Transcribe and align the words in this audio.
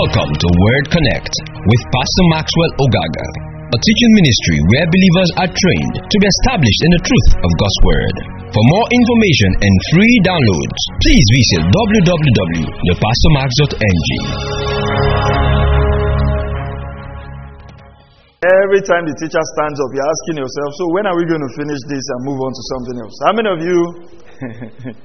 Welcome 0.00 0.32
to 0.32 0.48
Word 0.48 0.96
Connect 0.96 1.28
with 1.44 1.82
Pastor 1.92 2.24
Maxwell 2.32 2.72
Ogaga, 2.80 3.26
a 3.68 3.78
teaching 3.84 4.12
ministry 4.16 4.56
where 4.72 4.88
believers 4.88 5.30
are 5.44 5.52
trained 5.52 5.94
to 6.08 6.16
be 6.16 6.24
established 6.24 6.80
in 6.88 6.96
the 6.96 7.04
truth 7.04 7.36
of 7.36 7.50
God's 7.60 7.80
Word. 7.84 8.16
For 8.48 8.64
more 8.64 8.88
information 8.88 9.60
and 9.60 9.74
free 9.92 10.16
downloads, 10.24 10.80
please 11.04 11.20
visit 11.36 11.68
www.thepastormax.ng. 11.68 14.08
Every 18.40 18.80
time 18.88 19.04
the 19.04 19.12
teacher 19.20 19.44
stands 19.52 19.76
up, 19.84 19.92
you're 19.92 20.08
asking 20.08 20.40
yourself, 20.40 20.70
so 20.80 20.96
when 20.96 21.04
are 21.12 21.16
we 21.20 21.28
going 21.28 21.44
to 21.44 21.52
finish 21.60 21.80
this 21.92 22.04
and 22.16 22.24
move 22.24 22.40
on 22.40 22.56
to 22.56 22.62
something 22.72 22.96
else? 23.04 23.16
How 23.28 23.36
many 23.36 23.52
of 23.52 23.60
you 23.60 24.08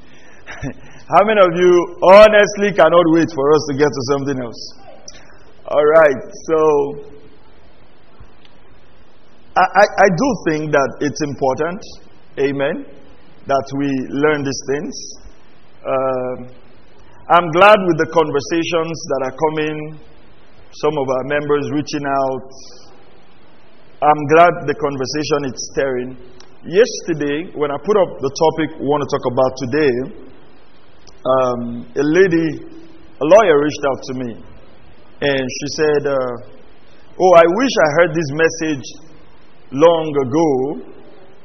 How 1.06 1.22
many 1.22 1.38
of 1.38 1.54
you 1.54 1.70
honestly 2.02 2.74
cannot 2.74 3.06
wait 3.14 3.30
for 3.36 3.46
us 3.54 3.62
to 3.70 3.78
get 3.78 3.92
to 3.92 4.02
something 4.16 4.40
else? 4.40 4.62
All 5.68 5.82
right, 5.82 6.22
so 6.46 6.60
I, 9.58 9.66
I, 9.66 9.86
I 9.98 10.08
do 10.14 10.28
think 10.46 10.70
that 10.70 10.90
it's 11.02 11.18
important, 11.26 11.82
amen, 12.38 12.86
that 13.50 13.66
we 13.74 13.90
learn 14.14 14.46
these 14.46 14.62
things. 14.70 14.94
Uh, 15.82 16.36
I'm 17.34 17.50
glad 17.50 17.82
with 17.82 17.98
the 17.98 18.14
conversations 18.14 18.94
that 19.10 19.22
are 19.26 19.34
coming, 19.34 19.98
some 20.70 20.94
of 21.02 21.08
our 21.10 21.26
members 21.34 21.66
reaching 21.74 22.06
out. 22.06 22.50
I'm 24.06 24.22
glad 24.38 24.70
the 24.70 24.78
conversation 24.78 25.50
is 25.50 25.58
stirring. 25.74 26.14
Yesterday, 26.62 27.58
when 27.58 27.74
I 27.74 27.78
put 27.82 27.98
up 27.98 28.22
the 28.22 28.30
topic 28.38 28.78
we 28.78 28.86
want 28.86 29.02
to 29.02 29.10
talk 29.10 29.26
about 29.34 29.52
today, 29.66 29.94
um, 31.26 31.90
a 31.98 32.06
lady, 32.06 32.70
a 33.18 33.26
lawyer 33.26 33.58
reached 33.66 33.82
out 33.90 34.04
to 34.06 34.14
me 34.14 34.55
and 35.26 35.44
she 35.58 35.68
said, 35.78 36.02
uh, 36.06 36.34
Oh, 37.18 37.32
I 37.34 37.46
wish 37.48 37.74
I 37.80 37.90
heard 37.98 38.12
this 38.14 38.30
message 38.36 38.86
long 39.72 40.12
ago. 40.12 40.50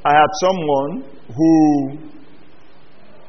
I 0.03 0.11
had 0.11 0.31
someone 0.43 0.91
who 1.33 2.11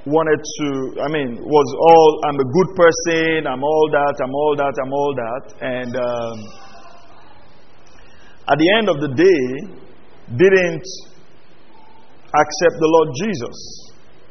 wanted 0.05 0.41
to, 0.43 0.67
I 1.01 1.09
mean, 1.09 1.39
was 1.39 1.69
all, 1.79 2.21
I'm 2.27 2.35
a 2.35 2.49
good 2.51 2.71
person, 2.75 3.47
I'm 3.47 3.63
all 3.63 3.87
that, 3.93 4.15
I'm 4.19 4.35
all 4.35 4.55
that, 4.59 4.75
I'm 4.83 4.93
all 4.93 5.15
that. 5.15 5.45
And 5.63 5.93
um, 5.95 6.37
at 8.51 8.59
the 8.59 8.69
end 8.77 8.89
of 8.91 8.99
the 9.01 9.15
day, 9.15 9.47
didn't 10.37 10.87
accept 12.35 12.77
the 12.81 12.91
Lord 12.91 13.09
Jesus 13.23 13.57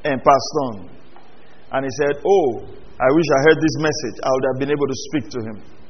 and 0.03 0.21
passed 0.21 0.55
on. 0.67 0.89
And 1.71 1.85
he 1.85 1.91
said, 2.03 2.21
Oh, 2.27 2.67
I 2.99 3.07
wish 3.15 3.25
I 3.31 3.39
heard 3.47 3.57
this 3.57 3.77
message. 3.79 4.19
I 4.21 4.29
would 4.29 4.45
have 4.51 4.59
been 4.59 4.71
able 4.71 4.87
to 4.87 4.97
speak 5.09 5.31
to 5.31 5.39
him. 5.39 5.80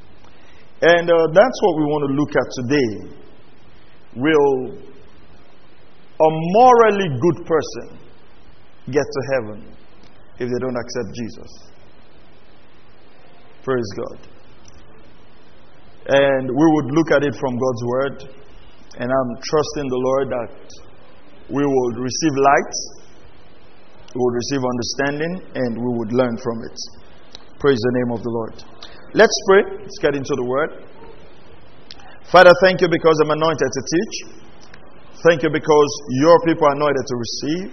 And 0.81 1.09
uh, 1.09 1.27
that's 1.33 1.57
what 1.61 1.77
we 1.77 1.85
want 1.85 2.03
to 2.09 2.13
look 2.17 2.33
at 2.35 2.47
today. 2.57 2.91
Will 4.15 4.77
a 6.19 6.29
morally 6.29 7.09
good 7.21 7.45
person 7.45 7.99
get 8.91 9.05
to 9.05 9.21
heaven 9.33 9.75
if 10.39 10.49
they 10.49 10.59
don't 10.59 10.75
accept 10.77 11.15
Jesus? 11.15 11.51
Praise 13.63 13.89
God. 13.95 14.27
And 16.07 16.49
we 16.49 16.65
would 16.75 16.91
look 16.93 17.11
at 17.11 17.23
it 17.23 17.35
from 17.35 17.53
God's 17.57 17.83
word. 17.85 18.35
And 18.97 19.09
I'm 19.09 19.31
trusting 19.43 19.87
the 19.87 20.01
Lord 20.01 20.29
that 20.29 20.65
we 21.49 21.63
will 21.63 21.91
receive 22.01 22.35
light 22.35 23.01
we 24.13 24.19
will 24.19 24.35
receive 24.35 24.59
understanding 24.59 25.33
and 25.55 25.77
we 25.77 25.97
would 25.97 26.11
learn 26.11 26.35
from 26.43 26.57
it. 26.63 26.77
Praise 27.59 27.79
the 27.79 27.91
name 28.03 28.11
of 28.11 28.23
the 28.23 28.29
Lord. 28.29 28.70
Let's 29.13 29.35
pray. 29.47 29.63
Let's 29.83 29.99
get 29.99 30.15
into 30.15 30.31
the 30.39 30.47
word. 30.47 30.87
Father, 32.31 32.55
thank 32.63 32.79
you 32.79 32.87
because 32.87 33.19
I'm 33.19 33.35
anointed 33.35 33.67
to 33.67 33.81
teach. 33.83 34.15
Thank 35.27 35.43
you 35.43 35.51
because 35.51 35.91
your 36.23 36.39
people 36.47 36.63
are 36.63 36.75
anointed 36.79 37.03
to 37.03 37.15
receive. 37.19 37.67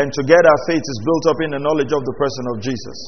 And 0.00 0.08
together 0.16 0.48
our 0.48 0.62
faith 0.64 0.80
is 0.80 0.98
built 1.04 1.24
up 1.28 1.38
in 1.44 1.50
the 1.52 1.60
knowledge 1.60 1.92
of 1.92 2.00
the 2.00 2.14
person 2.16 2.44
of 2.52 2.64
Jesus. 2.64 2.98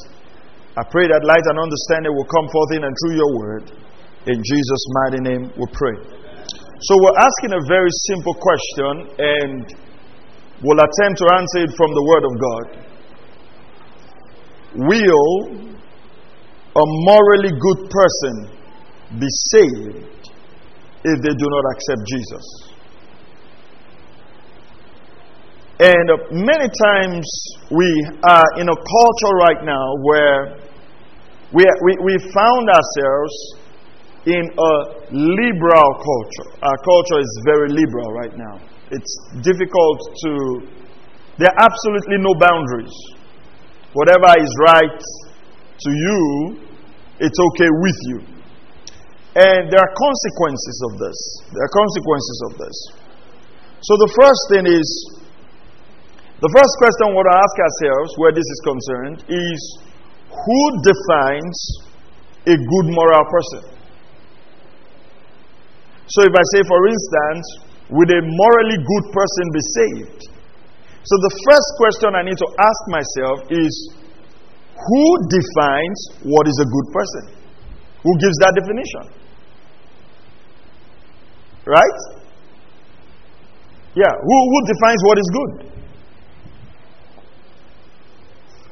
I 0.77 0.85
pray 0.93 1.09
that 1.09 1.25
light 1.25 1.47
and 1.49 1.57
understanding 1.57 2.13
will 2.13 2.29
come 2.29 2.47
forth 2.53 2.71
in 2.77 2.85
and 2.85 2.93
through 3.01 3.17
your 3.17 3.33
word. 3.41 3.65
In 4.29 4.39
Jesus' 4.45 4.85
mighty 5.05 5.21
name 5.25 5.49
we 5.57 5.65
pray. 5.73 5.97
So 6.05 6.93
we're 7.01 7.17
asking 7.17 7.57
a 7.57 7.63
very 7.65 7.91
simple 8.13 8.37
question 8.37 9.09
and 9.19 9.65
we'll 10.61 10.85
attempt 10.85 11.17
to 11.25 11.27
answer 11.33 11.65
it 11.65 11.73
from 11.81 11.91
the 11.97 12.05
Word 12.05 12.25
of 12.29 12.35
God. 12.37 12.67
Will 14.85 15.78
a 16.79 16.87
morally 17.05 17.53
good 17.59 17.91
person 17.91 18.35
be 19.19 19.27
saved 19.51 20.31
if 21.05 21.17
they 21.23 21.35
do 21.35 21.47
not 21.51 21.65
accept 21.75 22.03
Jesus? 22.07 22.47
And 25.81 26.11
uh, 26.11 26.17
many 26.33 26.69
times 26.83 27.27
we 27.71 27.89
are 28.27 28.49
in 28.59 28.69
a 28.69 28.77
culture 28.77 29.35
right 29.39 29.63
now 29.65 29.95
where 30.03 30.59
we, 31.53 31.65
we, 31.85 31.93
we 32.05 32.19
found 32.35 32.69
ourselves 32.69 33.35
in 34.27 34.43
a 34.43 34.73
liberal 35.13 35.91
culture. 36.03 36.51
Our 36.63 36.79
culture 36.79 37.21
is 37.21 37.43
very 37.47 37.69
liberal 37.71 38.13
right 38.13 38.37
now 38.37 38.61
it's 38.91 39.15
difficult 39.43 39.99
to, 40.25 40.33
there 41.37 41.49
are 41.53 41.61
absolutely 41.61 42.19
no 42.19 42.33
boundaries. 42.41 42.95
Whatever 43.93 44.33
is 44.41 44.53
right 44.65 45.01
to 45.79 45.91
you, 45.91 46.61
it's 47.19 47.39
okay 47.53 47.71
with 47.83 47.99
you. 48.07 48.19
And 49.39 49.71
there 49.71 49.79
are 49.79 49.93
consequences 49.95 50.77
of 50.91 50.93
this. 50.99 51.19
There 51.55 51.63
are 51.63 51.75
consequences 51.75 52.39
of 52.51 52.53
this. 52.59 52.77
So 53.87 53.93
the 54.03 54.11
first 54.19 54.43
thing 54.51 54.65
is, 54.67 54.89
the 56.43 56.51
first 56.55 56.75
question 56.79 57.11
we 57.11 57.15
want 57.19 57.29
to 57.31 57.39
ask 57.39 57.55
ourselves, 57.59 58.11
where 58.19 58.35
this 58.35 58.47
is 58.47 58.61
concerned, 58.63 59.19
is 59.31 59.59
who 60.31 60.61
defines 60.83 61.59
a 62.47 62.57
good 62.59 62.87
moral 62.95 63.25
person? 63.31 63.63
So 66.09 66.25
if 66.25 66.35
I 66.35 66.45
say, 66.55 66.63
for 66.67 66.81
instance, 66.89 67.45
would 67.91 68.11
a 68.11 68.21
morally 68.23 68.79
good 68.79 69.07
person 69.13 69.45
be 69.53 69.63
saved? 69.77 70.21
So 71.05 71.15
the 71.25 71.33
first 71.47 71.69
question 71.79 72.09
I 72.15 72.23
need 72.23 72.39
to 72.39 72.49
ask 72.59 72.81
myself 72.91 73.37
is 73.51 73.73
who 74.87 75.05
defines 75.27 75.99
what 76.23 76.47
is 76.47 76.57
a 76.63 76.69
good 76.69 76.89
person? 76.95 77.25
Who 78.03 78.13
gives 78.23 78.37
that 78.45 78.53
definition? 78.55 79.05
Right? 81.67 81.99
Yeah, 83.99 84.15
who, 84.15 84.37
who 84.53 84.59
defines 84.71 85.01
what 85.03 85.17
is 85.19 85.29
good? 85.35 85.53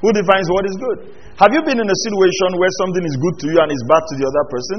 Who 0.00 0.10
defines 0.12 0.46
what 0.52 0.64
is 0.70 0.76
good? 0.78 0.98
Have 1.42 1.52
you 1.52 1.60
been 1.66 1.80
in 1.82 1.88
a 1.88 1.98
situation 2.06 2.56
where 2.56 2.72
something 2.80 3.04
is 3.04 3.16
good 3.18 3.36
to 3.42 3.46
you 3.50 3.58
and 3.60 3.68
is 3.72 3.82
bad 3.90 4.00
to 4.00 4.14
the 4.16 4.24
other 4.24 4.44
person? 4.48 4.78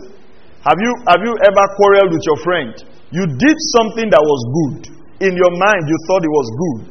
Have 0.63 0.79
you, 0.79 0.91
have 1.11 1.21
you 1.21 1.33
ever 1.45 1.63
quarreled 1.77 2.11
with 2.15 2.23
your 2.25 2.39
friend 2.41 2.73
you 3.11 3.23
did 3.23 3.57
something 3.79 4.11
that 4.11 4.19
was 4.19 4.41
good. 4.51 4.79
In 5.23 5.33
your 5.33 5.53
mind, 5.55 5.83
you 5.87 5.97
thought 6.07 6.23
it 6.27 6.33
was 6.33 6.47
good. 6.51 6.83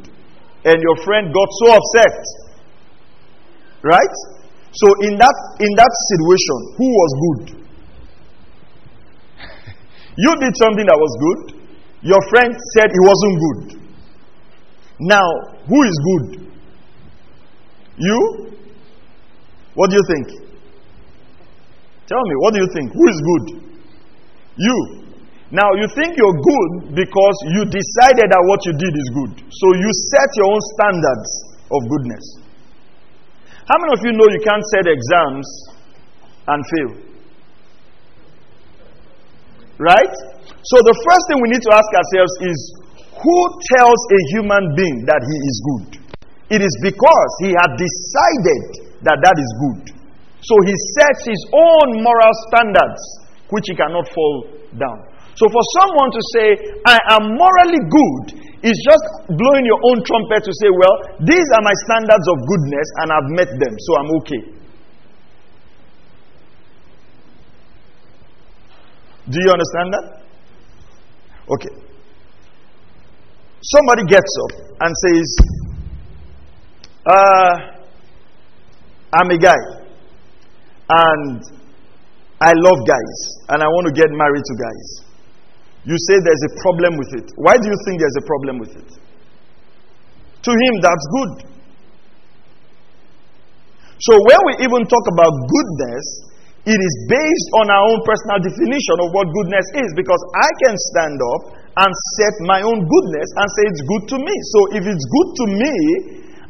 And 0.72 0.76
your 0.80 0.96
friend 1.04 1.28
got 1.28 1.48
so 1.62 1.66
upset. 1.76 2.16
Right? 3.86 4.14
So 4.74 4.86
in 5.06 5.14
that 5.22 5.36
in 5.62 5.70
that 5.78 5.92
situation, 6.10 6.56
who 6.74 6.88
was 6.90 7.10
good? 7.22 7.42
you 10.24 10.30
did 10.42 10.54
something 10.58 10.86
that 10.90 10.98
was 10.98 11.12
good. 11.22 11.62
Your 12.02 12.18
friend 12.34 12.50
said 12.74 12.90
it 12.90 13.04
wasn't 13.06 13.36
good. 13.46 13.62
Now, 15.06 15.28
who 15.70 15.78
is 15.86 15.96
good? 16.02 16.26
You? 17.98 18.20
What 19.74 19.90
do 19.90 19.96
you 19.96 20.06
think? 20.08 20.26
Tell 22.06 22.22
me, 22.22 22.34
what 22.42 22.54
do 22.54 22.60
you 22.60 22.68
think? 22.74 22.92
Who 22.92 23.04
is 23.08 23.20
good? 23.22 23.46
You. 24.56 24.78
Now, 25.50 25.68
you 25.78 25.86
think 25.94 26.16
you're 26.18 26.38
good 26.42 26.96
because 26.96 27.36
you 27.54 27.62
decided 27.70 28.26
that 28.34 28.42
what 28.50 28.60
you 28.66 28.72
did 28.74 28.94
is 28.98 29.08
good. 29.14 29.32
So 29.46 29.66
you 29.78 29.90
set 30.10 30.30
your 30.36 30.50
own 30.50 30.62
standards 30.74 31.30
of 31.70 31.80
goodness. 31.86 32.45
How 33.66 33.74
many 33.82 33.98
of 33.98 34.00
you 34.06 34.12
know 34.14 34.30
you 34.30 34.38
can't 34.46 34.62
set 34.70 34.86
exams 34.86 35.46
and 36.46 36.60
fail? 36.70 36.92
Right? 39.82 40.14
So 40.70 40.76
the 40.86 40.94
first 40.94 41.24
thing 41.26 41.42
we 41.42 41.50
need 41.50 41.66
to 41.66 41.72
ask 41.74 41.90
ourselves 41.90 42.34
is 42.46 42.58
who 43.10 43.38
tells 43.74 44.00
a 44.14 44.20
human 44.38 44.64
being 44.78 45.02
that 45.10 45.18
he 45.18 45.36
is 45.42 45.56
good? 45.66 45.88
It 46.46 46.62
is 46.62 46.74
because 46.78 47.32
he 47.42 47.50
had 47.58 47.74
decided 47.74 49.02
that 49.02 49.18
that 49.18 49.34
is 49.34 49.50
good. 49.66 49.98
So 50.46 50.54
he 50.62 50.74
sets 50.94 51.26
his 51.26 51.42
own 51.50 52.06
moral 52.06 52.34
standards, 52.46 53.02
which 53.50 53.66
he 53.66 53.74
cannot 53.74 54.06
fall 54.14 54.46
down. 54.78 55.10
So 55.34 55.50
for 55.50 55.64
someone 55.82 56.14
to 56.14 56.22
say, 56.38 56.46
I 56.86 56.96
am 57.18 57.34
morally 57.34 57.82
good, 57.82 58.45
is 58.66 58.78
just 58.82 59.06
blowing 59.30 59.64
your 59.64 59.78
own 59.86 60.02
trumpet 60.02 60.42
to 60.42 60.52
say, 60.58 60.66
well, 60.74 60.96
these 61.22 61.46
are 61.54 61.62
my 61.62 61.76
standards 61.86 62.26
of 62.26 62.36
goodness 62.50 62.88
and 62.98 63.06
I've 63.14 63.30
met 63.38 63.50
them, 63.62 63.74
so 63.78 63.90
I'm 63.94 64.10
okay. 64.18 64.42
Do 69.30 69.38
you 69.38 69.50
understand 69.50 69.88
that? 69.94 70.04
Okay. 71.54 71.74
Somebody 73.62 74.02
gets 74.08 74.32
up 74.42 74.52
and 74.80 74.94
says, 75.06 75.36
uh, 77.06 77.54
I'm 79.12 79.30
a 79.30 79.38
guy 79.38 79.62
and 80.88 81.42
I 82.40 82.52
love 82.54 82.78
guys 82.86 83.18
and 83.48 83.62
I 83.62 83.66
want 83.66 83.86
to 83.86 83.92
get 83.92 84.10
married 84.10 84.42
to 84.44 84.54
guys. 84.54 85.05
You 85.86 85.94
say 85.94 86.18
there's 86.18 86.44
a 86.50 86.52
problem 86.66 86.98
with 86.98 87.10
it. 87.22 87.26
Why 87.38 87.54
do 87.54 87.70
you 87.70 87.78
think 87.86 88.02
there's 88.02 88.18
a 88.18 88.26
problem 88.26 88.58
with 88.58 88.74
it? 88.74 88.90
To 90.42 90.50
him, 90.50 90.74
that's 90.82 91.06
good. 91.14 91.32
So 94.02 94.12
when 94.26 94.40
we 94.50 94.52
even 94.66 94.82
talk 94.90 95.06
about 95.14 95.30
goodness, 95.30 96.06
it 96.66 96.74
is 96.74 96.94
based 97.06 97.48
on 97.62 97.70
our 97.70 97.84
own 97.94 98.02
personal 98.02 98.42
definition 98.42 98.96
of 98.98 99.14
what 99.14 99.30
goodness 99.30 99.66
is 99.86 99.90
because 99.94 100.18
I 100.34 100.50
can 100.66 100.74
stand 100.90 101.18
up 101.22 101.42
and 101.54 101.90
set 102.18 102.34
my 102.50 102.60
own 102.66 102.82
goodness 102.82 103.28
and 103.38 103.46
say 103.54 103.62
it's 103.70 103.84
good 103.86 104.04
to 104.10 104.18
me. 104.18 104.34
So 104.50 104.58
if 104.74 104.82
it's 104.90 105.06
good 105.06 105.30
to 105.38 105.44
me 105.54 105.74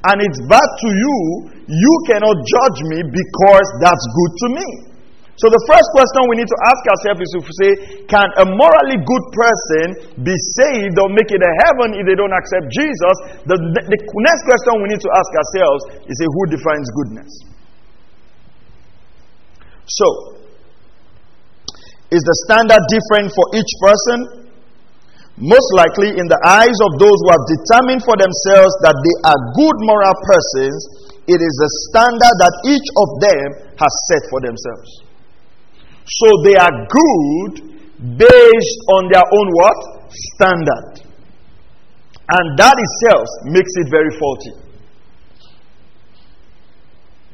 and 0.08 0.16
it's 0.24 0.40
bad 0.48 0.64
to 0.64 0.88
you, 0.88 1.16
you 1.68 1.94
cannot 2.08 2.40
judge 2.40 2.78
me 2.88 3.04
because 3.04 3.68
that's 3.84 4.04
good 4.16 4.32
to 4.40 4.48
me. 4.56 4.68
So 5.36 5.52
the 5.52 5.60
first 5.68 5.88
question 5.92 6.20
we 6.32 6.40
need 6.40 6.48
to 6.48 6.60
ask 6.64 6.80
ourselves 6.88 7.20
is 7.20 7.32
to 7.36 7.40
say, 7.60 7.70
can 8.08 8.24
a 8.40 8.48
morally 8.48 8.96
good 9.04 9.24
person 9.36 9.86
be 10.24 10.32
saved 10.56 10.96
or 10.96 11.12
make 11.12 11.28
it 11.28 11.44
a 11.44 11.52
heaven 11.68 11.92
if 11.92 12.08
they 12.08 12.16
don't 12.16 12.32
accept 12.32 12.72
Jesus? 12.72 13.44
The, 13.44 13.56
the, 13.60 13.82
the 13.84 13.98
next 14.00 14.42
question 14.48 14.80
we 14.80 14.88
need 14.96 15.02
to 15.04 15.12
ask 15.12 15.30
ourselves 15.36 15.80
is 16.08 16.16
who 16.24 16.42
defines 16.48 16.88
goodness? 16.88 17.32
So, 19.92 20.40
is 22.08 22.24
the 22.24 22.36
standard 22.48 22.80
different 22.88 23.28
for 23.36 23.46
each 23.60 23.72
person? 23.84 24.48
Most 25.36 25.68
likely, 25.76 26.16
in 26.16 26.24
the 26.32 26.40
eyes 26.48 26.78
of 26.80 26.96
those 26.96 27.12
who 27.12 27.28
have 27.36 27.44
determined 27.44 28.00
for 28.08 28.16
themselves 28.16 28.72
that 28.88 28.96
they 28.96 29.16
are 29.28 29.40
good 29.52 29.76
moral 29.84 30.16
persons, 30.24 30.80
it 31.28 31.44
is 31.44 31.54
a 31.60 31.70
standard 31.92 32.34
that 32.40 32.54
each 32.72 32.88
of 32.96 33.08
them 33.20 33.46
has 33.76 33.92
set 34.08 34.24
for 34.32 34.40
themselves. 34.40 35.05
So 36.06 36.26
they 36.46 36.54
are 36.54 36.70
good 36.70 37.54
based 38.16 38.78
on 38.94 39.10
their 39.10 39.26
own 39.26 39.48
what? 39.58 39.78
Standard. 40.38 41.06
And 42.26 42.58
that 42.58 42.74
itself 42.74 43.26
makes 43.50 43.70
it 43.82 43.90
very 43.90 44.10
faulty. 44.18 44.54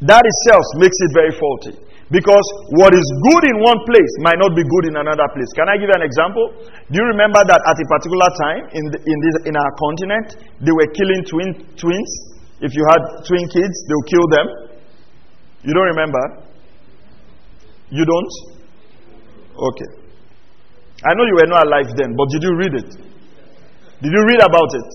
That 0.02 0.24
itself 0.24 0.64
makes 0.80 0.96
it 1.00 1.10
very 1.14 1.32
faulty. 1.36 1.76
Because 2.12 2.44
what 2.76 2.92
is 2.92 3.06
good 3.32 3.44
in 3.48 3.56
one 3.64 3.80
place 3.88 4.12
might 4.20 4.36
not 4.36 4.52
be 4.52 4.60
good 4.60 4.92
in 4.92 5.00
another 5.00 5.24
place. 5.32 5.48
Can 5.56 5.64
I 5.72 5.80
give 5.80 5.88
you 5.88 5.96
an 5.96 6.04
example? 6.04 6.44
Do 6.92 6.94
you 7.00 7.08
remember 7.08 7.40
that 7.40 7.60
at 7.64 7.76
a 7.76 7.86
particular 7.88 8.28
time 8.36 8.62
in, 8.76 8.84
the, 8.92 8.98
in, 9.00 9.16
this, 9.24 9.36
in 9.48 9.54
our 9.56 9.72
continent, 9.80 10.28
they 10.60 10.76
were 10.76 10.88
killing 10.92 11.24
twin, 11.24 11.50
twins? 11.80 12.10
If 12.60 12.76
you 12.76 12.84
had 12.84 13.00
twin 13.24 13.48
kids, 13.48 13.74
they 13.88 13.94
would 13.96 14.10
kill 14.12 14.26
them. 14.28 14.46
You 15.64 15.72
don't 15.72 15.88
remember? 15.88 16.24
You 17.88 18.04
don't? 18.04 18.32
Okay. 19.56 20.02
I 21.04 21.14
know 21.14 21.24
you 21.24 21.34
were 21.34 21.50
not 21.50 21.66
alive 21.66 21.90
then, 21.96 22.14
but 22.16 22.28
did 22.30 22.42
you 22.42 22.54
read 22.56 22.74
it? 22.74 22.90
Did 24.02 24.12
you 24.12 24.22
read 24.26 24.40
about 24.40 24.70
it? 24.74 24.88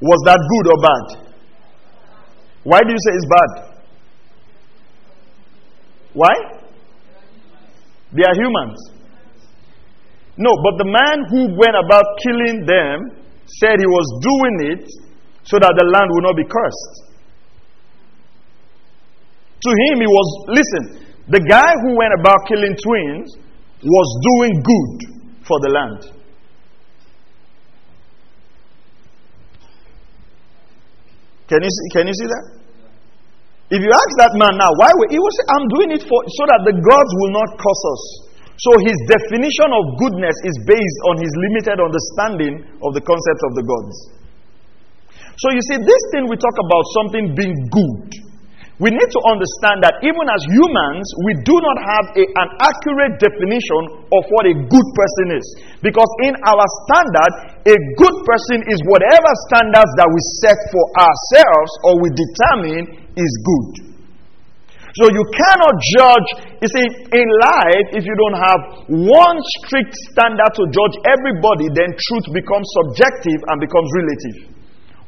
Was 0.00 0.20
that 0.26 0.38
good 0.38 0.66
or 0.72 0.78
bad? 0.80 1.28
Why 2.64 2.80
do 2.80 2.90
you 2.92 3.00
say 3.06 3.12
it's 3.16 3.28
bad? 3.28 3.50
Why? 6.12 6.34
They 8.12 8.24
are 8.24 8.34
humans. 8.34 8.78
No, 10.38 10.50
but 10.62 10.78
the 10.78 10.86
man 10.88 11.16
who 11.30 11.56
went 11.58 11.76
about 11.76 12.04
killing 12.22 12.64
them 12.64 13.18
said 13.58 13.76
he 13.78 13.86
was 13.86 14.06
doing 14.22 14.56
it 14.78 14.84
so 15.44 15.58
that 15.58 15.72
the 15.76 15.86
land 15.88 16.08
would 16.12 16.24
not 16.24 16.36
be 16.36 16.44
cursed. 16.44 17.08
To 19.60 19.70
him, 19.70 19.98
he 19.98 20.06
was, 20.06 20.28
listen, 20.48 20.82
the 21.28 21.40
guy 21.42 21.72
who 21.82 21.96
went 21.98 22.14
about 22.20 22.46
killing 22.46 22.76
twins 22.78 23.36
was 23.82 24.08
doing 24.22 24.54
good 24.62 24.96
for 25.46 25.56
the 25.62 25.70
land. 25.70 26.00
Can 31.48 31.64
you 31.64 31.70
see, 31.72 31.86
can 31.96 32.04
you 32.06 32.14
see 32.14 32.28
that? 32.28 32.44
If 33.68 33.80
you 33.84 33.92
ask 33.92 34.12
that 34.20 34.32
man 34.36 34.56
now, 34.56 34.72
why 34.80 34.88
he 35.12 35.16
will 35.20 35.34
say, 35.36 35.44
I'm 35.52 35.66
doing 35.68 35.90
it 35.96 36.02
for 36.04 36.20
so 36.24 36.42
that 36.48 36.60
the 36.64 36.74
gods 36.76 37.12
will 37.20 37.32
not 37.36 37.48
curse 37.56 37.84
us. 37.92 38.02
So 38.58 38.70
his 38.84 38.96
definition 39.06 39.70
of 39.70 39.82
goodness 40.02 40.34
is 40.44 40.56
based 40.66 41.00
on 41.12 41.22
his 41.22 41.30
limited 41.48 41.78
understanding 41.78 42.54
of 42.82 42.90
the 42.96 43.04
concept 43.04 43.40
of 43.44 43.52
the 43.54 43.64
gods. 43.64 43.96
So 45.38 45.54
you 45.54 45.62
see, 45.70 45.78
this 45.78 46.02
thing 46.10 46.26
we 46.26 46.34
talk 46.34 46.56
about 46.58 46.84
something 46.98 47.24
being 47.38 47.56
good. 47.70 48.27
We 48.78 48.94
need 48.94 49.10
to 49.10 49.22
understand 49.26 49.82
that 49.82 49.98
even 50.06 50.22
as 50.30 50.42
humans, 50.54 51.02
we 51.26 51.32
do 51.42 51.56
not 51.58 51.78
have 51.82 52.06
a, 52.14 52.22
an 52.22 52.48
accurate 52.62 53.18
definition 53.18 54.06
of 54.06 54.22
what 54.30 54.46
a 54.46 54.54
good 54.54 54.88
person 54.94 55.34
is. 55.34 55.46
Because 55.82 56.06
in 56.22 56.38
our 56.46 56.66
standard, 56.86 57.32
a 57.66 57.76
good 57.98 58.16
person 58.22 58.62
is 58.70 58.78
whatever 58.86 59.30
standards 59.50 59.90
that 59.98 60.06
we 60.06 60.20
set 60.46 60.58
for 60.70 60.84
ourselves 60.94 61.70
or 61.90 61.92
we 61.98 62.08
determine 62.14 62.84
is 63.18 63.32
good. 63.42 63.88
So 64.94 65.10
you 65.10 65.26
cannot 65.34 65.74
judge, 65.98 66.28
you 66.62 66.68
see, 66.70 66.86
in 67.18 67.28
life, 67.42 67.86
if 67.98 68.06
you 68.06 68.14
don't 68.14 68.38
have 68.38 68.60
one 68.94 69.38
strict 69.58 69.94
standard 70.14 70.54
to 70.54 70.62
judge 70.70 70.96
everybody, 71.02 71.66
then 71.74 71.98
truth 71.98 72.26
becomes 72.30 72.66
subjective 72.78 73.42
and 73.42 73.58
becomes 73.58 73.90
relative. 73.90 74.57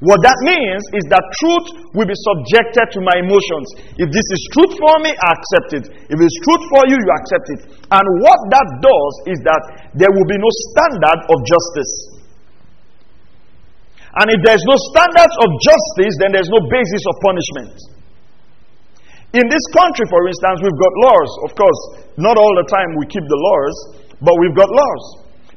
What 0.00 0.24
that 0.24 0.38
means 0.48 0.80
is 0.96 1.04
that 1.12 1.20
truth 1.44 1.92
will 1.92 2.08
be 2.08 2.16
subjected 2.16 2.88
to 2.96 3.04
my 3.04 3.20
emotions. 3.20 4.00
If 4.00 4.08
this 4.08 4.24
is 4.32 4.40
truth 4.56 4.72
for 4.80 4.94
me, 5.04 5.12
I 5.12 5.28
accept 5.36 5.70
it. 5.76 5.84
If 6.08 6.16
it's 6.16 6.38
truth 6.40 6.64
for 6.72 6.82
you, 6.88 6.96
you 6.96 7.10
accept 7.20 7.46
it. 7.52 7.60
And 7.92 8.04
what 8.24 8.40
that 8.48 8.68
does 8.80 9.14
is 9.28 9.38
that 9.44 9.92
there 9.92 10.08
will 10.08 10.24
be 10.24 10.40
no 10.40 10.48
standard 10.72 11.20
of 11.28 11.36
justice. 11.44 11.92
And 14.24 14.32
if 14.32 14.40
there's 14.40 14.64
no 14.64 14.76
standards 14.88 15.36
of 15.36 15.48
justice, 15.68 16.14
then 16.16 16.32
there's 16.32 16.48
no 16.48 16.64
basis 16.72 17.02
of 17.04 17.14
punishment. 17.20 17.76
In 19.36 19.46
this 19.52 19.64
country, 19.76 20.08
for 20.08 20.24
instance, 20.24 20.64
we've 20.64 20.80
got 20.80 20.92
laws. 21.12 21.30
Of 21.44 21.50
course, 21.60 21.80
not 22.16 22.40
all 22.40 22.56
the 22.56 22.66
time 22.72 22.96
we 22.96 23.04
keep 23.04 23.22
the 23.28 23.40
laws, 23.52 23.76
but 24.24 24.32
we've 24.40 24.56
got 24.56 24.72
laws. 24.72 25.04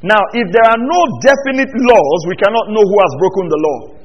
Now, 0.03 0.19
if 0.35 0.51
there 0.51 0.67
are 0.67 0.81
no 0.83 1.01
definite 1.23 1.71
laws, 1.71 2.19
we 2.27 2.35
cannot 2.43 2.75
know 2.75 2.83
who 2.83 2.97
has 3.00 3.12
broken 3.23 3.47
the 3.47 3.62
law. 3.63 4.02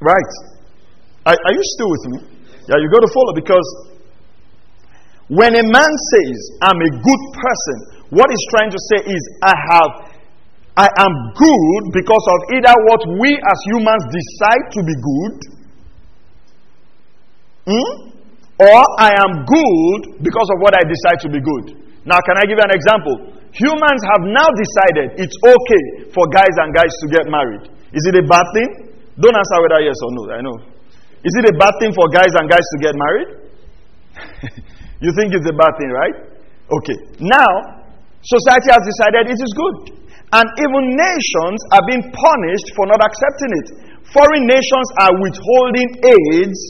Right? 0.00 0.32
Are, 1.26 1.36
are 1.36 1.54
you 1.54 1.64
still 1.76 1.90
with 1.90 2.04
me? 2.12 2.18
Yeah, 2.68 2.78
you 2.82 2.88
got 2.90 3.02
to 3.04 3.12
follow 3.12 3.32
because 3.34 3.68
when 5.28 5.54
a 5.54 5.64
man 5.66 5.92
says, 6.14 6.38
I'm 6.62 6.78
a 6.78 6.90
good 6.90 7.22
person, 7.34 7.76
what 8.10 8.30
he's 8.30 8.46
trying 8.54 8.70
to 8.70 8.80
say 8.94 9.00
is, 9.10 9.22
I 9.42 9.54
have, 9.54 9.90
I 10.76 10.88
am 11.02 11.12
good 11.34 11.82
because 11.94 12.24
of 12.30 12.38
either 12.54 12.74
what 12.86 13.02
we 13.18 13.34
as 13.34 13.58
humans 13.72 14.04
decide 14.12 14.64
to 14.76 14.80
be 14.86 14.94
good 14.94 15.56
Hmm? 17.66 18.14
Or 18.62 18.80
I 19.02 19.10
am 19.26 19.44
good 19.44 20.22
because 20.22 20.48
of 20.54 20.58
what 20.62 20.72
I 20.72 20.82
decide 20.86 21.18
to 21.26 21.28
be 21.28 21.42
good. 21.42 21.82
Now, 22.06 22.22
can 22.22 22.38
I 22.38 22.46
give 22.46 22.56
you 22.56 22.64
an 22.64 22.72
example? 22.72 23.14
Humans 23.52 24.00
have 24.14 24.22
now 24.30 24.48
decided 24.54 25.18
it's 25.20 25.34
okay 25.42 25.84
for 26.14 26.24
guys 26.30 26.54
and 26.62 26.72
guys 26.72 26.94
to 27.04 27.06
get 27.10 27.26
married. 27.26 27.68
Is 27.92 28.06
it 28.06 28.14
a 28.16 28.24
bad 28.24 28.46
thing? 28.54 28.85
Don't 29.16 29.32
answer 29.36 29.58
whether 29.64 29.80
yes 29.80 29.96
or 30.04 30.10
no. 30.12 30.22
I 30.32 30.40
know. 30.44 30.56
Is 31.24 31.34
it 31.42 31.50
a 31.50 31.54
bad 31.56 31.74
thing 31.80 31.92
for 31.96 32.06
guys 32.12 32.30
and 32.36 32.46
guys 32.46 32.62
to 32.62 32.78
get 32.84 32.94
married? 32.94 33.30
you 35.04 35.10
think 35.16 35.32
it's 35.32 35.48
a 35.48 35.56
bad 35.56 35.72
thing, 35.80 35.90
right? 35.90 36.16
Okay. 36.68 36.98
Now, 37.24 37.80
society 38.20 38.68
has 38.70 38.82
decided 38.84 39.32
it 39.32 39.40
is 39.40 39.52
good. 39.56 39.76
And 40.36 40.46
even 40.58 40.82
nations 40.94 41.58
are 41.72 41.84
being 41.86 42.04
punished 42.12 42.68
for 42.76 42.84
not 42.90 43.00
accepting 43.00 43.52
it. 43.62 43.66
Foreign 44.12 44.44
nations 44.44 44.88
are 45.00 45.12
withholding 45.22 45.90
aids 46.02 46.60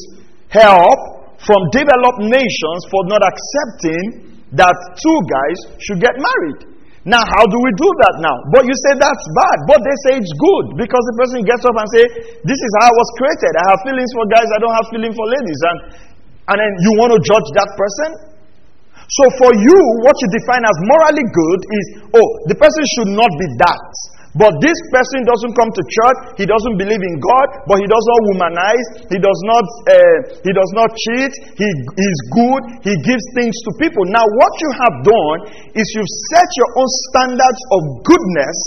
help 0.48 1.36
from 1.42 1.60
developed 1.72 2.22
nations 2.22 2.80
for 2.88 3.00
not 3.10 3.20
accepting 3.26 4.40
that 4.54 4.76
two 5.02 5.18
guys 5.26 5.58
should 5.82 6.00
get 6.00 6.14
married. 6.14 6.75
Now, 7.06 7.22
how 7.22 7.44
do 7.46 7.58
we 7.62 7.70
do 7.78 7.86
that 7.86 8.14
now? 8.18 8.34
But 8.50 8.66
you 8.66 8.74
say 8.82 8.98
that's 8.98 9.24
bad, 9.30 9.58
but 9.70 9.78
they 9.78 9.96
say 10.02 10.12
it's 10.18 10.34
good 10.34 10.74
because 10.74 11.02
the 11.14 11.16
person 11.22 11.38
gets 11.46 11.62
up 11.62 11.78
and 11.78 11.86
say, 11.94 12.02
"This 12.42 12.58
is 12.58 12.70
how 12.82 12.90
I 12.90 12.94
was 12.98 13.08
created. 13.14 13.52
I 13.54 13.64
have 13.70 13.80
feelings 13.86 14.10
for 14.10 14.26
guys. 14.26 14.50
I 14.50 14.58
don't 14.58 14.74
have 14.74 14.90
feelings 14.90 15.14
for 15.14 15.26
ladies." 15.30 15.60
And 15.70 15.78
and 16.50 16.56
then 16.58 16.72
you 16.82 16.90
want 16.98 17.14
to 17.14 17.20
judge 17.22 17.48
that 17.58 17.70
person. 17.78 18.10
So 19.06 19.22
for 19.38 19.54
you, 19.54 19.78
what 20.02 20.18
you 20.18 20.28
define 20.34 20.66
as 20.66 20.78
morally 20.82 21.26
good 21.30 21.60
is, 21.70 21.84
oh, 22.10 22.28
the 22.50 22.58
person 22.58 22.82
should 22.98 23.14
not 23.14 23.30
be 23.38 23.46
that. 23.62 23.86
But 24.36 24.52
this 24.60 24.76
person 24.92 25.24
doesn't 25.24 25.56
come 25.56 25.72
to 25.72 25.82
church. 25.82 26.18
He 26.36 26.44
doesn't 26.44 26.76
believe 26.76 27.00
in 27.00 27.16
God, 27.24 27.46
but 27.64 27.80
he 27.80 27.88
does 27.88 28.04
not 28.04 28.20
womanize. 28.28 28.86
He 29.08 29.16
does 29.16 29.40
not. 29.48 29.64
Uh, 29.88 30.18
he 30.44 30.52
does 30.52 30.72
not 30.76 30.92
cheat. 30.92 31.32
He 31.56 31.68
is 31.96 32.18
good. 32.36 32.62
He 32.84 32.94
gives 33.00 33.24
things 33.32 33.56
to 33.64 33.70
people. 33.80 34.04
Now, 34.12 34.24
what 34.36 34.52
you 34.60 34.70
have 34.76 34.96
done 35.08 35.38
is 35.72 35.84
you've 35.96 36.14
set 36.36 36.48
your 36.60 36.70
own 36.76 36.90
standards 37.08 37.60
of 37.72 37.80
goodness 38.04 38.58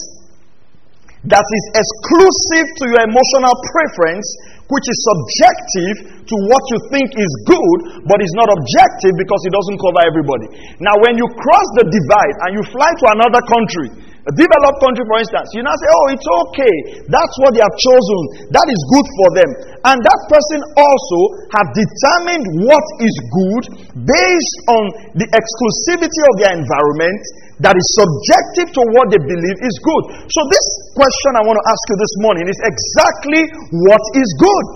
that 1.30 1.46
is 1.46 1.66
exclusive 1.78 2.68
to 2.80 2.84
your 2.90 3.02
emotional 3.06 3.54
preference, 3.76 4.26
which 4.74 4.88
is 4.90 4.98
subjective 5.06 5.96
to 6.26 6.36
what 6.50 6.64
you 6.74 6.80
think 6.90 7.14
is 7.14 7.32
good, 7.46 7.80
but 8.10 8.18
is 8.26 8.34
not 8.40 8.50
objective 8.50 9.14
because 9.22 9.42
it 9.46 9.54
doesn't 9.54 9.78
cover 9.78 10.02
everybody. 10.02 10.48
Now, 10.82 10.98
when 11.04 11.20
you 11.20 11.28
cross 11.30 11.68
the 11.78 11.86
divide 11.92 12.36
and 12.48 12.52
you 12.58 12.64
fly 12.72 12.90
to 12.90 13.06
another 13.20 13.42
country, 13.46 14.10
a 14.30 14.34
developed 14.38 14.78
country, 14.78 15.02
for 15.10 15.18
instance, 15.18 15.50
you 15.58 15.66
now 15.66 15.74
say, 15.74 15.90
Oh, 15.90 16.06
it's 16.14 16.30
okay. 16.46 16.76
That's 17.10 17.36
what 17.42 17.58
they 17.58 17.66
have 17.66 17.78
chosen. 17.82 18.20
That 18.54 18.68
is 18.70 18.78
good 18.94 19.08
for 19.18 19.30
them. 19.34 19.50
And 19.90 19.98
that 19.98 20.22
person 20.30 20.60
also 20.78 21.20
have 21.58 21.68
determined 21.74 22.46
what 22.70 22.86
is 23.02 23.16
good 23.34 23.64
based 24.06 24.58
on 24.70 24.84
the 25.18 25.26
exclusivity 25.34 26.22
of 26.30 26.34
their 26.38 26.54
environment 26.54 27.22
that 27.66 27.74
is 27.74 27.88
subjective 27.98 28.70
to 28.78 28.82
what 28.94 29.10
they 29.10 29.18
believe 29.18 29.58
is 29.66 29.76
good. 29.82 30.04
So, 30.30 30.40
this 30.46 30.66
question 30.94 31.32
I 31.34 31.44
want 31.50 31.58
to 31.58 31.66
ask 31.66 31.84
you 31.90 31.98
this 31.98 32.16
morning 32.22 32.46
is 32.46 32.60
exactly 32.62 33.42
what 33.90 34.04
is 34.14 34.30
good. 34.38 34.68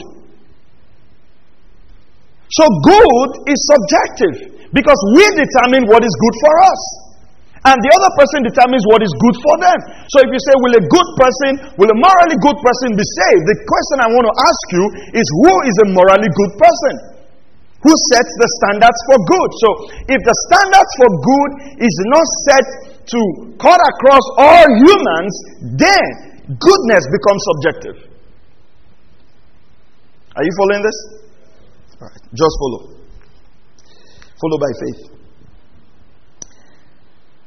So, 2.58 2.66
good 2.82 3.30
is 3.54 3.60
subjective 3.70 4.36
because 4.74 5.00
we 5.14 5.26
determine 5.38 5.86
what 5.94 6.02
is 6.02 6.14
good 6.18 6.36
for 6.42 6.54
us. 6.66 7.03
And 7.64 7.80
the 7.80 7.92
other 7.96 8.12
person 8.20 8.44
determines 8.44 8.84
what 8.92 9.00
is 9.00 9.12
good 9.24 9.38
for 9.40 9.56
them. 9.64 9.80
So 10.12 10.20
if 10.20 10.30
you 10.36 10.42
say, 10.44 10.54
Will 10.60 10.76
a 10.76 10.84
good 10.84 11.10
person, 11.16 11.52
will 11.80 11.92
a 11.92 11.98
morally 11.98 12.36
good 12.44 12.60
person 12.60 12.92
be 12.92 13.06
saved? 13.24 13.44
The 13.48 13.58
question 13.64 13.98
I 14.04 14.10
want 14.12 14.26
to 14.28 14.36
ask 14.36 14.64
you 14.76 14.84
is, 15.16 15.26
Who 15.48 15.54
is 15.72 15.76
a 15.84 15.88
morally 15.96 16.28
good 16.28 16.54
person? 16.60 17.14
who 17.84 17.92
sets 18.16 18.32
the 18.40 18.50
standards 18.64 19.00
for 19.12 19.18
good. 19.28 19.50
So, 19.60 19.68
if 20.08 20.20
the 20.24 20.36
standards 20.48 20.92
for 20.96 21.10
good 21.20 21.52
is 21.84 21.96
not 22.08 22.28
set 22.48 22.66
to 23.12 23.20
cut 23.60 23.76
across 23.76 24.26
all 24.40 24.64
humans, 24.88 25.34
then 25.84 26.06
goodness 26.48 27.04
becomes 27.12 27.42
subjective. 27.52 27.96
Are 30.36 30.44
you 30.48 30.54
following 30.58 30.82
this? 30.82 30.98
Just 32.34 32.56
follow. 32.60 32.82
Follow 34.40 34.58
by 34.64 34.72
faith. 34.80 35.13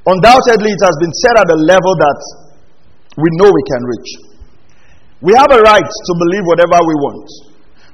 Undoubtedly, 0.07 0.71
it 0.71 0.83
has 0.87 0.97
been 1.03 1.13
set 1.13 1.35
at 1.43 1.49
a 1.51 1.59
level 1.67 1.95
that 1.99 2.21
we 3.19 3.29
know 3.43 3.51
we 3.51 3.65
can 3.67 3.83
reach. 3.83 4.11
We 5.21 5.33
have 5.35 5.51
a 5.51 5.61
right 5.63 5.83
to 5.83 6.13
believe 6.23 6.45
whatever 6.47 6.79
we 6.87 6.95
want. 7.03 7.27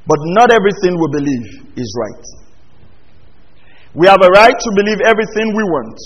But 0.06 0.18
not 0.34 0.50
everything 0.50 0.98
we 0.98 1.08
believe 1.12 1.46
is 1.76 1.88
right. 1.98 2.24
We 3.94 4.06
have 4.08 4.20
a 4.22 4.28
right 4.28 4.54
to 4.58 4.70
believe 4.74 4.98
everything 5.04 5.54
we 5.54 5.62
want, 5.62 5.98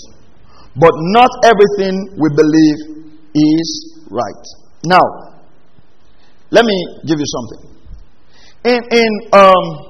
but 0.75 0.91
not 1.15 1.29
everything 1.43 1.95
we 2.19 2.29
believe 2.35 2.79
is 3.33 4.05
right. 4.11 4.43
Now, 4.83 5.01
let 6.51 6.65
me 6.65 6.75
give 7.07 7.17
you 7.17 7.25
something. 7.25 7.77
In, 8.65 8.79
in, 8.91 9.09
um, 9.33 9.86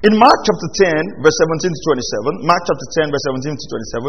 in 0.00 0.12
Mark 0.16 0.38
chapter 0.48 0.68
10, 0.96 1.20
verse 1.20 1.38
17 1.44 1.70
to 1.70 1.80
27, 2.40 2.48
Mark 2.48 2.62
chapter 2.64 2.88
10, 3.04 3.12
verse 3.12 3.26
17 3.36 3.52
to 3.52 3.66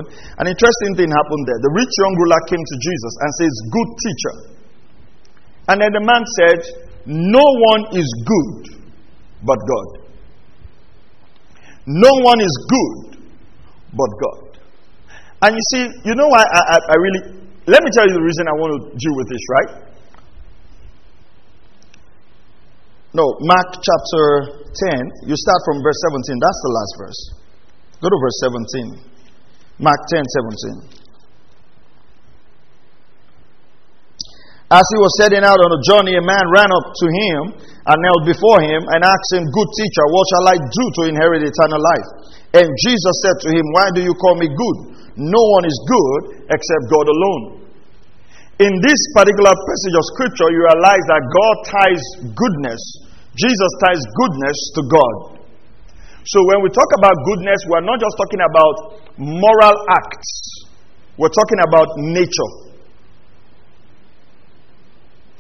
27, 0.07 0.39
an 0.39 0.45
interesting 0.47 0.91
thing 0.95 1.09
happened 1.11 1.43
there. 1.47 1.59
The 1.59 1.73
rich 1.75 1.93
young 1.99 2.13
ruler 2.15 2.41
came 2.47 2.63
to 2.63 2.75
Jesus 2.79 3.13
and 3.19 3.29
says, 3.35 3.53
Good 3.67 3.89
teacher. 3.99 4.35
And 5.67 5.77
then 5.83 5.91
the 5.91 6.03
man 6.03 6.23
said, 6.39 6.91
no 7.05 7.41
one 7.41 7.97
is 7.97 8.05
good 8.25 8.77
but 9.43 9.57
God. 9.57 10.05
No 11.87 12.11
one 12.21 12.41
is 12.41 12.53
good 12.69 13.25
but 13.93 14.09
God. 14.21 14.59
And 15.41 15.55
you 15.57 15.63
see, 15.73 15.83
you 16.05 16.13
know 16.13 16.27
why 16.27 16.43
I, 16.43 16.61
I, 16.61 16.77
I 16.77 16.95
really. 16.95 17.41
Let 17.65 17.83
me 17.83 17.89
tell 17.93 18.05
you 18.05 18.13
the 18.13 18.21
reason 18.21 18.45
I 18.47 18.53
want 18.53 18.71
to 18.73 18.97
deal 18.97 19.15
with 19.17 19.29
this, 19.29 19.41
right? 19.49 19.69
No, 23.11 23.27
Mark 23.43 23.75
chapter 23.75 24.23
10, 24.95 25.27
you 25.27 25.35
start 25.35 25.61
from 25.67 25.83
verse 25.83 25.99
17. 26.15 26.31
That's 26.39 26.61
the 26.63 26.71
last 26.71 26.93
verse. 26.95 27.21
Go 27.99 28.07
to 28.07 28.19
verse 28.23 28.39
17. 28.47 29.83
Mark 29.83 29.99
10, 30.07 30.23
17. 30.95 31.01
As 34.71 34.87
he 34.87 34.97
was 35.03 35.11
setting 35.19 35.43
out 35.43 35.59
on 35.59 35.71
a 35.75 35.81
journey, 35.83 36.15
a 36.15 36.23
man 36.23 36.45
ran 36.55 36.71
up 36.71 36.87
to 36.95 37.07
him 37.11 37.41
and 37.59 37.97
knelt 37.99 38.23
before 38.23 38.63
him 38.63 38.79
and 38.95 39.03
asked 39.03 39.31
him, 39.35 39.43
Good 39.43 39.69
teacher, 39.75 40.05
what 40.07 40.25
shall 40.31 40.45
I 40.47 40.57
do 40.63 40.83
to 40.95 41.01
inherit 41.11 41.43
eternal 41.43 41.83
life? 41.83 42.07
And 42.55 42.67
Jesus 42.79 43.15
said 43.27 43.35
to 43.43 43.49
him, 43.51 43.65
Why 43.75 43.91
do 43.91 43.99
you 43.99 44.15
call 44.15 44.39
me 44.39 44.47
good? 44.47 44.77
No 45.19 45.43
one 45.59 45.67
is 45.67 45.75
good 45.83 46.47
except 46.47 46.83
God 46.87 47.11
alone. 47.11 47.60
In 48.61 48.71
this 48.77 49.01
particular 49.17 49.49
passage 49.49 49.95
of 49.97 50.05
scripture, 50.13 50.53
you 50.53 50.61
realize 50.61 51.01
that 51.09 51.21
God 51.25 51.55
ties 51.65 52.03
goodness, 52.37 52.81
Jesus 53.33 53.71
ties 53.81 54.01
goodness 54.21 54.57
to 54.77 54.81
God. 54.85 55.15
So 56.29 56.37
when 56.45 56.61
we 56.61 56.69
talk 56.69 56.85
about 57.01 57.15
goodness, 57.25 57.57
we're 57.65 57.81
not 57.81 57.97
just 57.97 58.13
talking 58.21 58.37
about 58.37 59.01
moral 59.17 59.75
acts, 59.97 60.69
we're 61.17 61.33
talking 61.33 61.57
about 61.65 61.89
nature. 61.97 62.51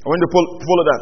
I 0.01 0.05
want 0.09 0.17
you 0.17 0.25
to 0.25 0.33
follow 0.65 0.85
that. 0.89 1.01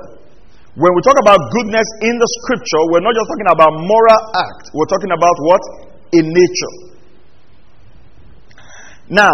When 0.75 0.91
we 0.91 1.01
talk 1.07 1.15
about 1.23 1.39
goodness 1.55 1.87
in 2.03 2.19
the 2.19 2.27
scripture, 2.43 2.83
we're 2.91 2.99
not 2.99 3.15
just 3.15 3.31
talking 3.31 3.47
about 3.47 3.71
moral 3.79 4.21
act. 4.35 4.75
We're 4.75 4.91
talking 4.91 5.11
about 5.15 5.35
what? 5.47 5.63
In 6.11 6.27
nature. 6.35 6.73
Now, 9.07 9.31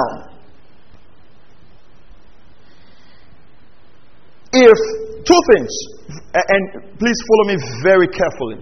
if 4.63 4.79
two 5.25 5.41
things, 5.55 5.71
and 6.33 6.63
please 6.99 7.19
follow 7.27 7.45
me 7.51 7.57
very 7.83 8.07
carefully. 8.07 8.59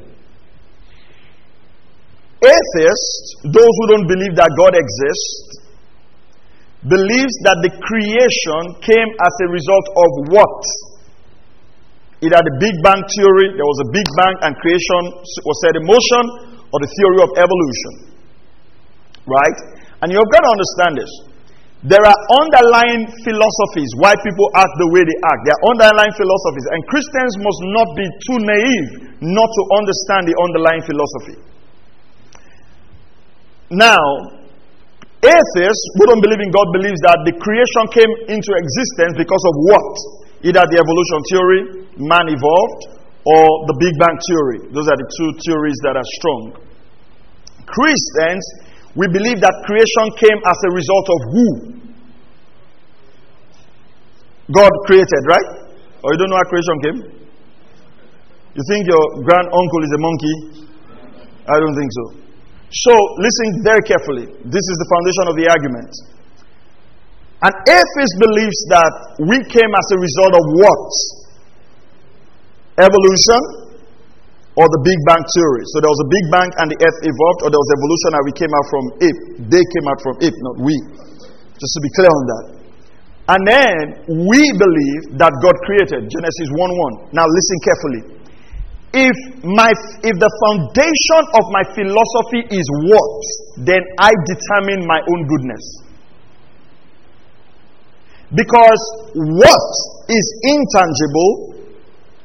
Atheists, 2.43 3.27
those 3.51 3.73
who 3.79 3.85
don't 3.87 4.07
believe 4.07 4.35
that 4.35 4.51
God 4.59 4.75
exists, 4.75 5.63
believes 6.83 7.35
that 7.47 7.63
the 7.63 7.71
creation 7.71 8.61
came 8.83 9.09
as 9.23 9.33
a 9.39 9.47
result 9.47 9.87
of 9.95 10.09
what? 10.35 10.59
Either 12.19 12.39
the 12.39 12.55
Big 12.59 12.75
Bang 12.83 12.99
theory, 13.15 13.55
there 13.55 13.67
was 13.67 13.79
a 13.83 13.89
Big 13.91 14.07
Bang 14.19 14.35
and 14.47 14.51
creation 14.59 15.01
was 15.43 15.57
set 15.63 15.75
in 15.79 15.83
motion, 15.87 16.23
or 16.71 16.77
the 16.83 16.91
theory 16.91 17.19
of 17.23 17.29
evolution. 17.39 17.93
Right? 19.23 19.57
And 20.03 20.11
you've 20.11 20.31
got 20.31 20.43
to 20.43 20.51
understand 20.51 20.93
this. 20.99 21.11
There 21.83 21.99
are 21.99 22.19
underlying 22.31 23.11
philosophies 23.27 23.91
why 23.99 24.15
people 24.23 24.47
act 24.55 24.71
the 24.79 24.87
way 24.95 25.03
they 25.03 25.19
act. 25.19 25.41
There 25.43 25.51
are 25.51 25.65
underlying 25.75 26.15
philosophies. 26.15 26.67
And 26.71 26.79
Christians 26.87 27.33
must 27.43 27.61
not 27.75 27.87
be 27.99 28.05
too 28.23 28.39
naive 28.39 28.87
not 29.19 29.49
to 29.51 29.63
understand 29.75 30.31
the 30.31 30.35
underlying 30.39 30.83
philosophy. 30.87 31.37
Now, 33.67 33.99
atheists 35.27 35.83
who 35.99 36.03
don't 36.07 36.23
believe 36.23 36.39
in 36.39 36.55
God 36.55 36.71
believes 36.71 37.03
that 37.03 37.19
the 37.27 37.35
creation 37.35 37.83
came 37.91 38.11
into 38.31 38.51
existence 38.55 39.19
because 39.19 39.43
of 39.43 39.55
what? 39.67 39.91
Either 40.47 40.63
the 40.63 40.79
evolution 40.79 41.19
theory, 41.35 41.61
man 41.99 42.31
evolved, 42.31 43.03
or 43.27 43.43
the 43.67 43.75
Big 43.79 43.95
Bang 43.99 44.15
theory. 44.23 44.59
Those 44.71 44.87
are 44.87 44.99
the 44.99 45.09
two 45.19 45.29
theories 45.47 45.79
that 45.87 45.95
are 45.95 46.09
strong. 46.19 46.41
Christians, 47.63 48.43
we 48.95 49.09
believe 49.09 49.41
that 49.41 49.55
creation 49.65 50.05
came 50.21 50.39
as 50.45 50.57
a 50.57 50.71
result 50.73 51.07
of 51.09 51.19
who? 51.33 51.47
God 54.53 54.71
created, 54.85 55.21
right? 55.25 55.49
Or 56.03 56.13
you 56.13 56.17
don't 56.19 56.29
know 56.29 56.37
how 56.37 56.49
creation 56.51 56.77
came? 56.83 56.99
You 58.53 58.63
think 58.69 58.85
your 58.85 59.05
grand 59.25 59.49
uncle 59.49 59.81
is 59.81 59.91
a 59.97 60.01
monkey? 60.03 60.35
I 61.49 61.57
don't 61.57 61.73
think 61.73 61.89
so. 61.89 62.05
So, 62.69 62.93
listen 63.17 63.65
very 63.65 63.81
carefully. 63.81 64.25
This 64.45 64.65
is 64.65 64.75
the 64.77 64.87
foundation 64.93 65.25
of 65.29 65.35
the 65.41 65.45
argument. 65.49 65.91
An 67.43 67.53
atheist 67.65 68.15
believes 68.21 68.59
that 68.69 68.93
we 69.25 69.37
came 69.49 69.71
as 69.73 69.87
a 69.93 69.97
result 69.99 70.33
of 70.37 70.45
what? 70.63 70.89
Evolution 72.77 73.62
or 74.53 74.65
the 74.69 74.81
Big 74.85 74.99
Bang 75.09 75.23
theory. 75.33 75.63
So 75.73 75.81
there 75.81 75.89
was 75.89 76.01
a 76.05 76.09
Big 76.09 76.25
Bang 76.29 76.49
and 76.61 76.67
the 76.69 76.77
earth 76.77 76.99
evolved, 77.01 77.39
or 77.41 77.49
there 77.49 77.61
was 77.61 77.71
evolution 77.73 78.09
and 78.13 78.23
we 78.23 78.33
came 78.37 78.53
out 78.53 78.67
from 78.69 78.83
ape. 79.01 79.21
They 79.49 79.63
came 79.65 79.85
out 79.89 79.99
from 80.05 80.15
ape, 80.21 80.37
not 80.45 80.55
we. 80.61 80.75
Just 81.57 81.73
to 81.73 81.81
be 81.81 81.91
clear 81.97 82.11
on 82.13 82.25
that. 82.29 82.45
And 83.23 83.41
then 83.47 83.83
we 84.29 84.41
believe 84.59 85.15
that 85.15 85.31
God 85.39 85.55
created. 85.63 86.11
Genesis 86.11 86.47
1 86.53 86.59
1. 86.59 87.15
Now 87.15 87.23
listen 87.25 87.57
carefully. 87.63 88.01
If, 88.93 89.17
my, 89.41 89.73
if 90.05 90.15
the 90.21 90.31
foundation 90.45 91.23
of 91.33 91.43
my 91.49 91.63
philosophy 91.73 92.45
is 92.53 92.67
what, 92.93 93.65
then 93.65 93.81
I 93.97 94.13
determine 94.29 94.85
my 94.85 95.01
own 95.01 95.25
goodness. 95.25 95.65
Because 98.37 98.81
what 99.17 99.69
is 100.09 100.25
intangible, 100.45 101.52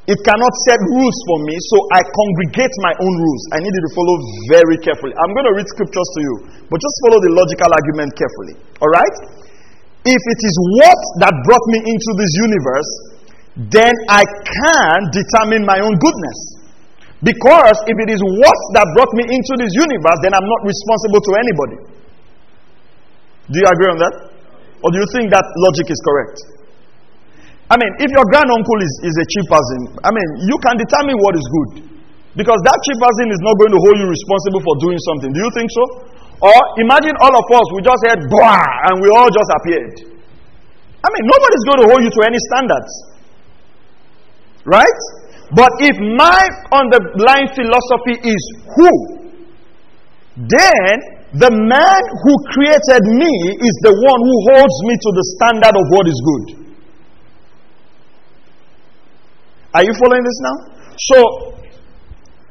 it 0.08 0.16
cannot 0.24 0.54
set 0.64 0.80
rules 0.80 1.18
for 1.28 1.38
me, 1.44 1.52
so 1.68 1.76
I 1.92 2.00
congregate 2.00 2.72
my 2.80 2.96
own 2.96 3.12
rules. 3.12 3.42
I 3.52 3.60
need 3.60 3.68
you 3.76 3.84
to 3.84 3.92
follow 3.92 4.16
very 4.48 4.80
carefully. 4.80 5.12
I'm 5.12 5.36
going 5.36 5.44
to 5.52 5.54
read 5.60 5.68
scriptures 5.68 6.08
to 6.16 6.20
you, 6.24 6.34
but 6.72 6.80
just 6.80 6.96
follow 7.04 7.20
the 7.20 7.32
logical 7.36 7.68
argument 7.68 8.16
carefully. 8.16 8.56
All 8.80 8.88
right? 8.88 9.16
If 10.08 10.22
it 10.24 10.40
is 10.40 10.56
what 10.80 11.00
that 11.20 11.34
brought 11.44 11.66
me 11.76 11.84
into 11.92 12.10
this 12.16 12.32
universe, 12.40 12.90
then 13.68 13.92
I 14.08 14.24
can 14.24 14.98
determine 15.12 15.68
my 15.68 15.76
own 15.84 15.92
goodness. 16.00 16.38
Because 17.20 17.76
if 17.84 17.96
it 18.00 18.08
is 18.08 18.24
what 18.24 18.58
that 18.80 18.88
brought 18.96 19.12
me 19.12 19.28
into 19.28 19.60
this 19.60 19.76
universe, 19.76 20.18
then 20.24 20.32
I'm 20.32 20.48
not 20.48 20.60
responsible 20.64 21.20
to 21.20 21.32
anybody. 21.36 21.78
Do 23.52 23.56
you 23.60 23.68
agree 23.68 23.90
on 23.92 23.98
that? 24.00 24.14
Or 24.80 24.88
do 24.88 24.96
you 25.04 25.08
think 25.12 25.28
that 25.36 25.44
logic 25.68 25.92
is 25.92 26.00
correct? 26.00 26.57
I 27.68 27.76
mean, 27.76 27.92
if 28.00 28.08
your 28.08 28.24
granduncle 28.32 28.80
is, 28.80 29.12
is 29.12 29.14
a 29.20 29.26
cheap 29.28 29.46
person, 29.52 29.80
I 30.00 30.08
mean, 30.08 30.28
you 30.48 30.56
can 30.64 30.80
determine 30.80 31.20
what 31.20 31.36
is 31.36 31.44
good. 31.44 31.84
Because 32.32 32.56
that 32.64 32.78
cheap 32.86 32.96
person 32.96 33.28
is 33.28 33.40
not 33.44 33.60
going 33.60 33.72
to 33.76 33.80
hold 33.82 33.96
you 34.00 34.08
responsible 34.08 34.62
for 34.64 34.74
doing 34.80 35.00
something. 35.04 35.30
Do 35.36 35.40
you 35.42 35.52
think 35.52 35.68
so? 35.68 35.84
Or 36.48 36.58
imagine 36.80 37.12
all 37.20 37.34
of 37.34 37.44
us, 37.50 37.66
we 37.74 37.82
just 37.82 38.00
said, 38.06 38.24
Bwah, 38.30 38.62
and 38.88 39.02
we 39.04 39.10
all 39.10 39.28
just 39.28 39.50
appeared. 39.60 40.18
I 41.02 41.08
mean, 41.12 41.24
nobody's 41.28 41.64
going 41.68 41.80
to 41.82 41.86
hold 41.92 42.00
you 42.06 42.12
to 42.14 42.20
any 42.24 42.40
standards. 42.48 42.92
Right? 44.64 45.00
But 45.52 45.72
if 45.80 45.96
my 45.98 46.40
underlying 46.72 47.48
philosophy 47.52 48.16
is 48.22 48.42
who, 48.76 48.92
then 50.46 50.94
the 51.34 51.50
man 51.50 52.02
who 52.22 52.32
created 52.54 53.02
me 53.18 53.32
is 53.60 53.74
the 53.82 53.92
one 53.92 54.20
who 54.22 54.36
holds 54.52 54.76
me 54.86 54.94
to 54.94 55.10
the 55.12 55.24
standard 55.36 55.74
of 55.74 55.84
what 55.90 56.06
is 56.06 56.18
good. 56.22 56.67
Are 59.78 59.86
you 59.86 59.94
following 59.94 60.26
this 60.26 60.38
now? 60.42 60.56
So, 60.98 61.18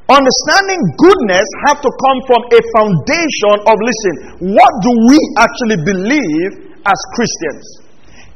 understanding 0.08 0.80
goodness 0.96 1.44
have 1.68 1.76
to 1.84 1.90
come 2.00 2.18
from 2.24 2.40
a 2.48 2.60
foundation 2.72 3.56
of 3.68 3.76
listen, 3.76 4.14
what 4.56 4.72
do 4.80 4.90
we 5.12 5.20
actually 5.36 5.76
believe 5.84 6.72
as 6.88 6.98
Christians? 7.12 7.84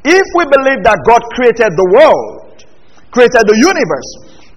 If 0.05 0.25
we 0.37 0.45
believe 0.45 0.85
that 0.85 1.01
God 1.09 1.25
created 1.33 1.73
the 1.73 1.87
world, 1.89 2.61
created 3.09 3.49
the 3.49 3.57
universe, 3.57 4.09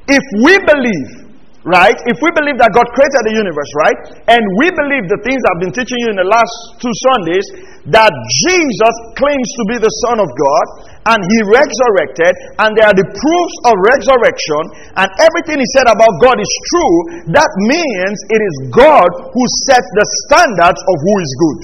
if 0.04 0.24
we 0.44 0.60
believe 0.68 1.26
right? 1.66 1.98
If 2.06 2.22
we 2.22 2.30
believe 2.30 2.62
that 2.62 2.70
God 2.70 2.86
created 2.94 3.22
the 3.26 3.34
universe, 3.42 3.70
right? 3.82 3.98
And 4.30 4.38
we 4.62 4.70
believe 4.70 5.10
the 5.10 5.18
things 5.26 5.42
I've 5.50 5.58
been 5.66 5.74
teaching 5.74 5.98
you 5.98 6.14
in 6.14 6.18
the 6.22 6.30
last 6.30 6.54
two 6.78 6.94
Sundays, 7.10 7.46
that 7.90 8.14
Jesus 8.46 8.94
claims 9.18 9.48
to 9.58 9.62
be 9.74 9.76
the 9.82 9.90
Son 10.06 10.22
of 10.22 10.30
God, 10.30 10.66
and 11.06 11.18
He 11.22 11.38
resurrected, 11.46 12.34
and 12.58 12.74
there 12.74 12.90
are 12.90 12.98
the 12.98 13.06
proofs 13.06 13.56
of 13.70 13.74
resurrection, 13.94 14.62
and 14.98 15.08
everything 15.22 15.62
He 15.62 15.68
said 15.78 15.86
about 15.86 16.12
God 16.18 16.36
is 16.38 16.52
true, 16.74 16.94
that 17.30 17.50
means 17.70 18.16
it 18.30 18.42
is 18.42 18.54
God 18.74 19.10
who 19.30 19.42
sets 19.70 19.88
the 19.94 20.06
standards 20.26 20.80
of 20.82 20.96
who 20.98 21.14
is 21.22 21.30
good. 21.38 21.60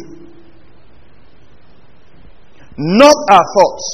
Not 2.79 3.17
our 3.31 3.47
thoughts, 3.59 3.87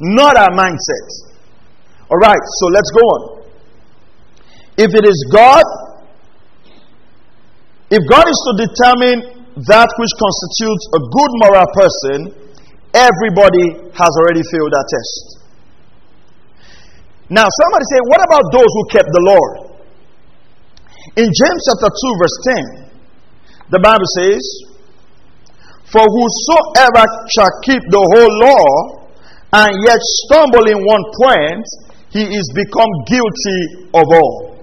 not 0.00 0.36
our 0.36 0.52
mindsets. 0.56 1.14
All 2.10 2.18
right, 2.18 2.44
so 2.60 2.66
let's 2.68 2.90
go 2.90 3.00
on. 3.00 3.22
If 4.78 4.94
it 4.94 5.04
is 5.08 5.18
God, 5.32 5.64
if 7.90 8.02
God 8.10 8.26
is 8.28 8.38
to 8.50 8.52
determine 8.66 9.46
that 9.56 9.88
which 9.88 10.12
constitutes 10.20 10.84
a 10.92 11.00
good 11.00 11.32
moral 11.40 11.68
person, 11.72 12.45
everybody 12.96 13.92
has 13.92 14.12
already 14.16 14.40
failed 14.48 14.72
that 14.72 14.86
test. 14.88 15.46
Now, 17.28 17.44
somebody 17.44 17.84
say, 17.92 18.00
what 18.08 18.22
about 18.24 18.44
those 18.54 18.70
who 18.72 18.82
kept 18.88 19.10
the 19.12 19.22
law? 19.28 19.44
In 21.20 21.28
James 21.28 21.60
chapter 21.68 21.90
2, 21.92 22.22
verse 22.22 22.38
10, 22.80 23.70
the 23.70 23.80
Bible 23.82 24.08
says, 24.16 24.42
For 25.90 26.02
whosoever 26.06 27.04
shall 27.34 27.52
keep 27.66 27.82
the 27.90 28.04
whole 28.14 28.34
law 28.40 29.06
and 29.52 29.70
yet 29.84 29.98
stumble 30.24 30.66
in 30.70 30.78
one 30.80 31.04
point, 31.20 31.66
he 32.10 32.22
is 32.22 32.46
become 32.54 32.90
guilty 33.06 33.90
of 33.92 34.06
all. 34.06 34.56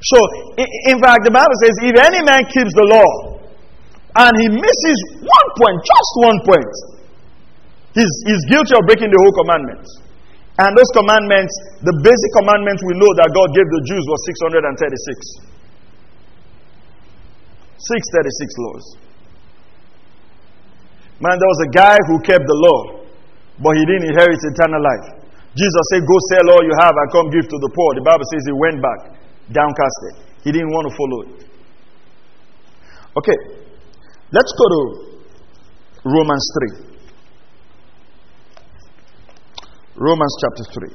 So, 0.00 0.18
in 0.86 1.02
fact, 1.02 1.26
the 1.26 1.34
Bible 1.34 1.56
says, 1.66 1.74
if 1.82 1.96
any 1.98 2.22
man 2.22 2.46
keeps 2.46 2.70
the 2.74 2.86
law 2.86 3.37
and 4.14 4.32
he 4.40 4.48
misses 4.48 4.98
one 5.20 5.48
point, 5.60 5.76
just 5.84 6.10
one 6.24 6.38
point, 6.48 6.72
he's, 7.92 8.12
he's 8.24 8.42
guilty 8.48 8.72
of 8.72 8.82
breaking 8.88 9.12
the 9.12 9.20
whole 9.20 9.34
commandment. 9.36 9.84
And 10.58 10.74
those 10.74 10.90
commandments, 10.90 11.52
the 11.86 11.94
basic 12.02 12.30
commandments 12.34 12.82
we 12.82 12.98
know 12.98 13.12
that 13.20 13.30
God 13.30 13.48
gave 13.54 13.68
the 13.68 13.82
Jews 13.86 14.04
was 14.10 14.20
636. 14.26 15.48
636 17.78 18.64
laws. 18.66 18.84
Man, 21.22 21.38
there 21.38 21.50
was 21.50 21.62
a 21.62 21.70
guy 21.70 21.94
who 22.10 22.18
kept 22.26 22.42
the 22.42 22.58
law, 22.58 23.06
but 23.62 23.78
he 23.78 23.86
didn't 23.86 24.10
inherit 24.10 24.38
eternal 24.42 24.82
life. 24.82 25.18
Jesus 25.54 25.84
said, 25.94 26.02
Go 26.06 26.16
sell 26.34 26.46
all 26.54 26.62
you 26.62 26.74
have 26.82 26.94
and 26.94 27.06
come 27.10 27.30
give 27.30 27.46
to 27.46 27.58
the 27.58 27.70
poor. 27.70 27.94
The 27.94 28.06
Bible 28.06 28.26
says 28.30 28.42
he 28.46 28.54
went 28.54 28.78
back 28.82 29.18
downcasted. 29.50 30.14
He 30.44 30.52
didn't 30.52 30.70
want 30.70 30.90
to 30.90 30.94
follow 30.94 31.18
it. 31.26 31.48
Okay, 33.16 33.38
let's 34.32 34.52
go 34.52 34.68
to 34.68 35.08
Romans 36.04 36.50
3. 36.78 36.88
Romans 39.96 40.36
chapter 40.40 40.64
3. 40.72 40.94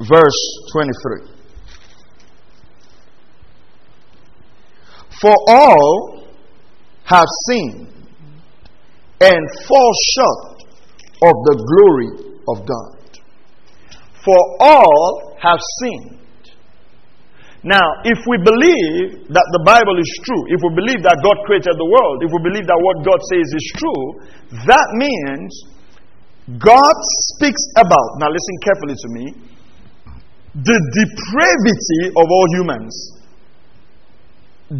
Verse 0.00 0.40
23. 0.72 1.34
For 5.20 5.34
all 5.48 6.26
have 7.04 7.24
sinned 7.48 7.88
and 9.20 9.48
fall 9.66 9.92
short 10.14 10.62
of 11.22 11.34
the 11.46 11.56
glory 11.64 12.10
of 12.48 12.66
God. 12.66 13.20
For 14.22 14.40
all 14.60 15.36
have 15.40 15.58
sinned. 15.80 16.23
Now, 17.64 18.04
if 18.04 18.20
we 18.28 18.36
believe 18.44 19.24
that 19.32 19.46
the 19.56 19.62
Bible 19.64 19.96
is 19.96 20.10
true, 20.20 20.42
if 20.52 20.60
we 20.60 20.70
believe 20.76 21.00
that 21.00 21.16
God 21.24 21.40
created 21.48 21.72
the 21.72 21.88
world, 21.88 22.20
if 22.20 22.28
we 22.28 22.40
believe 22.44 22.68
that 22.68 22.76
what 22.76 23.00
God 23.00 23.16
says 23.32 23.48
is 23.56 23.66
true, 23.80 24.04
that 24.68 24.88
means 25.00 25.48
God 26.60 26.96
speaks 27.32 27.64
about, 27.80 28.20
now 28.20 28.28
listen 28.28 28.56
carefully 28.60 28.96
to 29.00 29.08
me, 29.16 29.24
the 30.60 30.76
depravity 30.76 32.12
of 32.12 32.26
all 32.28 32.46
humans. 32.52 32.92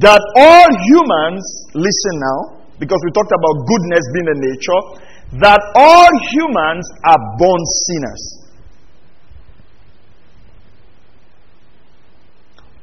That 0.04 0.20
all 0.36 0.68
humans, 0.92 1.40
listen 1.72 2.14
now, 2.20 2.68
because 2.76 3.00
we 3.00 3.10
talked 3.16 3.32
about 3.32 3.54
goodness 3.64 4.04
being 4.12 4.28
a 4.28 4.38
nature, 4.44 4.80
that 5.40 5.60
all 5.72 6.12
humans 6.36 6.84
are 7.08 7.20
born 7.40 7.62
sinners. 7.88 8.43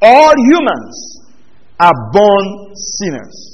All 0.01 0.33
humans 0.49 0.95
are 1.79 1.93
born 2.11 2.45
sinners. 2.73 3.51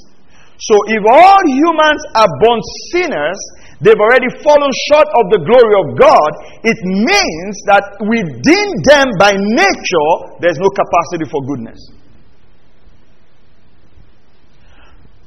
So 0.60 0.76
if 0.88 1.04
all 1.06 1.44
humans 1.46 2.02
are 2.16 2.32
born 2.42 2.60
sinners, 2.92 3.40
they've 3.80 4.00
already 4.00 4.32
fallen 4.42 4.72
short 4.90 5.06
of 5.06 5.24
the 5.30 5.42
glory 5.46 5.76
of 5.86 5.88
God. 6.00 6.32
It 6.66 6.80
means 6.82 7.56
that 7.70 7.84
within 8.02 8.68
them 8.90 9.08
by 9.22 9.38
nature, 9.38 10.12
there's 10.42 10.58
no 10.58 10.72
capacity 10.74 11.30
for 11.30 11.46
goodness. 11.46 11.78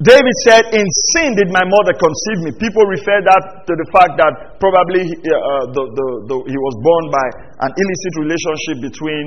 David 0.00 0.32
said, 0.48 0.64
In 0.72 0.88
sin 1.12 1.36
did 1.36 1.52
my 1.52 1.60
mother 1.60 1.92
conceive 1.92 2.40
me. 2.40 2.50
People 2.56 2.88
refer 2.88 3.20
that 3.20 3.68
to 3.68 3.72
the 3.76 3.84
fact 3.92 4.16
that 4.16 4.56
probably 4.56 5.04
uh, 5.04 5.68
the, 5.76 5.82
the, 5.84 6.06
the, 6.24 6.36
he 6.48 6.56
was 6.56 6.74
born 6.80 7.04
by 7.12 7.26
an 7.68 7.70
illicit 7.76 8.12
relationship 8.16 8.76
between 8.80 9.24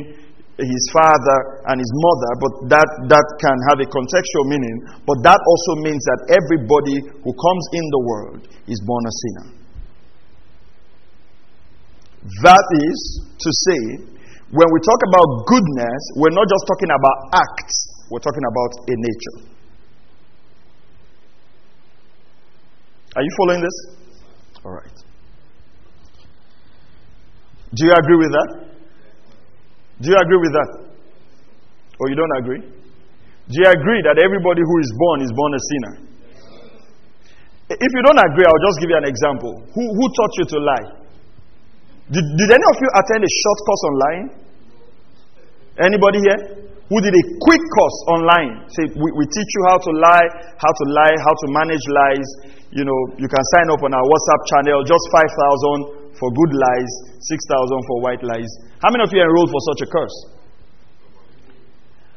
his 0.62 0.86
father 0.94 1.66
and 1.66 1.82
his 1.82 1.90
mother, 1.90 2.32
but 2.38 2.52
that, 2.70 2.90
that 3.10 3.28
can 3.42 3.58
have 3.74 3.82
a 3.82 3.88
contextual 3.90 4.46
meaning. 4.46 4.86
But 5.02 5.26
that 5.26 5.42
also 5.42 5.82
means 5.82 6.02
that 6.06 6.38
everybody 6.38 7.02
who 7.26 7.32
comes 7.34 7.66
in 7.74 7.86
the 7.90 8.02
world 8.06 8.42
is 8.70 8.78
born 8.86 9.04
a 9.10 9.14
sinner. 9.18 9.48
That 12.46 12.66
is 12.86 13.00
to 13.34 13.50
say, 13.66 13.82
when 14.54 14.70
we 14.70 14.80
talk 14.86 15.02
about 15.10 15.28
goodness, 15.50 16.02
we're 16.22 16.38
not 16.38 16.46
just 16.46 16.64
talking 16.70 16.92
about 16.94 17.18
acts, 17.42 18.06
we're 18.12 18.22
talking 18.22 18.46
about 18.46 18.72
a 18.88 18.96
nature. 18.96 19.38
Are 23.16 23.22
you 23.22 23.32
following 23.38 23.62
this? 23.62 23.78
All 24.64 24.72
right. 24.72 24.98
Do 27.74 27.86
you 27.86 27.94
agree 27.94 28.18
with 28.18 28.32
that? 28.32 28.73
Do 30.02 30.10
you 30.10 30.18
agree 30.18 30.42
with 30.42 30.54
that? 30.54 30.70
Or 32.00 32.10
you 32.10 32.16
don't 32.18 32.36
agree? 32.42 32.62
Do 32.64 33.56
you 33.60 33.68
agree 33.68 34.02
that 34.08 34.18
everybody 34.18 34.64
who 34.64 34.76
is 34.80 34.90
born 34.96 35.18
is 35.22 35.32
born 35.36 35.52
a 35.54 35.62
sinner? 35.62 35.94
If 37.74 37.92
you 37.92 38.02
don't 38.06 38.22
agree, 38.22 38.46
I'll 38.46 38.66
just 38.70 38.78
give 38.80 38.90
you 38.92 39.00
an 39.00 39.08
example. 39.08 39.52
Who, 39.74 39.84
who 39.84 40.06
taught 40.16 40.34
you 40.40 40.46
to 40.56 40.60
lie? 40.60 40.88
Did, 42.12 42.26
did 42.36 42.50
any 42.52 42.66
of 42.68 42.78
you 42.78 42.90
attend 43.00 43.22
a 43.24 43.32
short 43.32 43.60
course 43.64 43.84
online? 43.88 44.26
Anybody 45.80 46.20
here? 46.22 46.40
Who 46.92 46.98
did 47.02 47.16
a 47.16 47.24
quick 47.42 47.64
course 47.74 47.98
online? 48.14 48.70
Say, 48.70 48.86
we, 48.94 49.08
we 49.18 49.26
teach 49.26 49.52
you 49.56 49.64
how 49.72 49.80
to 49.80 49.92
lie, 49.98 50.28
how 50.60 50.70
to 50.70 50.86
lie, 50.94 51.16
how 51.24 51.34
to 51.34 51.46
manage 51.50 51.82
lies. 51.90 52.28
You 52.76 52.84
know, 52.86 53.00
you 53.18 53.26
can 53.26 53.44
sign 53.58 53.72
up 53.72 53.82
on 53.82 53.92
our 53.96 54.06
WhatsApp 54.06 54.42
channel, 54.52 54.84
just 54.84 55.06
5,000 55.10 56.14
for 56.20 56.28
good 56.30 56.54
lies, 56.54 56.92
6,000 57.18 57.90
for 57.90 57.96
white 58.04 58.22
lies. 58.22 58.52
How 58.84 58.92
many 58.92 59.08
of 59.08 59.12
you 59.16 59.24
enrolled 59.24 59.48
for 59.48 59.62
such 59.72 59.82
a 59.82 59.88
course? 59.88 60.18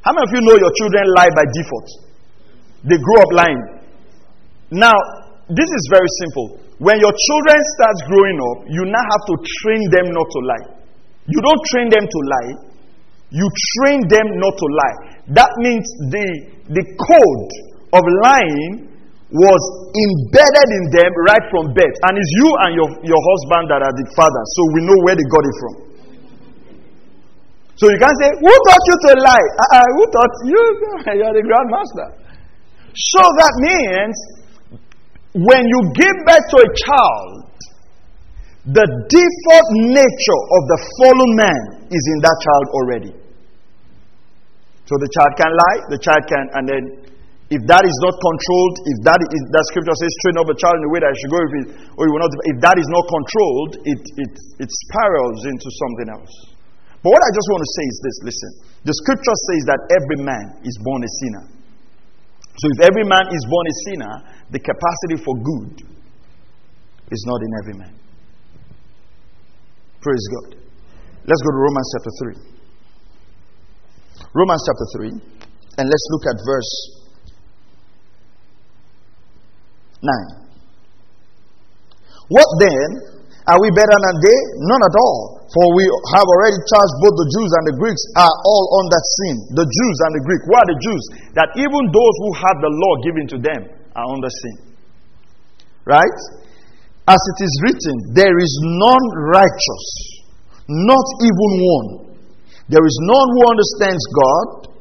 How 0.02 0.10
many 0.10 0.26
of 0.26 0.32
you 0.34 0.42
know 0.42 0.58
your 0.58 0.74
children 0.74 1.04
lie 1.14 1.30
by 1.30 1.46
default? 1.54 1.88
They 2.82 2.98
grow 2.98 3.18
up 3.22 3.32
lying. 3.38 3.62
Now, 4.74 4.94
this 5.46 5.70
is 5.70 5.82
very 5.94 6.10
simple. 6.26 6.58
When 6.82 6.98
your 6.98 7.14
children 7.14 7.58
start 7.78 7.96
growing 8.10 8.38
up, 8.50 8.58
you 8.66 8.82
now 8.82 9.00
have 9.00 9.24
to 9.30 9.34
train 9.62 9.82
them 9.94 10.06
not 10.10 10.26
to 10.26 10.40
lie. 10.42 10.66
You 11.30 11.38
don't 11.38 11.62
train 11.70 11.88
them 11.90 12.02
to 12.06 12.18
lie, 12.34 12.52
you 13.30 13.46
train 13.82 14.06
them 14.06 14.26
not 14.38 14.54
to 14.54 14.66
lie. 14.66 14.96
That 15.38 15.50
means 15.58 15.86
the, 16.10 16.26
the 16.70 16.84
code 16.98 17.50
of 17.94 18.02
lying 18.22 18.90
was 19.34 19.62
embedded 19.90 20.68
in 20.78 20.84
them 20.94 21.10
right 21.26 21.44
from 21.50 21.74
birth. 21.74 21.96
And 22.06 22.14
it's 22.14 22.30
you 22.38 22.48
and 22.62 22.70
your, 22.78 22.88
your 23.02 23.22
husband 23.34 23.64
that 23.74 23.82
are 23.82 23.94
the 23.94 24.06
father. 24.14 24.42
So 24.54 24.60
we 24.74 24.86
know 24.86 24.98
where 25.02 25.18
they 25.18 25.26
got 25.26 25.42
it 25.42 25.56
from. 25.58 25.74
So 27.76 27.92
you 27.92 27.98
can't 28.00 28.18
say, 28.24 28.30
Who 28.40 28.52
taught 28.52 28.84
you 28.88 28.96
to 29.04 29.12
lie? 29.20 29.48
Uh, 29.76 29.88
who 29.96 30.02
taught 30.08 30.34
you? 30.48 30.62
You're 31.20 31.36
the 31.36 31.44
grandmaster. 31.44 32.08
So 32.96 33.20
that 33.20 33.54
means 33.60 34.16
when 35.36 35.60
you 35.68 35.80
give 35.92 36.16
birth 36.24 36.46
to 36.48 36.58
a 36.64 36.70
child, 36.72 37.46
the 38.72 38.86
default 38.88 39.68
nature 39.92 40.42
of 40.56 40.62
the 40.72 40.78
fallen 40.96 41.32
man 41.36 41.60
is 41.92 42.02
in 42.16 42.18
that 42.24 42.36
child 42.40 42.66
already. 42.72 43.12
So 44.88 44.94
the 44.96 45.10
child 45.12 45.32
can 45.36 45.52
lie, 45.52 45.78
the 45.92 46.00
child 46.00 46.22
can, 46.24 46.44
and 46.56 46.64
then 46.64 46.82
if 47.52 47.62
that 47.70 47.84
is 47.84 47.96
not 48.02 48.14
controlled, 48.18 48.74
if 48.90 48.98
that 49.06 49.20
is 49.22 49.42
that 49.54 49.64
scripture 49.70 49.94
says 49.94 50.10
train 50.24 50.36
up 50.40 50.48
a 50.50 50.56
child 50.58 50.74
in 50.80 50.84
the 50.88 50.92
way 50.96 50.98
that 51.04 51.14
should 51.14 51.30
go, 51.30 51.38
if 51.38 51.52
it, 51.62 51.66
or 51.94 52.08
you 52.08 52.12
will 52.16 52.24
not, 52.24 52.32
if 52.48 52.56
that 52.64 52.74
is 52.80 52.88
not 52.90 53.04
controlled, 53.06 53.72
it, 53.86 54.02
it, 54.18 54.32
it 54.66 54.70
spirals 54.88 55.40
into 55.46 55.68
something 55.78 56.08
else. 56.16 56.55
But 57.06 57.14
what 57.14 57.22
I 57.22 57.30
just 57.30 57.46
want 57.54 57.62
to 57.62 57.70
say 57.70 57.86
is 57.86 57.96
this 58.02 58.18
listen. 58.26 58.52
The 58.82 58.90
scripture 58.98 59.38
says 59.46 59.62
that 59.70 59.78
every 59.94 60.26
man 60.26 60.58
is 60.66 60.74
born 60.82 61.06
a 61.06 61.10
sinner. 61.22 61.46
So 62.58 62.66
if 62.74 62.90
every 62.90 63.06
man 63.06 63.30
is 63.30 63.46
born 63.46 63.62
a 63.62 63.74
sinner, 63.86 64.14
the 64.50 64.58
capacity 64.58 65.22
for 65.22 65.38
good 65.38 65.86
is 67.14 67.22
not 67.30 67.38
in 67.46 67.50
every 67.62 67.78
man. 67.78 67.94
Praise 70.02 70.26
God. 70.34 70.58
Let's 71.30 71.42
go 71.46 71.50
to 71.54 71.60
Romans 71.62 71.94
chapter 71.94 72.10
3. 72.26 72.42
Romans 74.34 74.66
chapter 74.66 74.86
3, 74.98 75.06
and 75.78 75.86
let's 75.86 76.06
look 76.10 76.26
at 76.26 76.42
verse 76.42 76.72
9. 80.02 80.10
What 82.34 82.48
then? 82.58 83.15
Are 83.46 83.60
we 83.62 83.70
better 83.70 83.94
than 83.94 84.16
they? 84.18 84.38
None 84.66 84.82
at 84.82 84.96
all. 84.98 85.46
For 85.46 85.64
we 85.78 85.86
have 86.18 86.26
already 86.26 86.58
charged 86.66 86.96
both 86.98 87.14
the 87.14 87.30
Jews 87.30 87.50
and 87.54 87.64
the 87.70 87.76
Greeks 87.78 88.02
are 88.18 88.34
all 88.42 88.82
that 88.90 89.04
sin. 89.22 89.36
The 89.54 89.66
Jews 89.66 89.96
and 90.02 90.12
the 90.18 90.22
Greek. 90.26 90.42
Who 90.50 90.54
are 90.58 90.66
the 90.66 90.80
Jews? 90.82 91.02
That 91.38 91.54
even 91.54 91.82
those 91.94 92.14
who 92.26 92.30
have 92.42 92.58
the 92.58 92.72
law 92.74 92.94
given 93.06 93.24
to 93.30 93.38
them 93.38 93.60
are 93.94 94.06
under 94.10 94.26
sin. 94.26 94.56
Right? 95.86 96.18
As 97.06 97.22
it 97.22 97.38
is 97.46 97.54
written, 97.62 98.18
there 98.18 98.34
is 98.34 98.52
none 98.66 99.06
righteous, 99.30 99.86
not 100.66 101.06
even 101.22 101.50
one. 101.62 101.88
There 102.66 102.82
is 102.82 102.98
none 103.06 103.28
who 103.30 103.42
understands 103.46 104.02
God, 104.10 104.74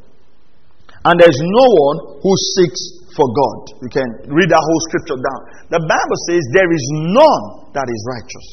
and 1.06 1.22
there 1.22 1.30
is 1.30 1.38
no 1.46 1.68
one 1.70 1.98
who 2.26 2.34
seeks 2.58 2.82
for 3.16 3.28
God. 3.32 3.80
You 3.80 3.90
can 3.90 4.10
read 4.28 4.52
that 4.52 4.60
whole 4.60 4.82
scripture 4.92 5.18
down. 5.18 5.42
The 5.72 5.82
Bible 5.82 6.20
says 6.28 6.44
there 6.52 6.68
is 6.68 6.86
none 7.16 7.72
that 7.72 7.88
is 7.88 8.02
righteous. 8.04 8.48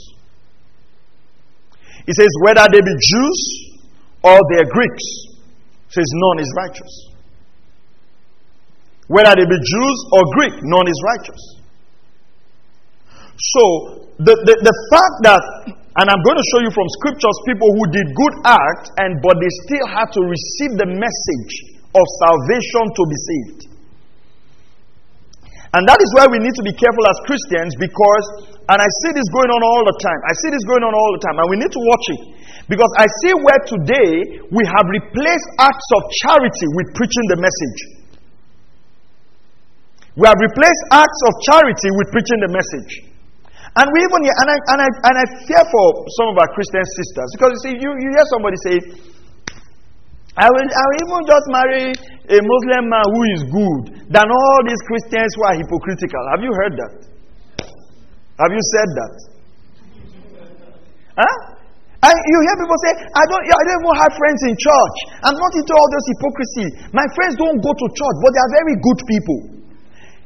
It 2.07 2.15
says, 2.15 2.31
whether 2.47 2.67
they 2.71 2.83
be 2.83 2.95
Jews 2.99 3.41
or 4.23 4.39
they 4.51 4.63
are 4.63 4.71
Greeks, 4.71 5.07
says 5.91 6.07
none 6.07 6.39
is 6.39 6.51
righteous. 6.57 6.93
Whether 9.07 9.35
they 9.43 9.47
be 9.47 9.59
Jews 9.59 9.99
or 10.15 10.23
Greek, 10.39 10.55
none 10.63 10.87
is 10.89 10.99
righteous. 11.19 11.43
So, 13.39 13.63
the, 14.23 14.35
the, 14.35 14.55
the 14.63 14.77
fact 14.95 15.17
that, 15.27 15.43
and 15.99 16.07
I'm 16.07 16.23
going 16.23 16.39
to 16.39 16.47
show 16.55 16.61
you 16.63 16.71
from 16.71 16.87
scriptures 17.03 17.37
people 17.47 17.69
who 17.75 17.85
did 17.91 18.07
good 18.15 18.35
acts, 18.47 18.89
and 19.03 19.19
but 19.19 19.37
they 19.43 19.51
still 19.67 19.87
had 19.91 20.09
to 20.15 20.23
receive 20.23 20.79
the 20.79 20.89
message 20.89 21.55
of 21.93 22.05
salvation 22.23 22.85
to 22.95 23.03
be 23.11 23.19
saved. 23.19 23.72
And 25.73 25.89
that 25.89 25.97
is 25.97 26.11
why 26.21 26.29
we 26.29 26.37
need 26.37 26.53
to 26.53 26.65
be 26.69 26.77
careful 26.77 27.05
as 27.09 27.17
Christians 27.25 27.73
because, 27.81 28.27
and 28.69 28.77
I 28.77 28.89
see 29.01 29.13
this 29.17 29.25
going 29.33 29.49
on 29.49 29.63
all 29.65 29.83
the 29.89 29.97
time. 30.05 30.21
I 30.29 30.35
see 30.45 30.53
this 30.53 30.65
going 30.69 30.85
on 30.85 30.93
all 30.93 31.11
the 31.17 31.23
time, 31.25 31.37
and 31.41 31.49
we 31.49 31.57
need 31.57 31.73
to 31.73 31.83
watch 31.83 32.07
it. 32.13 32.23
Because 32.69 32.93
I 33.01 33.09
see 33.25 33.33
where 33.41 33.61
today 33.65 34.13
we 34.53 34.63
have 34.69 34.87
replaced 34.93 35.49
acts 35.57 35.89
of 35.97 36.03
charity 36.29 36.69
with 36.77 36.93
preaching 36.93 37.27
the 37.33 37.39
message. 37.41 37.79
We 40.13 40.29
have 40.29 40.37
replaced 40.37 40.83
acts 40.93 41.21
of 41.25 41.33
charity 41.49 41.89
with 41.97 42.09
preaching 42.13 42.41
the 42.45 42.53
message. 42.53 42.93
And 43.73 43.89
we 43.89 44.05
even, 44.05 44.21
and 44.29 44.49
I, 44.53 44.57
and 44.77 44.81
I, 44.85 44.89
and 45.09 45.15
I 45.17 45.25
fear 45.49 45.65
for 45.73 45.87
some 46.21 46.37
of 46.37 46.37
our 46.37 46.51
Christian 46.53 46.85
sisters 46.85 47.29
because 47.33 47.51
you 47.57 47.61
see, 47.65 47.75
you, 47.81 47.91
you 47.97 48.09
hear 48.13 48.27
somebody 48.29 48.57
say, 48.61 48.77
I 50.33 50.49
will, 50.49 50.65
I 50.65 50.85
will 50.89 51.01
even 51.05 51.21
just 51.29 51.47
marry 51.53 51.85
a 51.93 52.39
Muslim 52.41 52.83
man 52.89 53.07
who 53.13 53.23
is 53.37 53.43
good 53.53 53.83
than 54.09 54.27
all 54.33 54.59
these 54.65 54.81
Christians 54.89 55.29
who 55.37 55.43
are 55.45 55.57
hypocritical. 55.61 56.23
Have 56.33 56.41
you 56.41 56.53
heard 56.57 56.75
that? 56.81 56.95
Have 58.41 58.49
you 58.49 58.65
said 58.73 58.89
that? 58.97 59.15
Huh? 61.21 61.37
And 62.03 62.17
you 62.17 62.39
hear 62.49 62.57
people 62.59 62.81
say, 62.83 62.93
I 63.13 63.23
don't, 63.29 63.45
I 63.45 63.63
don't 63.63 63.79
even 63.85 63.95
have 64.01 64.13
friends 64.17 64.41
in 64.49 64.55
church. 64.57 64.97
I'm 65.21 65.37
not 65.37 65.53
into 65.53 65.73
all 65.77 65.89
this 65.93 66.05
hypocrisy. 66.17 66.67
My 66.97 67.07
friends 67.15 67.37
don't 67.37 67.61
go 67.61 67.71
to 67.71 67.87
church, 67.93 68.17
but 68.25 68.31
they 68.33 68.43
are 68.43 68.53
very 68.57 68.77
good 68.81 69.01
people. 69.05 69.39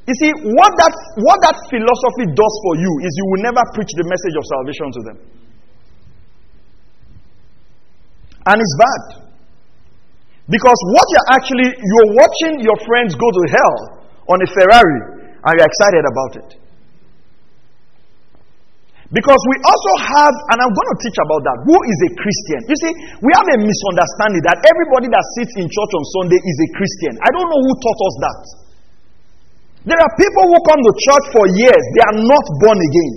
You 0.07 0.15
see, 0.23 0.31
what 0.55 0.71
that, 0.79 0.95
what 1.19 1.39
that 1.43 1.59
philosophy 1.67 2.31
does 2.31 2.55
for 2.63 2.75
you 2.79 2.93
is 3.03 3.11
you 3.11 3.27
will 3.27 3.43
never 3.43 3.61
preach 3.75 3.91
the 3.99 4.07
message 4.07 4.39
of 4.39 4.45
salvation 4.47 4.89
to 4.95 5.01
them. 5.03 5.19
And 8.47 8.57
it's 8.63 8.77
bad. 8.79 9.26
Because 10.47 10.79
what 10.95 11.07
you're 11.11 11.31
actually, 11.35 11.69
you're 11.75 12.13
watching 12.15 12.63
your 12.63 12.79
friends 12.87 13.19
go 13.19 13.27
to 13.27 13.43
hell 13.51 13.77
on 14.31 14.39
a 14.39 14.47
Ferrari 14.47 15.01
and 15.43 15.53
you're 15.59 15.67
excited 15.67 16.05
about 16.07 16.33
it. 16.39 16.51
Because 19.11 19.39
we 19.39 19.57
also 19.63 19.93
have, 20.03 20.35
and 20.51 20.59
I'm 20.59 20.75
going 20.75 20.91
to 20.91 20.99
teach 20.99 21.19
about 21.23 21.43
that, 21.47 21.57
who 21.63 21.79
is 21.79 21.99
a 21.99 22.11
Christian. 22.19 22.61
You 22.67 22.79
see, 22.79 22.93
we 23.23 23.31
have 23.39 23.47
a 23.55 23.59
misunderstanding 23.63 24.43
that 24.51 24.59
everybody 24.67 25.07
that 25.11 25.25
sits 25.39 25.55
in 25.63 25.67
church 25.71 25.93
on 25.95 26.05
Sunday 26.19 26.39
is 26.43 26.57
a 26.59 26.69
Christian. 26.75 27.15
I 27.23 27.31
don't 27.31 27.47
know 27.47 27.63
who 27.63 27.73
taught 27.79 28.01
us 28.03 28.17
that. 28.27 28.43
There 29.87 30.01
are 30.03 30.13
people 30.19 30.45
who 30.51 30.59
come 30.67 30.81
to 30.83 30.93
church 30.99 31.27
for 31.39 31.45
years, 31.55 31.83
they 31.95 32.03
are 32.03 32.19
not 32.19 32.45
born 32.59 32.79
again. 32.83 33.15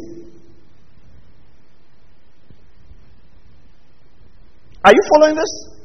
Are 4.85 4.93
you 4.93 5.03
following 5.17 5.41
this? 5.41 5.78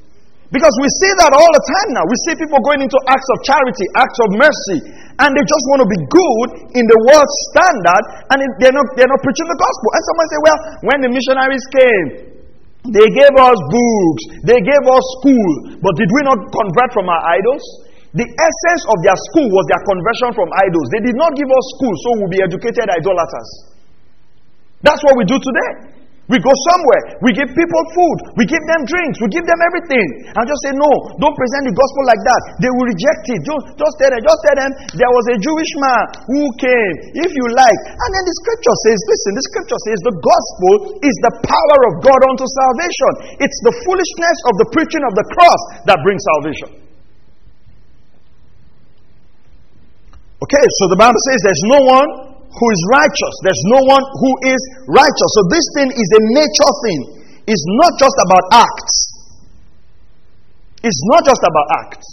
Because 0.53 0.75
we 0.81 0.89
see 1.01 1.13
that 1.25 1.33
all 1.33 1.51
the 1.51 1.65
time 1.65 1.89
now. 1.97 2.05
We 2.05 2.17
see 2.29 2.35
people 2.37 2.61
going 2.63 2.85
into 2.85 2.99
acts 3.09 3.27
of 3.33 3.39
charity, 3.43 3.87
acts 3.97 4.19
of 4.23 4.29
mercy, 4.37 4.79
and 5.19 5.31
they 5.33 5.45
just 5.45 5.65
want 5.73 5.81
to 5.83 5.89
be 5.89 6.01
good 6.11 6.49
in 6.77 6.85
the 6.85 6.99
world 7.09 7.31
standard, 7.49 8.05
and 8.35 8.37
they're 8.61 8.75
not, 8.75 8.87
they're 8.95 9.11
not 9.11 9.23
preaching 9.25 9.49
the 9.49 9.59
gospel. 9.59 9.89
And 9.97 10.03
someone 10.05 10.27
say, 10.29 10.41
well, 10.45 10.59
when 10.91 10.99
the 11.01 11.11
missionaries 11.11 11.65
came, 11.73 12.07
they 12.93 13.09
gave 13.17 13.35
us 13.41 13.59
books, 13.73 14.23
they 14.45 14.61
gave 14.61 14.85
us 14.85 15.05
school, 15.17 15.51
but 15.81 15.97
did 15.97 16.11
we 16.13 16.21
not 16.29 16.37
convert 16.53 16.91
from 16.93 17.09
our 17.09 17.23
idols? 17.33 17.65
The 18.13 18.29
essence 18.29 18.83
of 18.93 18.99
their 19.03 19.19
school 19.33 19.49
was 19.51 19.65
their 19.73 19.83
conversion 19.83 20.31
from 20.39 20.47
idols. 20.55 20.87
They 20.95 21.03
did 21.03 21.17
not 21.19 21.35
give 21.35 21.51
us 21.51 21.65
school 21.75 21.95
so 21.99 22.09
we'll 22.21 22.31
be 22.31 22.45
educated 22.45 22.87
idolaters. 22.87 23.75
That's 24.85 25.03
what 25.03 25.17
we 25.17 25.25
do 25.25 25.41
today. 25.41 25.94
We 26.25 26.41
go 26.41 26.49
somewhere, 26.73 27.21
we 27.21 27.37
give 27.37 27.53
people 27.53 27.83
food, 27.93 28.19
we 28.41 28.49
give 28.49 28.65
them 28.65 28.89
drinks, 28.89 29.21
we 29.21 29.29
give 29.29 29.45
them 29.45 29.61
everything. 29.61 30.33
And 30.33 30.43
just 30.49 30.61
say, 30.65 30.73
no, 30.73 30.89
don't 31.21 31.37
present 31.37 31.69
the 31.69 31.77
gospel 31.77 32.03
like 32.09 32.23
that. 32.25 32.41
They 32.65 32.73
will 32.73 32.89
reject 32.89 33.29
it. 33.29 33.45
Just, 33.45 33.77
just 33.77 33.95
tell 34.01 34.09
them, 34.09 34.25
just 34.25 34.41
tell 34.41 34.57
them 34.57 34.71
there 34.97 35.13
was 35.13 35.25
a 35.29 35.37
Jewish 35.37 35.73
man 35.85 36.03
who 36.33 36.49
came, 36.57 36.95
if 37.29 37.29
you 37.29 37.47
like. 37.53 37.81
And 37.93 38.11
then 38.17 38.25
the 38.25 38.35
scripture 38.41 38.77
says, 38.89 38.99
listen, 39.05 39.31
the 39.37 39.45
scripture 39.53 39.81
says 39.85 39.99
the 40.01 40.17
gospel 40.17 40.73
is 41.05 41.17
the 41.29 41.35
power 41.45 41.81
of 41.93 42.01
God 42.01 42.21
unto 42.25 42.49
salvation. 42.49 43.13
It's 43.45 43.61
the 43.69 43.75
foolishness 43.85 44.39
of 44.49 44.55
the 44.65 44.69
preaching 44.73 45.05
of 45.05 45.13
the 45.13 45.27
cross 45.29 45.61
that 45.93 46.01
brings 46.01 46.25
salvation. 46.25 46.71
Okay, 50.41 50.65
so 50.81 50.89
the 50.89 50.97
Bible 50.97 51.21
says 51.29 51.39
there's 51.45 51.67
no 51.69 51.81
one 51.85 52.34
who 52.55 52.67
is 52.71 52.81
righteous. 52.95 53.35
There's 53.43 53.65
no 53.75 53.81
one 53.91 54.05
who 54.05 54.31
is 54.55 54.61
righteous. 54.87 55.31
So 55.35 55.43
this 55.51 55.67
thing 55.75 55.89
is 55.91 56.09
a 56.15 56.23
nature 56.31 56.73
thing. 56.87 57.01
It's 57.51 57.67
not 57.83 57.93
just 57.99 58.17
about 58.23 58.45
acts. 58.63 58.97
It's 60.87 61.03
not 61.11 61.27
just 61.27 61.43
about 61.43 61.67
acts. 61.83 62.09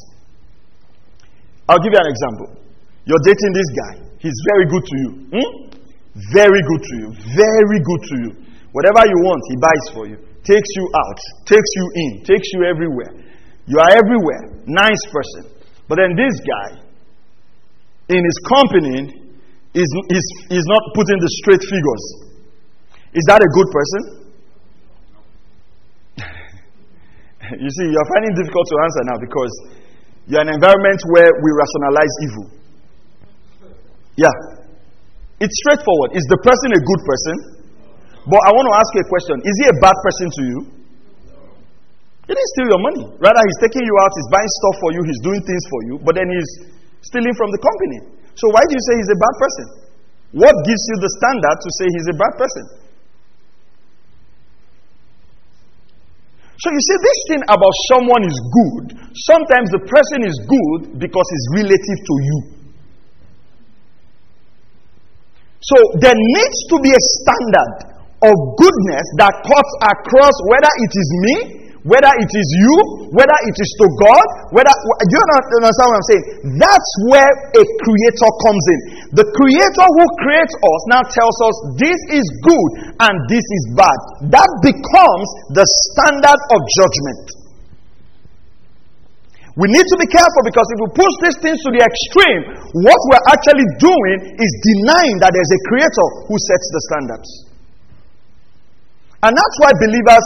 I'll 1.69 1.80
give 1.80 1.93
you 1.93 2.01
an 2.01 2.10
example. 2.10 2.49
You're 3.06 3.21
dating 3.23 3.54
this 3.54 3.69
guy. 3.71 3.93
He's 4.19 4.38
very 4.54 4.65
good 4.65 4.84
to 4.84 4.95
you. 4.97 5.10
Hmm? 5.30 5.49
Very 6.34 6.62
good 6.62 6.82
to 6.84 6.93
you. 6.99 7.08
Very 7.38 7.80
good 7.80 8.01
to 8.10 8.15
you. 8.27 8.32
Whatever 8.71 9.08
you 9.08 9.17
want, 9.23 9.41
he 9.47 9.56
buys 9.60 9.86
for 9.93 10.04
you. 10.08 10.17
Takes 10.43 10.71
you 10.75 10.86
out. 10.95 11.19
Takes 11.45 11.71
you 11.75 11.86
in. 11.95 12.12
Takes 12.23 12.47
you 12.54 12.65
everywhere. 12.65 13.13
You 13.67 13.77
are 13.80 13.91
everywhere. 13.93 14.63
Nice 14.65 15.04
person. 15.12 15.54
But 15.88 15.99
then 15.99 16.15
this 16.15 16.36
guy, 16.41 16.82
in 18.10 18.23
his 18.23 18.39
company, 18.47 19.20
is, 19.73 19.88
is, 20.12 20.25
is 20.51 20.65
not 20.67 20.84
putting 20.95 21.19
the 21.19 21.31
straight 21.43 21.63
figures. 21.63 22.03
Is 23.15 23.23
that 23.27 23.39
a 23.39 23.49
good 23.55 23.69
person? 23.71 24.01
you 27.63 27.71
see, 27.71 27.88
you're 27.88 28.10
finding 28.12 28.36
it 28.36 28.38
difficult 28.43 28.67
to 28.67 28.75
answer 28.84 29.03
now 29.07 29.17
because 29.19 29.53
you're 30.27 30.43
in 30.43 30.51
an 30.51 30.55
environment 30.60 30.99
where 31.15 31.31
we 31.31 31.49
rationalize 31.55 32.13
evil. 32.23 32.45
Yeah. 34.19 34.36
It's 35.39 35.55
straightforward. 35.65 36.19
Is 36.19 36.27
the 36.27 36.39
person 36.43 36.69
a 36.75 36.81
good 36.84 37.01
person? 37.07 37.36
But 38.27 38.41
I 38.45 38.53
want 38.53 38.69
to 38.69 38.75
ask 38.77 38.89
you 38.93 39.01
a 39.01 39.10
question. 39.10 39.36
Is 39.41 39.55
he 39.57 39.65
a 39.71 39.77
bad 39.81 39.97
person 40.05 40.27
to 40.29 40.41
you? 40.45 40.60
He 42.29 42.31
didn't 42.38 42.51
steal 42.53 42.69
your 42.69 42.84
money. 42.86 43.03
Rather, 43.17 43.41
he's 43.41 43.60
taking 43.65 43.81
you 43.81 43.95
out, 43.97 44.12
he's 44.13 44.29
buying 44.29 44.51
stuff 44.62 44.75
for 44.77 44.89
you, 44.93 45.01
he's 45.10 45.21
doing 45.25 45.41
things 45.41 45.63
for 45.67 45.79
you, 45.89 45.95
but 46.05 46.13
then 46.13 46.29
he's 46.29 46.51
stealing 47.01 47.34
from 47.34 47.49
the 47.49 47.60
company. 47.60 48.20
So 48.35 48.47
why 48.51 48.63
do 48.63 48.71
you 48.71 48.83
say 48.87 48.93
he's 48.99 49.13
a 49.13 49.19
bad 49.19 49.35
person? 49.39 49.65
What 50.31 50.55
gives 50.63 50.83
you 50.87 50.95
the 51.03 51.11
standard 51.19 51.57
to 51.59 51.69
say 51.75 51.85
he's 51.91 52.09
a 52.11 52.17
bad 52.17 52.33
person? 52.39 52.65
So 56.61 56.69
you 56.69 56.77
see, 56.77 56.97
this 57.01 57.19
thing 57.33 57.43
about 57.49 57.73
someone 57.89 58.21
is 58.21 58.37
good, 58.37 58.85
sometimes 59.25 59.73
the 59.73 59.81
person 59.81 60.19
is 60.29 60.37
good 60.45 61.01
because 61.01 61.27
it's 61.33 61.47
relative 61.57 61.99
to 62.05 62.15
you. 62.21 62.37
So 65.61 65.77
there 66.05 66.13
needs 66.13 66.59
to 66.69 66.75
be 66.85 66.93
a 66.93 67.01
standard 67.21 67.75
of 68.21 68.35
goodness 68.61 69.05
that 69.17 69.33
cuts 69.41 69.73
across 69.89 70.35
whether 70.53 70.71
it 70.85 70.91
is 70.93 71.09
me 71.25 71.61
whether 71.81 72.13
it 72.13 72.29
is 72.29 72.47
you, 72.61 72.75
whether 73.09 73.37
it 73.49 73.57
is 73.57 73.71
to 73.81 73.87
God, 73.97 74.25
whether 74.53 74.69
you 74.69 75.17
understand 75.17 75.89
what 75.89 75.97
I'm 75.97 76.07
saying? 76.13 76.25
That's 76.61 76.91
where 77.09 77.31
a 77.57 77.63
creator 77.81 78.29
comes 78.45 78.65
in. 78.69 78.79
The 79.17 79.25
creator 79.25 79.87
who 79.89 80.05
creates 80.21 80.53
us 80.53 80.81
now 80.93 81.01
tells 81.09 81.37
us 81.41 81.55
this 81.81 81.99
is 82.21 82.25
good 82.45 82.69
and 83.01 83.15
this 83.25 83.41
is 83.41 83.63
bad. 83.73 83.97
That 84.29 84.51
becomes 84.61 85.27
the 85.57 85.65
standard 85.89 86.41
of 86.53 86.59
judgment. 86.77 87.41
We 89.57 89.67
need 89.67 89.83
to 89.83 89.97
be 89.99 90.07
careful 90.07 90.43
because 90.47 90.67
if 90.71 90.79
we 90.85 90.89
push 90.95 91.13
these 91.27 91.37
things 91.43 91.59
to 91.65 91.69
the 91.75 91.81
extreme, 91.81 92.41
what 92.87 92.99
we're 93.09 93.25
actually 93.35 93.67
doing 93.81 94.37
is 94.37 94.51
denying 94.63 95.17
that 95.19 95.33
there's 95.33 95.53
a 95.53 95.61
creator 95.65 96.07
who 96.29 96.35
sets 96.39 96.67
the 96.71 96.81
standards. 96.87 97.29
And 99.25 99.33
that's 99.33 99.55
why 99.59 99.73
believers 99.75 100.25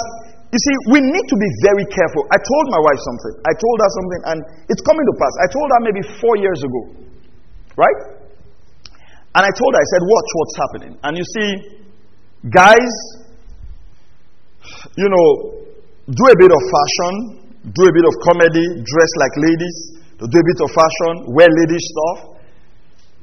you 0.53 0.59
see, 0.61 0.75
we 0.93 0.99
need 1.01 1.25
to 1.25 1.37
be 1.37 1.49
very 1.65 1.85
careful. 1.89 2.21
I 2.29 2.37
told 2.37 2.65
my 2.69 2.81
wife 2.81 3.01
something. 3.01 3.33
I 3.43 3.53
told 3.57 3.77
her 3.81 3.91
something, 3.91 4.21
and 4.29 4.37
it's 4.69 4.83
coming 4.85 5.05
to 5.05 5.13
pass. 5.17 5.33
I 5.41 5.47
told 5.51 5.67
her 5.73 5.79
maybe 5.83 6.01
four 6.21 6.35
years 6.37 6.59
ago. 6.63 6.81
Right? 7.75 7.99
And 9.35 9.43
I 9.43 9.51
told 9.51 9.71
her, 9.75 9.81
I 9.83 9.87
said, 9.91 10.01
watch 10.07 10.29
what's 10.31 10.55
happening. 10.55 10.93
And 11.03 11.11
you 11.19 11.25
see, 11.27 11.49
guys, 12.47 12.93
you 14.95 15.09
know, 15.11 15.27
do 16.07 16.23
a 16.29 16.37
bit 16.39 16.51
of 16.53 16.61
fashion, 16.71 17.13
do 17.65 17.81
a 17.83 17.93
bit 17.93 18.05
of 18.07 18.13
comedy, 18.23 18.65
dress 18.79 19.11
like 19.19 19.35
ladies, 19.35 19.77
do 20.21 20.23
a 20.23 20.45
bit 20.47 20.59
of 20.63 20.69
fashion, 20.71 21.35
wear 21.35 21.49
ladies 21.51 21.83
stuff. 21.83 22.39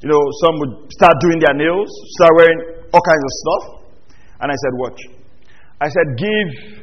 You 0.05 0.11
know, 0.11 0.21
some 0.43 0.59
would 0.59 0.91
start 0.91 1.15
doing 1.23 1.39
their 1.39 1.55
nails, 1.55 1.89
start 2.19 2.31
wearing 2.35 2.59
all 2.93 3.01
kinds 3.01 3.23
of 3.23 3.33
stuff. 3.41 3.63
And 4.41 4.51
I 4.51 4.55
said, 4.59 4.73
watch. 4.75 4.99
I 5.81 5.87
said, 5.87 6.07
give 6.19 6.82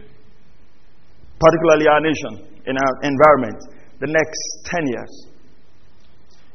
particularly 1.41 1.89
our 1.89 2.01
nation, 2.05 2.33
in 2.69 2.77
our 2.77 2.93
environment, 3.03 3.59
the 3.99 4.09
next 4.13 4.41
10 4.69 4.87
years, 4.93 5.13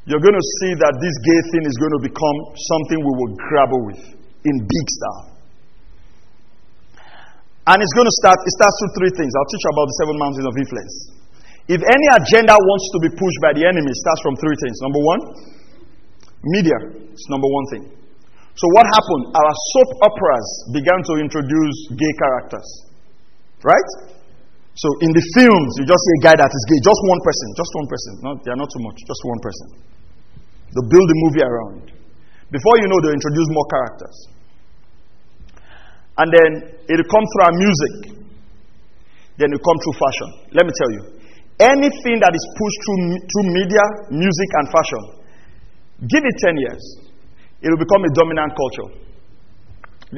you're 0.06 0.22
going 0.22 0.38
to 0.38 0.48
see 0.62 0.78
that 0.78 0.94
this 1.02 1.16
gay 1.26 1.42
thing 1.50 1.64
is 1.66 1.76
going 1.82 1.96
to 1.98 2.02
become 2.06 2.38
something 2.54 3.02
we 3.02 3.14
will 3.18 3.34
grapple 3.50 3.82
with 3.90 4.02
in 4.46 4.56
big 4.62 4.88
style. 5.02 5.36
And 7.66 7.82
it's 7.82 7.96
going 7.98 8.06
to 8.06 8.18
start, 8.22 8.38
it 8.38 8.54
starts 8.54 8.78
with 8.86 8.94
three 9.02 9.14
things. 9.18 9.34
I'll 9.34 9.50
teach 9.50 9.66
you 9.66 9.74
about 9.74 9.90
the 9.90 9.98
seven 10.06 10.16
mountains 10.22 10.46
of 10.46 10.54
influence. 10.54 10.96
If 11.66 11.82
any 11.82 12.08
agenda 12.14 12.54
wants 12.54 12.86
to 12.94 12.98
be 13.02 13.10
pushed 13.10 13.40
by 13.42 13.58
the 13.58 13.66
enemy, 13.66 13.90
it 13.90 13.98
starts 14.06 14.22
from 14.22 14.38
three 14.38 14.54
things. 14.62 14.78
Number 14.86 15.02
one, 15.02 15.22
media 16.46 16.78
is 17.10 17.26
number 17.34 17.50
one 17.50 17.66
thing. 17.74 17.84
So 18.54 18.66
what 18.78 18.86
happened? 18.86 19.34
Our 19.34 19.54
soap 19.74 19.90
operas 20.06 20.48
began 20.78 21.02
to 21.10 21.14
introduce 21.18 21.78
gay 21.98 22.14
characters. 22.22 22.70
Right? 23.66 23.90
So 24.76 24.92
in 25.00 25.12
the 25.16 25.24
films, 25.40 25.72
you 25.80 25.88
just 25.88 26.04
see 26.04 26.16
a 26.20 26.24
guy 26.28 26.36
that 26.36 26.52
is 26.52 26.64
gay, 26.68 26.80
just 26.84 27.02
one 27.08 27.22
person, 27.24 27.48
just 27.56 27.72
one 27.80 27.88
person. 27.88 28.12
No, 28.20 28.30
they 28.44 28.52
are 28.52 28.60
not 28.60 28.68
too 28.68 28.84
much, 28.84 29.00
just 29.08 29.24
one 29.24 29.40
person. 29.40 29.68
They 30.76 30.84
build 30.92 31.08
the 31.08 31.18
movie 31.24 31.44
around. 31.48 31.84
Before 32.52 32.76
you 32.84 32.88
know, 32.92 33.00
they 33.00 33.16
introduce 33.16 33.48
more 33.56 33.68
characters. 33.72 34.18
And 36.20 36.28
then 36.28 36.50
it 36.92 37.00
comes 37.08 37.28
through 37.32 37.46
our 37.48 37.56
music. 37.56 37.94
Then 39.40 39.56
it 39.56 39.60
comes 39.64 39.80
through 39.80 39.96
fashion. 39.96 40.30
Let 40.52 40.64
me 40.68 40.74
tell 40.76 40.92
you. 40.92 41.04
Anything 41.56 42.20
that 42.20 42.36
is 42.36 42.44
pushed 42.60 42.80
through, 42.84 43.00
through 43.16 43.48
media, 43.56 43.84
music, 44.12 44.50
and 44.60 44.66
fashion, 44.76 45.04
give 46.04 46.24
it 46.24 46.36
10 46.52 46.64
years. 46.68 46.84
It 47.64 47.72
will 47.72 47.80
become 47.80 48.04
a 48.04 48.12
dominant 48.12 48.52
culture. 48.60 49.05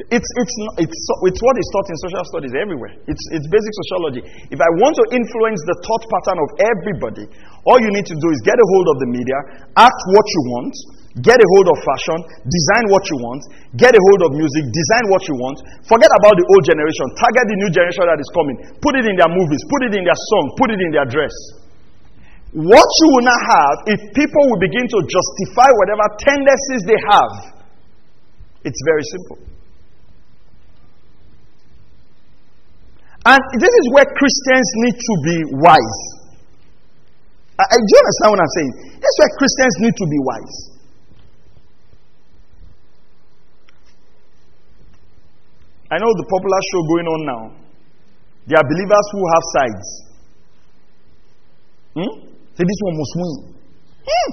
It's, 0.06 0.30
it's, 0.38 0.54
it's, 0.78 1.00
it's 1.26 1.40
what 1.42 1.54
is 1.58 1.66
taught 1.74 1.88
in 1.90 1.96
social 2.06 2.24
studies 2.30 2.54
everywhere. 2.54 2.94
It's, 3.10 3.24
it's 3.34 3.46
basic 3.50 3.72
sociology. 3.82 4.22
If 4.54 4.60
I 4.62 4.70
want 4.78 4.94
to 4.94 5.04
influence 5.10 5.58
the 5.66 5.76
thought 5.82 6.04
pattern 6.06 6.38
of 6.38 6.48
everybody, 6.62 7.26
all 7.66 7.82
you 7.82 7.90
need 7.90 8.06
to 8.06 8.14
do 8.14 8.28
is 8.30 8.38
get 8.46 8.54
a 8.54 8.66
hold 8.78 8.86
of 8.94 8.96
the 9.02 9.08
media, 9.10 9.38
act 9.74 10.00
what 10.14 10.26
you 10.30 10.42
want, 10.54 10.74
get 11.18 11.34
a 11.34 11.46
hold 11.58 11.66
of 11.74 11.78
fashion, 11.82 12.18
design 12.46 12.84
what 12.94 13.02
you 13.10 13.16
want, 13.26 13.42
get 13.74 13.90
a 13.90 14.00
hold 14.12 14.20
of 14.28 14.30
music, 14.38 14.70
design 14.70 15.04
what 15.10 15.26
you 15.26 15.34
want. 15.34 15.58
Forget 15.82 16.12
about 16.22 16.38
the 16.38 16.46
old 16.46 16.62
generation. 16.62 17.06
Target 17.18 17.44
the 17.50 17.58
new 17.58 17.70
generation 17.74 18.04
that 18.06 18.20
is 18.22 18.30
coming. 18.30 18.56
Put 18.78 18.94
it 19.02 19.04
in 19.08 19.18
their 19.18 19.32
movies, 19.32 19.62
put 19.66 19.82
it 19.90 19.98
in 19.98 20.06
their 20.06 20.20
song, 20.30 20.44
put 20.54 20.70
it 20.70 20.78
in 20.78 20.90
their 20.94 21.08
dress. 21.10 21.34
What 22.54 22.88
you 23.02 23.08
will 23.18 23.26
not 23.26 23.40
have 23.40 23.76
if 23.98 24.00
people 24.14 24.42
will 24.46 24.62
begin 24.62 24.84
to 24.84 24.98
justify 25.04 25.68
whatever 25.80 26.06
tendencies 26.22 26.82
they 26.86 27.00
have, 27.08 27.32
it's 28.62 28.80
very 28.84 29.04
simple. 29.04 29.47
And 33.28 33.40
this 33.60 33.68
is 33.68 33.86
where 33.92 34.08
Christians 34.08 34.68
need 34.88 34.96
to 34.96 35.14
be 35.28 35.36
wise. 35.60 36.00
I, 37.60 37.64
I, 37.68 37.76
do 37.76 37.88
you 37.92 38.00
understand 38.00 38.28
what 38.32 38.40
I'm 38.40 38.52
saying? 38.56 38.72
Is 39.04 39.16
where 39.20 39.32
Christians 39.36 39.74
need 39.84 39.94
to 40.00 40.06
be 40.08 40.18
wise. 40.24 40.56
I 45.90 45.96
know 46.00 46.08
the 46.08 46.24
popular 46.24 46.60
show 46.72 46.82
going 46.88 47.08
on 47.08 47.20
now. 47.28 47.42
There 48.46 48.56
are 48.56 48.64
believers 48.64 49.06
who 49.12 49.20
have 49.28 49.44
sides. 49.52 49.88
Hmm? 52.00 52.12
Say, 52.56 52.64
this 52.64 52.80
one 52.80 52.96
must 52.96 53.14
win. 53.16 53.32
Hmm. 54.08 54.32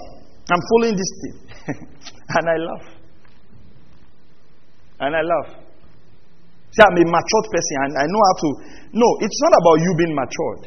I'm 0.56 0.64
following 0.72 0.96
this 0.96 1.12
thing. 1.20 1.36
and 2.40 2.46
I 2.48 2.58
laugh. 2.64 2.88
And 5.02 5.16
I 5.16 5.22
laugh. 5.22 5.65
I'm 6.84 6.98
a 7.00 7.06
matured 7.08 7.48
person 7.52 7.76
and 7.88 7.92
I 7.96 8.06
know 8.10 8.22
how 8.26 8.36
to. 8.36 8.48
No, 8.92 9.08
it's 9.24 9.40
not 9.40 9.54
about 9.56 9.78
you 9.80 9.92
being 9.96 10.16
matured. 10.16 10.62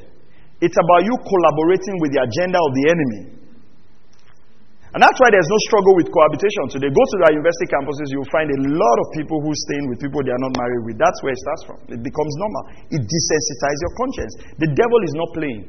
It's 0.64 0.78
about 0.78 1.04
you 1.04 1.14
collaborating 1.20 1.96
with 2.00 2.10
the 2.16 2.20
agenda 2.24 2.58
of 2.58 2.70
the 2.72 2.84
enemy. 2.88 3.22
And 4.88 5.04
that's 5.04 5.20
why 5.20 5.28
there's 5.28 5.46
no 5.52 5.60
struggle 5.68 5.94
with 6.00 6.08
cohabitation 6.08 6.64
today. 6.72 6.88
Go 6.88 7.04
to 7.04 7.16
our 7.28 7.32
university 7.36 7.68
campuses, 7.68 8.08
you'll 8.08 8.32
find 8.32 8.48
a 8.48 8.60
lot 8.72 8.96
of 9.04 9.06
people 9.12 9.36
who 9.44 9.52
staying 9.68 9.86
with 9.92 10.00
people 10.00 10.24
they 10.24 10.32
are 10.32 10.44
not 10.48 10.56
married 10.56 10.82
with. 10.88 10.96
That's 10.96 11.20
where 11.20 11.36
it 11.36 11.40
starts 11.44 11.62
from. 11.68 11.78
It 11.92 12.00
becomes 12.00 12.32
normal. 12.40 12.62
It 12.88 13.02
desensitizes 13.04 13.80
your 13.84 13.94
conscience. 14.00 14.32
The 14.64 14.70
devil 14.72 15.00
is 15.04 15.14
not 15.14 15.28
playing. 15.36 15.62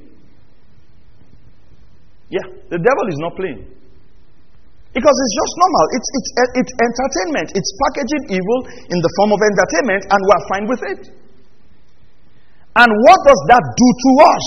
Yeah, 2.32 2.46
the 2.72 2.80
devil 2.80 3.06
is 3.12 3.20
not 3.20 3.34
playing. 3.36 3.62
Because 5.00 5.16
it's 5.16 5.36
just 5.40 5.54
normal. 5.64 5.86
It's, 5.96 6.10
it's, 6.12 6.30
eh, 6.44 6.60
it's 6.60 6.74
entertainment. 6.76 7.48
It's 7.56 7.72
packaging 7.88 8.36
evil 8.36 8.60
in 8.68 9.00
the 9.00 9.12
form 9.16 9.32
of 9.32 9.40
entertainment, 9.40 10.04
and 10.12 10.20
we're 10.28 10.44
fine 10.52 10.66
with 10.68 10.84
it. 10.84 11.02
And 12.76 12.92
what 13.08 13.20
does 13.24 13.42
that 13.48 13.64
do 13.64 13.88
to 13.96 14.12
us? 14.28 14.46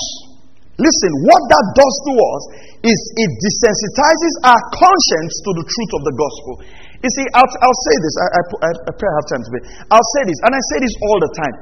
Listen, 0.76 1.12
what 1.24 1.40
that 1.48 1.66
does 1.72 1.96
to 2.04 2.12
us 2.12 2.42
is 2.84 2.98
it 3.16 3.30
desensitizes 3.32 4.34
our 4.52 4.62
conscience 4.76 5.34
to 5.40 5.50
the 5.56 5.64
truth 5.64 5.92
of 5.96 6.02
the 6.04 6.14
gospel. 6.20 6.52
You 7.00 7.10
see, 7.16 7.26
I'll, 7.32 7.48
I'll 7.48 7.80
say 7.88 7.96
this. 8.04 8.14
I, 8.20 8.26
I, 8.28 8.70
I 8.76 8.92
pray 8.92 9.08
I 9.08 9.14
have 9.24 9.28
time 9.32 9.42
to 9.42 9.50
pray. 9.56 9.64
I'll 9.88 10.10
say 10.20 10.22
this, 10.28 10.38
and 10.44 10.52
I 10.52 10.60
say 10.68 10.78
this 10.84 10.94
all 11.00 11.18
the 11.18 11.32
time. 11.32 11.54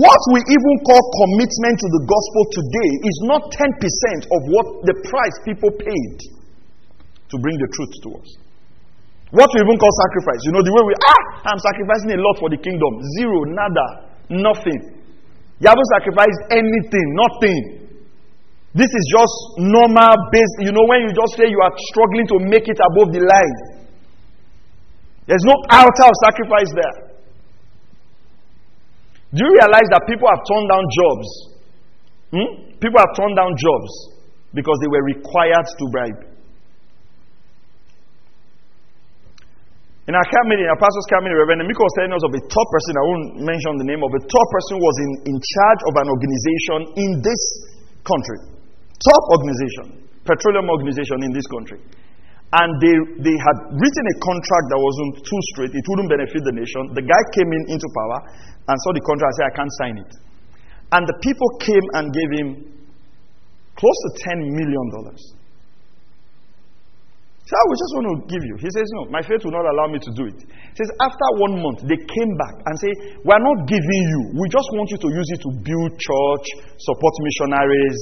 What 0.00 0.20
we 0.32 0.40
even 0.48 0.74
call 0.88 1.02
commitment 1.28 1.76
to 1.76 1.88
the 1.92 2.02
gospel 2.08 2.42
today 2.56 2.90
is 3.04 3.16
not 3.28 3.42
10% 3.52 4.32
of 4.32 4.40
what 4.48 4.66
the 4.88 4.96
price 5.12 5.36
people 5.44 5.70
paid 5.76 6.39
to 7.30 7.36
bring 7.38 7.56
the 7.58 7.70
truth 7.70 7.94
to 8.04 8.08
us. 8.18 8.28
What 9.30 9.46
we 9.54 9.62
even 9.62 9.78
call 9.78 9.94
sacrifice. 10.10 10.42
You 10.42 10.52
know, 10.58 10.62
the 10.66 10.74
way 10.74 10.82
we, 10.90 10.94
ah, 10.98 11.54
I'm 11.54 11.60
sacrificing 11.62 12.18
a 12.18 12.20
lot 12.20 12.34
for 12.42 12.50
the 12.50 12.58
kingdom. 12.58 12.98
Zero, 13.14 13.38
nada, 13.54 14.10
nothing. 14.26 15.00
You 15.62 15.66
haven't 15.70 15.90
sacrificed 15.94 16.40
anything, 16.50 17.06
nothing. 17.14 17.58
This 18.74 18.90
is 18.90 19.04
just 19.06 19.34
normal 19.62 20.14
base. 20.34 20.54
You 20.66 20.74
know, 20.74 20.82
when 20.82 21.06
you 21.06 21.10
just 21.14 21.38
say 21.38 21.46
you 21.46 21.62
are 21.62 21.74
struggling 21.94 22.26
to 22.34 22.36
make 22.42 22.66
it 22.66 22.78
above 22.78 23.14
the 23.14 23.22
line. 23.22 23.56
There's 25.30 25.46
no 25.46 25.54
altar 25.78 26.06
of 26.10 26.16
sacrifice 26.26 26.70
there. 26.74 26.96
Do 29.30 29.46
you 29.46 29.52
realize 29.62 29.86
that 29.94 30.02
people 30.10 30.26
have 30.26 30.42
turned 30.42 30.66
down 30.66 30.84
jobs? 30.90 31.28
Hmm? 32.34 32.50
People 32.82 32.98
have 32.98 33.14
turned 33.14 33.38
down 33.38 33.54
jobs 33.54 33.90
because 34.54 34.74
they 34.82 34.90
were 34.90 35.06
required 35.06 35.66
to 35.70 35.84
bribe. 35.94 36.29
In 40.08 40.16
our 40.16 40.26
camp 40.32 40.46
meeting, 40.48 40.64
our 40.64 40.80
pastor's 40.80 41.08
camp 41.12 41.28
meeting, 41.28 41.36
Reverend 41.36 41.68
Miko 41.68 41.84
was 41.84 41.94
telling 42.00 42.16
us 42.16 42.24
of 42.24 42.32
a 42.32 42.40
top 42.48 42.68
person, 42.72 42.92
I 42.96 43.04
won't 43.04 43.26
mention 43.44 43.72
the 43.76 43.88
name 43.88 44.00
of 44.00 44.08
a 44.16 44.20
top 44.24 44.46
person 44.48 44.80
was 44.80 44.96
in, 44.96 45.10
in 45.28 45.36
charge 45.36 45.80
of 45.84 45.94
an 46.00 46.08
organization 46.08 46.78
in 47.04 47.10
this 47.20 47.42
country. 48.00 48.38
Top 48.96 49.22
organization, 49.36 50.08
petroleum 50.24 50.72
organization 50.72 51.20
in 51.20 51.32
this 51.36 51.44
country. 51.52 51.80
And 52.50 52.70
they, 52.80 52.96
they 53.28 53.36
had 53.36 53.56
written 53.76 54.04
a 54.10 54.16
contract 54.24 54.66
that 54.72 54.80
wasn't 54.80 55.12
too 55.22 55.40
straight, 55.54 55.72
it 55.76 55.84
wouldn't 55.84 56.08
benefit 56.08 56.42
the 56.48 56.54
nation. 56.56 56.96
The 56.96 57.04
guy 57.04 57.22
came 57.36 57.50
in 57.52 57.76
into 57.76 57.86
power 57.92 58.18
and 58.72 58.74
saw 58.80 58.90
the 58.96 59.04
contract 59.04 59.30
and 59.30 59.36
said, 59.36 59.46
I 59.52 59.54
can't 59.54 59.74
sign 59.84 59.96
it. 60.00 60.12
And 60.96 61.02
the 61.06 61.16
people 61.22 61.48
came 61.60 61.86
and 62.00 62.10
gave 62.10 62.30
him 62.40 62.48
close 63.76 63.98
to 64.02 64.10
$10 64.32 64.48
million. 64.48 64.86
So 67.50 67.58
I 67.58 67.66
just 67.66 67.92
want 67.98 68.06
to 68.14 68.16
give 68.30 68.46
you. 68.46 68.54
He 68.62 68.70
says, 68.70 68.86
No, 68.94 69.10
my 69.10 69.26
faith 69.26 69.42
will 69.42 69.50
not 69.50 69.66
allow 69.66 69.90
me 69.90 69.98
to 69.98 70.10
do 70.14 70.30
it. 70.30 70.38
He 70.38 70.76
says, 70.78 70.86
After 71.02 71.26
one 71.42 71.58
month, 71.58 71.82
they 71.82 71.98
came 71.98 72.32
back 72.38 72.62
and 72.62 72.74
say, 72.78 72.94
We're 73.26 73.42
not 73.42 73.66
giving 73.66 74.02
you. 74.06 74.38
We 74.38 74.46
just 74.54 74.70
want 74.78 74.86
you 74.94 75.02
to 75.02 75.10
use 75.10 75.28
it 75.34 75.42
to 75.42 75.50
build 75.58 75.90
church, 75.98 76.46
support 76.78 77.14
missionaries, 77.26 77.98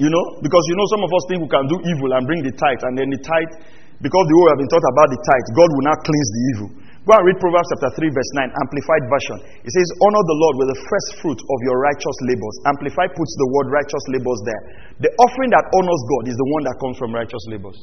you 0.00 0.08
know, 0.08 0.24
because 0.40 0.64
you 0.64 0.80
know 0.80 0.88
some 0.96 1.04
of 1.04 1.12
us 1.12 1.28
think 1.28 1.44
we 1.44 1.50
can 1.52 1.68
do 1.68 1.76
evil 1.84 2.08
and 2.16 2.24
bring 2.24 2.40
the 2.40 2.56
tithe, 2.56 2.80
and 2.88 2.96
then 2.96 3.12
the 3.12 3.20
tithe, 3.20 3.52
because 4.00 4.24
the 4.24 4.32
we 4.32 4.48
have 4.48 4.60
been 4.64 4.72
taught 4.72 4.86
about 4.96 5.12
the 5.12 5.20
tithe, 5.28 5.46
God 5.52 5.68
will 5.68 5.86
now 5.92 5.96
cleanse 6.00 6.30
the 6.32 6.42
evil. 6.56 6.68
Go 7.04 7.12
and 7.12 7.24
read 7.28 7.36
Proverbs 7.36 7.68
chapter 7.68 8.00
3, 8.00 8.16
verse 8.16 8.32
9, 8.48 8.48
Amplified 8.48 9.04
Version. 9.12 9.38
It 9.60 9.72
says, 9.76 9.88
Honor 10.00 10.24
the 10.24 10.38
Lord 10.40 10.54
with 10.56 10.68
the 10.72 10.80
first 10.88 11.08
fruit 11.20 11.36
of 11.36 11.58
your 11.68 11.84
righteous 11.84 12.16
labors. 12.32 12.56
Amplified 12.64 13.12
puts 13.12 13.32
the 13.36 13.48
word 13.52 13.68
righteous 13.76 14.04
labors 14.08 14.40
there. 14.48 14.62
The 15.04 15.10
offering 15.20 15.52
that 15.52 15.68
honors 15.68 16.02
God 16.16 16.32
is 16.32 16.38
the 16.40 16.48
one 16.48 16.64
that 16.64 16.80
comes 16.80 16.96
from 16.96 17.12
righteous 17.12 17.44
labors. 17.52 17.76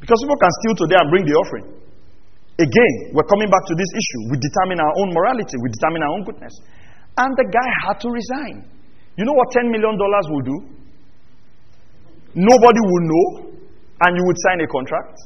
Because 0.00 0.18
people 0.20 0.36
can 0.36 0.52
steal 0.62 0.74
today 0.86 0.98
and 1.00 1.08
bring 1.08 1.24
the 1.24 1.36
offering. 1.36 1.66
Again, 2.56 2.94
we're 3.12 3.28
coming 3.28 3.48
back 3.52 3.64
to 3.68 3.74
this 3.76 3.90
issue. 3.92 4.20
We 4.32 4.36
determine 4.40 4.80
our 4.80 4.94
own 5.04 5.12
morality, 5.12 5.56
we 5.60 5.68
determine 5.72 6.02
our 6.04 6.12
own 6.16 6.24
goodness. 6.24 6.54
And 7.16 7.30
the 7.36 7.46
guy 7.48 7.68
had 7.88 8.00
to 8.04 8.08
resign. 8.12 8.64
You 9.16 9.24
know 9.24 9.32
what 9.32 9.48
$10 9.56 9.72
million 9.72 9.96
will 9.96 10.44
do? 10.44 10.56
Nobody 12.36 12.80
will 12.84 13.04
know, 13.08 13.26
and 14.04 14.10
you 14.12 14.22
would 14.28 14.36
sign 14.44 14.60
a 14.60 14.68
contract. 14.68 15.16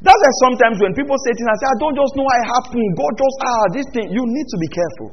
That's 0.00 0.14
why 0.16 0.32
sometimes 0.48 0.80
when 0.80 0.94
people 0.94 1.18
say 1.26 1.34
things, 1.34 1.50
I 1.50 1.56
say, 1.58 1.68
I 1.68 1.76
don't 1.82 1.96
just 1.98 2.12
know 2.14 2.24
it 2.24 2.46
happened. 2.48 2.88
God 2.94 3.12
just, 3.18 3.36
ah, 3.42 3.64
this 3.74 3.86
thing. 3.92 4.06
You 4.14 4.22
need 4.24 4.48
to 4.48 4.58
be 4.62 4.68
careful. 4.70 5.08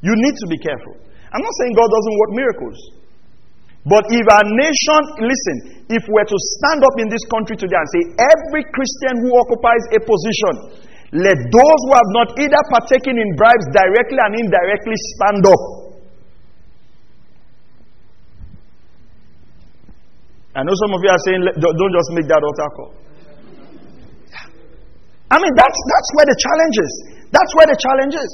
You 0.00 0.14
need 0.16 0.32
to 0.32 0.46
be 0.48 0.58
careful. 0.58 0.94
I'm 1.28 1.44
not 1.44 1.54
saying 1.60 1.76
God 1.76 1.90
doesn't 1.92 2.16
work 2.16 2.32
miracles. 2.32 2.78
But 3.88 4.04
if 4.12 4.24
our 4.28 4.44
nation, 4.44 5.00
listen, 5.24 5.56
if 5.88 6.04
we're 6.12 6.28
to 6.28 6.38
stand 6.60 6.84
up 6.84 6.96
in 7.00 7.08
this 7.08 7.24
country 7.32 7.56
today 7.56 7.80
and 7.80 7.88
say, 7.88 8.02
every 8.20 8.68
Christian 8.68 9.24
who 9.24 9.32
occupies 9.40 9.82
a 9.96 10.00
position 10.04 10.54
let 11.12 11.38
those 11.48 11.80
who 11.88 11.92
have 11.96 12.10
not 12.12 12.28
either 12.36 12.60
partaken 12.68 13.16
in 13.16 13.28
bribes 13.36 13.64
directly 13.72 14.20
and 14.20 14.32
indirectly 14.44 14.92
stand 15.16 15.40
up. 15.48 15.62
I 20.52 20.60
know 20.64 20.74
some 20.76 20.92
of 20.92 21.00
you 21.00 21.08
are 21.08 21.22
saying, 21.24 21.40
don't 21.56 21.94
just 21.96 22.10
make 22.12 22.28
that 22.28 22.42
altar 22.44 22.68
call. 22.76 22.92
I 25.30 25.36
mean, 25.40 25.52
that's, 25.56 25.78
that's 25.88 26.10
where 26.12 26.28
the 26.28 26.36
challenge 26.36 26.76
is. 26.76 26.92
That's 27.32 27.52
where 27.56 27.68
the 27.68 27.78
challenge 27.78 28.14
is. 28.16 28.32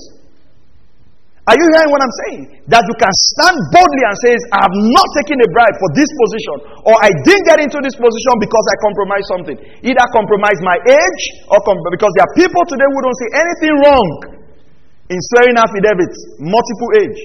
Are 1.44 1.56
you 1.60 1.66
hearing 1.76 1.92
what 1.92 2.00
I'm 2.00 2.16
saying? 2.24 2.42
That 2.72 2.80
you 2.88 2.96
can 2.96 3.12
stand 3.36 3.56
boldly 3.68 4.04
and 4.08 4.16
say, 4.24 4.32
I 4.48 4.64
have 4.64 4.76
not 4.96 5.08
taken 5.20 5.36
a 5.44 5.48
bribe 5.52 5.76
for 5.76 5.92
this 5.92 6.08
position, 6.08 6.56
or 6.88 6.96
I 7.04 7.12
didn't 7.20 7.44
get 7.44 7.60
into 7.60 7.84
this 7.84 7.92
position 8.00 8.34
because 8.40 8.64
I 8.64 8.76
compromised 8.80 9.28
something. 9.28 9.56
Either 9.84 10.06
compromise 10.16 10.56
my 10.64 10.80
age, 10.88 11.22
or 11.52 11.60
com- 11.68 11.84
because 11.92 12.12
there 12.16 12.24
are 12.24 12.34
people 12.40 12.64
today 12.64 12.88
who 12.88 12.98
don't 13.04 13.18
see 13.20 13.30
anything 13.36 13.74
wrong 13.84 14.08
in 15.12 15.18
swearing 15.36 15.60
affidavits, 15.60 16.16
multiple 16.40 16.90
age. 16.96 17.20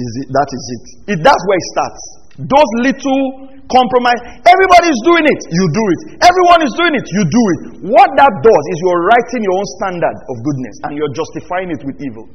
Is 0.00 0.10
it, 0.24 0.28
that 0.32 0.48
is 0.48 0.64
it. 0.72 0.84
it. 1.12 1.18
That's 1.20 1.42
where 1.44 1.58
it 1.60 1.68
starts. 1.76 2.17
Those 2.38 2.70
little 2.86 3.50
compromise. 3.66 4.20
Everybody 4.46 4.88
is 4.88 5.00
doing 5.04 5.26
it. 5.26 5.40
You 5.50 5.64
do 5.74 5.84
it. 5.90 6.00
Everyone 6.22 6.60
is 6.64 6.72
doing 6.78 6.94
it. 6.94 7.06
You 7.10 7.22
do 7.26 7.42
it. 7.52 7.60
What 7.92 8.08
that 8.14 8.32
does 8.40 8.64
is 8.72 8.76
you're 8.80 9.02
writing 9.10 9.42
your 9.44 9.56
own 9.58 9.68
standard 9.82 10.16
of 10.16 10.36
goodness 10.46 10.74
and 10.88 10.90
you're 10.96 11.12
justifying 11.12 11.68
it 11.74 11.82
with 11.84 11.98
evil. 12.00 12.30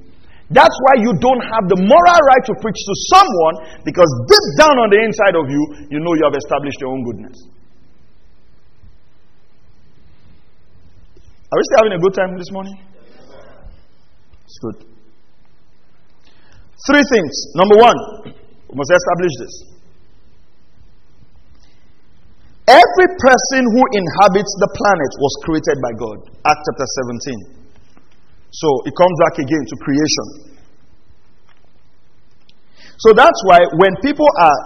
That's 0.51 0.75
why 0.85 1.01
you 1.01 1.15
don't 1.17 1.41
have 1.41 1.65
the 1.71 1.79
moral 1.81 2.19
right 2.29 2.43
to 2.45 2.53
preach 2.61 2.77
to 2.77 2.95
someone 3.15 3.55
because 3.87 4.11
deep 4.29 4.47
down 4.59 4.75
on 4.77 4.91
the 4.91 4.99
inside 5.01 5.35
of 5.39 5.49
you, 5.49 5.61
you 5.89 5.99
know 6.03 6.13
you 6.13 6.27
have 6.27 6.37
established 6.37 6.77
your 6.83 6.93
own 6.93 7.01
goodness. 7.07 7.37
Are 11.47 11.57
we 11.57 11.63
still 11.63 11.79
having 11.85 11.95
a 11.97 12.01
good 12.01 12.13
time 12.13 12.37
this 12.37 12.51
morning? 12.51 12.75
It's 14.45 14.59
good. 14.61 14.77
Three 16.91 17.05
things. 17.07 17.33
Number 17.55 17.77
one, 17.79 17.97
we 18.27 18.75
must 18.75 18.91
establish 18.91 19.33
this. 19.39 19.73
Every 22.63 23.10
person 23.19 23.62
who 23.76 23.82
inhabits 23.91 24.52
the 24.63 24.69
planet 24.71 25.12
was 25.19 25.34
created 25.43 25.78
by 25.84 25.91
God. 25.99 26.17
Acts 26.47 26.63
chapter 26.63 26.88
17. 27.52 27.60
So 28.56 28.67
it 28.88 28.95
comes 28.95 29.15
back 29.28 29.36
again 29.43 29.63
to 29.67 29.76
creation. 29.84 30.28
So 33.04 33.12
that's 33.12 33.39
why 33.43 33.60
when 33.84 33.91
people 33.99 34.30
are 34.39 34.58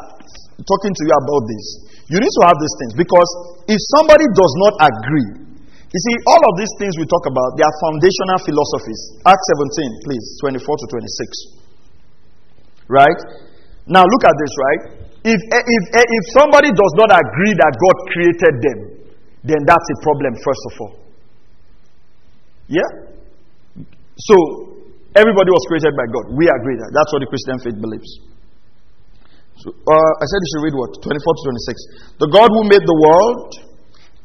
talking 0.62 0.94
to 0.94 1.04
you 1.10 1.16
about 1.26 1.44
this, 1.50 1.66
you 2.14 2.22
need 2.22 2.34
to 2.38 2.44
have 2.46 2.58
these 2.62 2.76
things 2.86 2.94
because 2.94 3.30
if 3.66 3.80
somebody 3.98 4.30
does 4.30 4.54
not 4.62 4.74
agree, 4.78 5.48
you 5.88 6.00
see, 6.04 6.16
all 6.28 6.44
of 6.44 6.54
these 6.60 6.70
things 6.78 6.94
we 7.00 7.08
talk 7.08 7.24
about, 7.26 7.56
they 7.56 7.64
are 7.64 7.76
foundational 7.80 8.40
philosophies. 8.44 9.02
Acts 9.24 9.48
17, 9.58 10.06
please, 10.06 10.26
24 10.44 10.68
to 10.84 10.86
26. 10.94 12.92
Right? 12.92 13.20
Now 13.88 14.04
look 14.04 14.24
at 14.28 14.36
this, 14.36 14.52
right? 14.54 14.97
If, 15.28 15.42
eh, 15.52 15.60
if, 15.60 15.84
eh, 15.92 16.08
if 16.08 16.24
somebody 16.40 16.72
does 16.72 16.94
not 16.96 17.12
agree 17.12 17.54
that 17.60 17.72
God 17.76 17.96
created 18.16 18.54
them, 18.64 18.80
then 19.44 19.60
that's 19.68 19.88
a 19.92 19.98
problem, 20.00 20.32
first 20.40 20.64
of 20.72 20.74
all. 20.80 20.94
Yeah? 22.72 22.90
So, 24.16 24.36
everybody 25.12 25.50
was 25.52 25.64
created 25.68 25.92
by 26.00 26.08
God. 26.16 26.32
We 26.32 26.48
agree 26.48 26.80
that. 26.80 26.96
That's 26.96 27.12
what 27.12 27.20
the 27.28 27.30
Christian 27.32 27.60
faith 27.60 27.76
believes. 27.76 28.08
So, 29.60 29.76
uh, 29.76 30.12
I 30.16 30.26
said 30.32 30.40
you 30.40 30.50
should 30.56 30.66
read 30.72 30.78
what? 30.80 30.96
24 31.04 31.12
to 31.12 31.42
26. 31.44 32.24
The 32.24 32.30
God 32.32 32.48
who 32.48 32.64
made 32.72 32.86
the 32.88 33.00
world 33.12 33.52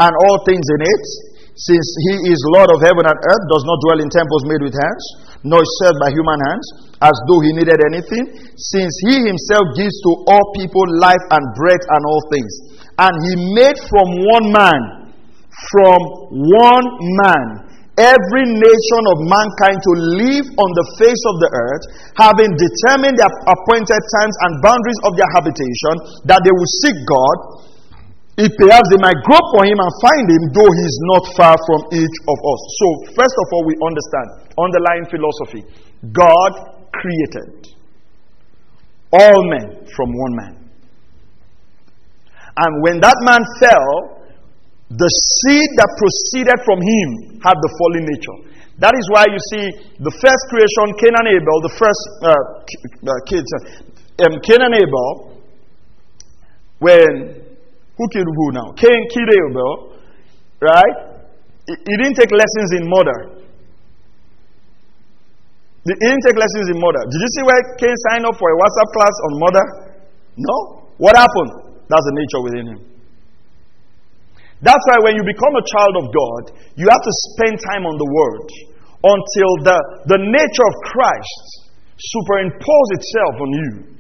and 0.07 0.12
all 0.22 0.37
things 0.47 0.62
in 0.62 0.81
it, 0.87 1.05
since 1.53 1.86
he 2.09 2.32
is 2.32 2.40
Lord 2.57 2.72
of 2.72 2.80
heaven 2.80 3.05
and 3.05 3.18
earth, 3.18 3.44
does 3.53 3.64
not 3.68 3.78
dwell 3.84 4.00
in 4.00 4.09
temples 4.09 4.44
made 4.48 4.64
with 4.64 4.72
hands, 4.72 5.05
nor 5.44 5.61
is 5.61 5.72
served 5.84 6.00
by 6.00 6.09
human 6.09 6.40
hands, 6.48 6.66
as 7.05 7.16
though 7.28 7.40
he 7.44 7.53
needed 7.53 7.76
anything, 7.92 8.24
since 8.57 8.92
he 9.05 9.20
himself 9.20 9.64
gives 9.76 9.92
to 9.92 10.11
all 10.32 10.44
people 10.57 10.84
life 10.96 11.24
and 11.28 11.44
breath 11.61 11.84
and 11.84 12.03
all 12.09 12.22
things. 12.32 12.53
And 12.96 13.12
he 13.12 13.32
made 13.53 13.76
from 13.84 14.07
one 14.32 14.46
man, 14.48 14.80
from 15.76 16.00
one 16.57 16.88
man, 17.28 17.46
every 18.00 18.46
nation 18.48 19.03
of 19.12 19.16
mankind 19.28 19.76
to 19.76 19.92
live 20.24 20.46
on 20.57 20.70
the 20.72 20.86
face 20.96 21.22
of 21.28 21.36
the 21.44 21.50
earth, 21.53 21.84
having 22.16 22.48
determined 22.57 23.20
their 23.20 23.28
appointed 23.28 24.00
times 24.16 24.34
and 24.48 24.53
boundaries 24.64 25.00
of 25.05 25.12
their 25.20 25.28
habitation, 25.36 25.94
that 26.24 26.40
they 26.40 26.55
will 26.55 26.72
seek 26.80 26.96
God 27.05 27.36
if 28.41 28.51
perhaps 28.57 28.87
they 28.89 29.01
might 29.05 29.20
grope 29.28 29.49
for 29.53 29.62
him 29.68 29.76
and 29.76 29.93
find 30.01 30.24
him, 30.24 30.43
though 30.57 30.72
he 30.72 30.85
is 30.89 30.99
not 31.12 31.22
far 31.37 31.57
from 31.68 31.80
each 31.93 32.16
of 32.28 32.39
us. 32.41 32.61
So, 32.80 32.87
first 33.12 33.37
of 33.37 33.47
all, 33.53 33.64
we 33.68 33.74
understand 33.85 34.26
underlying 34.57 35.07
philosophy 35.12 35.62
God 36.11 36.53
created 36.93 37.68
all 39.12 39.41
men 39.53 39.87
from 39.95 40.09
one 40.09 40.35
man. 40.35 40.55
And 42.57 42.83
when 42.83 43.01
that 43.01 43.16
man 43.24 43.41
fell, 43.61 44.22
the 44.91 45.09
seed 45.09 45.68
that 45.80 45.89
proceeded 45.97 46.59
from 46.64 46.80
him 46.80 47.41
had 47.41 47.57
the 47.57 47.70
fallen 47.80 48.05
nature. 48.05 48.53
That 48.78 48.93
is 48.97 49.05
why 49.12 49.24
you 49.28 49.41
see 49.53 49.64
the 50.01 50.11
first 50.11 50.43
creation, 50.49 50.87
Cain 51.01 51.14
and 51.16 51.28
Abel, 51.33 51.59
the 51.64 51.74
first 51.76 52.03
uh, 52.24 52.33
uh, 52.33 53.12
kids, 53.28 53.49
uh, 53.53 54.26
um, 54.26 54.41
Cain 54.41 54.61
and 54.61 54.74
Abel, 54.74 55.39
when, 56.80 57.41
who 58.03 58.11
killed 58.11 58.34
who 58.34 58.46
now? 58.50 58.74
Cain 58.74 59.00
killed 59.14 59.30
Abel, 59.30 59.94
right? 60.59 60.96
He, 61.70 61.94
didn't 61.94 62.18
take 62.18 62.34
lessons 62.34 62.74
in 62.74 62.82
murder. 62.90 63.38
He 65.86 65.94
didn't 65.94 66.22
take 66.26 66.34
lessons 66.34 66.66
in 66.74 66.78
murder. 66.82 67.03
Did 67.07 67.20
you 67.22 67.30
see 67.38 67.44
where 67.46 67.61
Cain 67.78 67.94
signed 68.11 68.26
up 68.26 68.34
for 68.34 68.50
a 68.50 68.57
WhatsApp 68.59 68.88
class 68.90 69.14
on 69.22 69.30
murder? 69.38 69.66
No. 70.34 70.57
What 70.98 71.14
happened? 71.14 71.78
That's 71.86 72.07
the 72.11 72.14
nature 72.18 72.42
within 72.42 72.66
him. 72.74 72.80
That's 74.62 74.82
why 74.90 74.98
when 75.03 75.14
you 75.18 75.22
become 75.26 75.55
a 75.59 75.64
child 75.66 75.94
of 75.98 76.07
God, 76.11 76.42
you 76.78 76.86
have 76.86 77.03
to 77.03 77.14
spend 77.34 77.59
time 77.62 77.82
on 77.86 77.98
the 77.98 78.07
Word 78.07 78.46
until 79.03 79.50
the, 79.66 79.78
the 80.07 80.18
nature 80.22 80.66
of 80.66 80.74
Christ 80.86 81.46
superimpose 81.98 82.88
itself 82.98 83.34
on 83.42 83.50
you. 83.50 83.91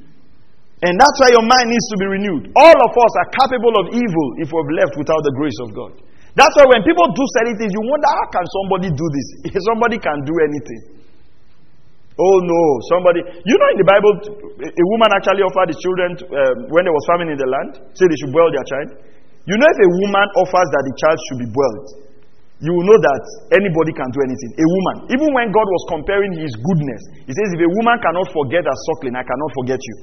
And 0.82 0.98
that's 0.98 1.16
why 1.22 1.30
your 1.30 1.46
mind 1.46 1.70
needs 1.70 1.86
to 1.94 1.96
be 2.02 2.06
renewed. 2.10 2.44
All 2.58 2.74
of 2.74 2.90
us 2.90 3.12
are 3.22 3.28
capable 3.38 3.74
of 3.78 3.86
evil 3.94 4.26
if 4.42 4.50
we've 4.50 4.72
left 4.74 4.98
without 4.98 5.22
the 5.22 5.34
grace 5.38 5.58
of 5.62 5.70
God. 5.78 5.94
That's 6.34 6.54
why 6.58 6.66
when 6.66 6.82
people 6.82 7.06
do 7.14 7.24
certain 7.38 7.54
things, 7.54 7.70
you 7.70 7.82
wonder 7.86 8.08
how 8.08 8.26
can 8.34 8.46
somebody 8.50 8.88
do 8.90 9.06
this? 9.14 9.26
If 9.52 9.62
somebody 9.70 10.02
can 10.02 10.18
do 10.26 10.34
anything. 10.42 11.02
Oh 12.18 12.36
no, 12.44 12.60
somebody. 12.92 13.24
You 13.24 13.56
know, 13.56 13.68
in 13.72 13.78
the 13.80 13.88
Bible, 13.88 14.12
a 14.60 14.84
woman 14.96 15.10
actually 15.16 15.44
offered 15.46 15.72
the 15.72 15.78
children 15.80 16.10
um, 16.28 16.56
when 16.68 16.84
there 16.84 16.92
was 16.92 17.04
famine 17.08 17.32
in 17.32 17.38
the 17.40 17.48
land, 17.48 17.70
say 17.96 18.04
they 18.04 18.18
should 18.20 18.34
boil 18.34 18.52
their 18.52 18.66
child. 18.68 18.88
You 19.48 19.56
know, 19.56 19.64
if 19.70 19.78
a 19.80 19.90
woman 20.06 20.26
offers 20.38 20.68
that 20.76 20.82
the 20.86 20.94
child 20.98 21.18
should 21.30 21.40
be 21.40 21.48
boiled, 21.48 21.88
you 22.62 22.70
will 22.70 22.86
know 22.94 22.98
that 23.00 23.22
anybody 23.58 23.90
can 23.96 24.06
do 24.14 24.20
anything. 24.22 24.50
A 24.54 24.66
woman, 24.66 24.96
even 25.10 25.28
when 25.34 25.50
God 25.50 25.66
was 25.66 25.82
comparing 25.90 26.36
his 26.38 26.52
goodness, 26.54 27.02
he 27.26 27.32
says, 27.34 27.48
If 27.58 27.60
a 27.64 27.70
woman 27.80 27.96
cannot 27.98 28.28
forget 28.30 28.62
her 28.62 28.78
suckling, 28.92 29.18
I 29.18 29.24
cannot 29.26 29.50
forget 29.58 29.80
you. 29.82 29.96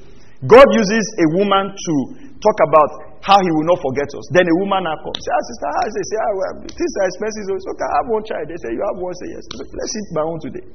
God 0.47 0.67
uses 0.71 1.03
a 1.19 1.25
woman 1.35 1.75
to 1.75 1.93
talk 2.39 2.57
about 2.71 2.89
how 3.19 3.35
he 3.43 3.51
will 3.51 3.67
not 3.67 3.79
forget 3.83 4.07
us. 4.15 4.25
Then 4.31 4.47
a 4.47 4.55
woman 4.63 4.87
now 4.87 4.95
comes. 5.03 5.19
Say, 5.19 5.31
ah, 5.35 5.43
sister, 5.51 5.67
I 5.67 5.87
say, 5.91 6.03
say, 6.07 6.17
ah, 6.23 6.31
well, 6.39 6.53
things 6.71 6.93
are 7.03 7.07
expensive. 7.11 7.43
So 7.59 7.69
okay, 7.75 7.87
I 7.87 7.93
have 7.99 8.07
one 8.07 8.23
child. 8.23 8.45
They 8.47 8.59
say, 8.63 8.71
You 8.71 8.83
have 8.87 8.97
one. 9.03 9.11
Say, 9.19 9.27
Yes. 9.35 9.43
Let's 9.59 9.93
eat 9.99 10.07
my 10.15 10.23
own 10.23 10.39
today. 10.39 10.65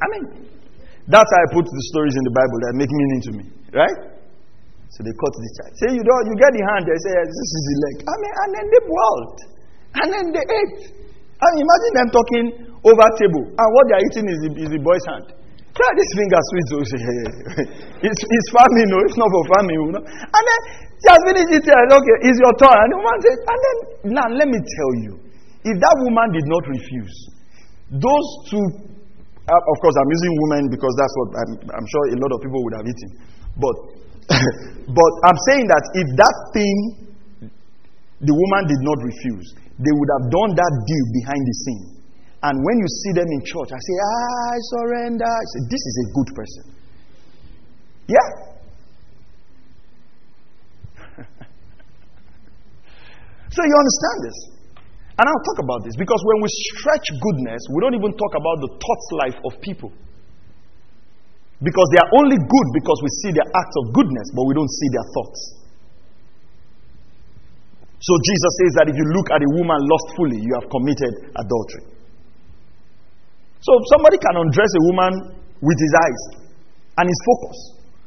I 0.00 0.06
mean, 0.16 0.24
that's 1.08 1.28
how 1.28 1.40
I 1.44 1.48
put 1.52 1.64
the 1.68 1.82
stories 1.92 2.16
in 2.16 2.24
the 2.24 2.34
Bible 2.34 2.58
that 2.64 2.72
make 2.80 2.88
meaning 2.92 3.20
to 3.28 3.32
me, 3.36 3.44
right? 3.76 3.98
So 4.96 5.04
they 5.04 5.12
cut 5.12 5.32
the 5.36 5.50
child. 5.60 5.72
Say 5.76 5.88
you 5.92 6.04
don't, 6.04 6.24
you 6.32 6.34
get 6.40 6.52
the 6.56 6.64
hand. 6.72 6.88
They 6.88 6.96
say 7.04 7.12
this 7.20 7.50
is 7.52 7.62
the 7.68 7.76
leg. 7.84 7.96
I 8.08 8.14
mean, 8.16 8.32
and 8.32 8.50
then 8.56 8.66
they 8.72 8.82
boiled, 8.88 9.38
and 10.00 10.06
then 10.08 10.24
they 10.32 10.44
ate. 10.48 10.76
Mean, 11.36 11.56
imagine 11.60 11.92
them 12.00 12.08
talking 12.16 12.44
over 12.80 13.06
table, 13.20 13.44
and 13.44 13.68
what 13.76 13.84
they 13.92 13.94
are 14.00 14.04
eating 14.08 14.26
is 14.32 14.38
the, 14.40 14.50
is 14.56 14.70
the 14.72 14.80
boy's 14.80 15.04
hand. 15.04 15.36
Try 15.76 15.90
this 15.92 16.10
finger 16.16 16.40
sweet, 16.40 16.66
so 16.72 16.76
it's, 16.80 18.22
it's 18.24 18.48
farming, 18.48 18.88
no, 18.88 18.98
it's 19.04 19.18
not 19.20 19.28
for 19.28 19.42
family. 19.60 19.76
you 19.76 19.92
know. 19.92 20.04
And 20.08 20.42
then 20.48 20.60
has 21.04 21.20
finished 21.28 21.50
eating. 21.52 21.76
Okay, 21.92 22.16
it's 22.24 22.38
your 22.40 22.54
turn. 22.56 22.72
And 22.72 22.88
the 22.90 22.98
woman 22.98 23.18
said, 23.20 23.36
and 23.44 23.58
then 23.60 23.76
now 24.16 24.26
let 24.32 24.48
me 24.48 24.58
tell 24.58 24.92
you, 25.04 25.12
if 25.68 25.76
that 25.76 25.96
woman 26.08 26.28
did 26.32 26.46
not 26.48 26.64
refuse, 26.66 27.14
those 27.92 28.28
two 28.50 28.64
uh, 29.46 29.54
of 29.54 29.76
course, 29.78 29.94
I'm 29.94 30.10
using 30.10 30.32
women 30.42 30.62
because 30.74 30.90
that's 30.98 31.14
what 31.22 31.28
I'm, 31.38 31.52
I'm 31.78 31.86
sure 31.86 32.02
a 32.10 32.18
lot 32.18 32.34
of 32.34 32.42
people 32.42 32.58
would 32.66 32.76
have 32.82 32.86
eaten. 32.90 33.10
But, 33.54 33.76
but 34.98 35.12
I'm 35.22 35.38
saying 35.54 35.70
that 35.70 35.84
if 35.94 36.08
that 36.18 36.36
thing 36.50 36.76
the 38.26 38.34
woman 38.34 38.62
did 38.66 38.82
not 38.82 38.98
refuse, 39.06 39.46
they 39.78 39.92
would 39.94 40.10
have 40.18 40.26
done 40.34 40.50
that 40.58 40.72
deal 40.82 41.06
behind 41.22 41.42
the 41.46 41.56
scene. 41.62 41.84
And 42.42 42.54
when 42.62 42.76
you 42.78 42.88
see 42.88 43.12
them 43.16 43.26
in 43.26 43.40
church, 43.44 43.72
I 43.72 43.80
say, 43.80 43.96
ah, 43.96 44.52
I 44.52 44.58
surrender. 44.76 45.24
I 45.24 45.44
say, 45.56 45.60
this 45.72 45.80
is 45.80 45.94
a 46.04 46.06
good 46.12 46.28
person. 46.36 46.64
Yeah. 48.06 48.28
so 53.56 53.60
you 53.64 53.76
understand 53.76 54.18
this? 54.22 54.38
And 55.16 55.24
I'll 55.24 55.44
talk 55.48 55.64
about 55.64 55.80
this 55.88 55.96
because 55.96 56.20
when 56.28 56.44
we 56.44 56.48
stretch 56.76 57.08
goodness, 57.08 57.64
we 57.72 57.80
don't 57.80 57.96
even 57.96 58.12
talk 58.12 58.36
about 58.36 58.60
the 58.60 58.68
thoughts 58.76 59.08
life 59.24 59.40
of 59.48 59.56
people. 59.64 59.88
Because 61.64 61.88
they 61.96 62.00
are 62.04 62.12
only 62.20 62.36
good 62.36 62.68
because 62.76 63.00
we 63.00 63.08
see 63.24 63.32
their 63.32 63.48
acts 63.48 63.76
of 63.80 63.96
goodness, 63.96 64.28
but 64.36 64.44
we 64.44 64.52
don't 64.52 64.68
see 64.68 64.88
their 64.92 65.08
thoughts. 65.16 65.40
So 67.96 68.12
Jesus 68.12 68.52
says 68.60 68.72
that 68.76 68.92
if 68.92 68.96
you 69.00 69.08
look 69.08 69.32
at 69.32 69.40
a 69.40 69.48
woman 69.56 69.80
lustfully, 69.88 70.36
you 70.36 70.52
have 70.60 70.68
committed 70.68 71.32
adultery. 71.32 71.95
So 73.66 73.72
somebody 73.98 74.14
can 74.22 74.34
undress 74.38 74.70
a 74.78 74.82
woman 74.94 75.12
with 75.58 75.78
his 75.82 75.92
eyes 75.98 76.22
and 77.02 77.04
his 77.10 77.20
focus. 77.26 77.58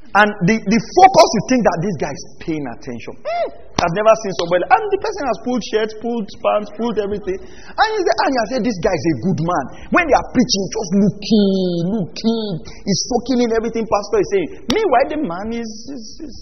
And 0.10 0.30
the, 0.48 0.58
the 0.58 0.80
focus, 0.98 1.28
you 1.38 1.44
think 1.54 1.62
that 1.68 1.78
this 1.86 1.96
guy 2.02 2.10
is 2.10 2.24
paying 2.42 2.66
attention. 2.66 3.14
Mm, 3.22 3.50
I've 3.78 3.94
never 3.94 4.10
seen 4.26 4.34
somebody. 4.42 4.66
And 4.66 4.84
the 4.90 5.00
person 5.06 5.24
has 5.30 5.38
pulled 5.46 5.64
shirts, 5.70 5.94
pulled 6.02 6.26
pants, 6.42 6.74
pulled 6.80 6.98
everything. 6.98 7.38
And 7.38 7.88
you 7.94 8.02
say, 8.02 8.16
and 8.26 8.32
you 8.34 8.44
say, 8.50 8.60
this 8.66 8.80
guy 8.82 8.96
is 8.96 9.06
a 9.06 9.16
good 9.30 9.40
man. 9.46 9.66
When 9.94 10.04
they 10.10 10.16
are 10.18 10.28
preaching, 10.34 10.64
just 10.66 10.92
looking, 10.98 11.48
looking. 11.94 12.48
He's 12.90 13.02
soaking 13.06 13.40
in 13.46 13.50
everything 13.54 13.86
pastor 13.86 14.18
is 14.18 14.30
saying. 14.34 14.50
Meanwhile, 14.66 15.08
the 15.14 15.20
man 15.28 15.48
is, 15.54 15.70
is, 15.94 16.04
is, 16.26 16.36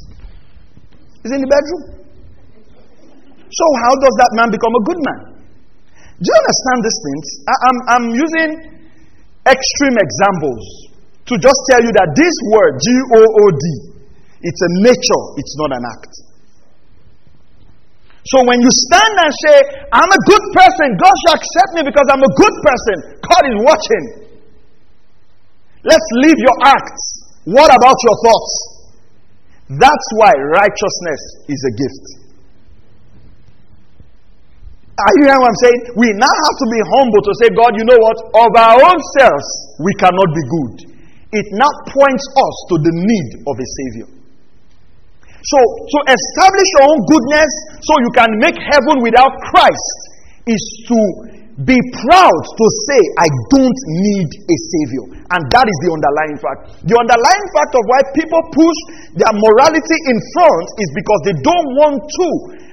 is 1.27 1.31
in 1.35 1.41
the 1.43 1.49
bedroom. 1.51 1.83
So 3.49 3.65
how 3.83 3.93
does 3.99 4.15
that 4.21 4.31
man 4.39 4.47
become 4.47 4.71
a 4.77 4.83
good 4.87 5.01
man? 5.03 5.19
Do 6.21 6.25
you 6.29 6.37
understand 6.39 6.79
these 6.87 6.99
things? 7.03 7.25
I, 7.51 7.55
I'm, 7.67 7.77
I'm 7.91 8.05
using 8.15 8.76
extreme 9.47 9.97
examples 9.97 10.91
to 11.27 11.33
just 11.39 11.59
tell 11.71 11.81
you 11.83 11.91
that 11.95 12.11
this 12.15 12.35
word, 12.51 12.79
G 12.79 12.87
O 13.15 13.21
O 13.23 13.43
D, 13.51 13.63
it's 14.43 14.61
a 14.61 14.71
nature, 14.83 15.23
it's 15.39 15.55
not 15.59 15.71
an 15.75 15.83
act. 15.87 16.13
So 18.27 18.43
when 18.43 18.59
you 18.59 18.71
stand 18.91 19.13
and 19.23 19.31
say, 19.47 19.57
I'm 19.95 20.11
a 20.11 20.21
good 20.27 20.45
person, 20.51 20.87
God 20.99 21.15
shall 21.23 21.35
accept 21.39 21.71
me 21.79 21.81
because 21.87 22.07
I'm 22.11 22.23
a 22.23 22.33
good 22.35 22.55
person, 22.59 22.95
God 23.23 23.43
is 23.47 23.57
watching. 23.63 24.05
Let's 25.87 26.07
leave 26.27 26.35
your 26.35 26.57
acts. 26.67 27.03
What 27.47 27.71
about 27.71 27.95
your 27.95 28.17
thoughts? 28.27 28.53
That's 29.79 30.07
why 30.19 30.31
righteousness 30.31 31.21
is 31.47 31.61
a 31.63 31.73
gift. 31.79 32.05
Are 34.97 35.13
you 35.21 35.29
hearing 35.29 35.41
what 35.45 35.53
I'm 35.53 35.61
saying? 35.61 35.81
We 35.93 36.07
now 36.17 36.33
have 36.33 36.57
to 36.57 36.67
be 36.73 36.79
humble 36.97 37.21
to 37.21 37.33
say, 37.37 37.47
God, 37.53 37.71
you 37.77 37.85
know 37.85 37.99
what? 38.01 38.17
Of 38.33 38.49
our 38.57 38.77
own 38.81 38.99
selves, 39.21 39.47
we 39.85 39.93
cannot 40.01 40.29
be 40.33 40.43
good 40.49 40.97
it 41.31 41.47
now 41.51 41.71
points 41.91 42.25
us 42.31 42.55
to 42.71 42.75
the 42.79 42.93
need 42.93 43.29
of 43.43 43.55
a 43.59 43.67
Savior. 43.83 44.07
So, 45.43 45.59
to 45.59 45.97
establish 46.07 46.67
your 46.79 46.85
own 46.91 46.99
goodness 47.07 47.51
so 47.83 47.91
you 48.03 48.11
can 48.15 48.31
make 48.39 48.57
heaven 48.57 49.03
without 49.03 49.31
Christ 49.51 49.97
is 50.47 50.63
to 50.91 50.99
be 51.63 51.77
proud 52.05 52.41
to 52.45 52.65
say, 52.85 53.01
I 53.17 53.27
don't 53.49 53.79
need 54.05 54.29
a 54.29 54.55
Savior. 54.77 55.05
And 55.33 55.41
that 55.51 55.65
is 55.65 55.77
the 55.83 55.89
underlying 55.89 56.37
fact. 56.37 56.61
The 56.85 56.95
underlying 56.95 57.47
fact 57.57 57.73
of 57.73 57.83
why 57.89 57.99
people 58.13 58.41
push 58.53 58.79
their 59.17 59.33
morality 59.33 59.97
in 60.09 60.17
front 60.37 60.67
is 60.79 60.89
because 60.93 61.21
they 61.25 61.35
don't 61.41 61.69
want 61.81 61.97
to 61.97 62.27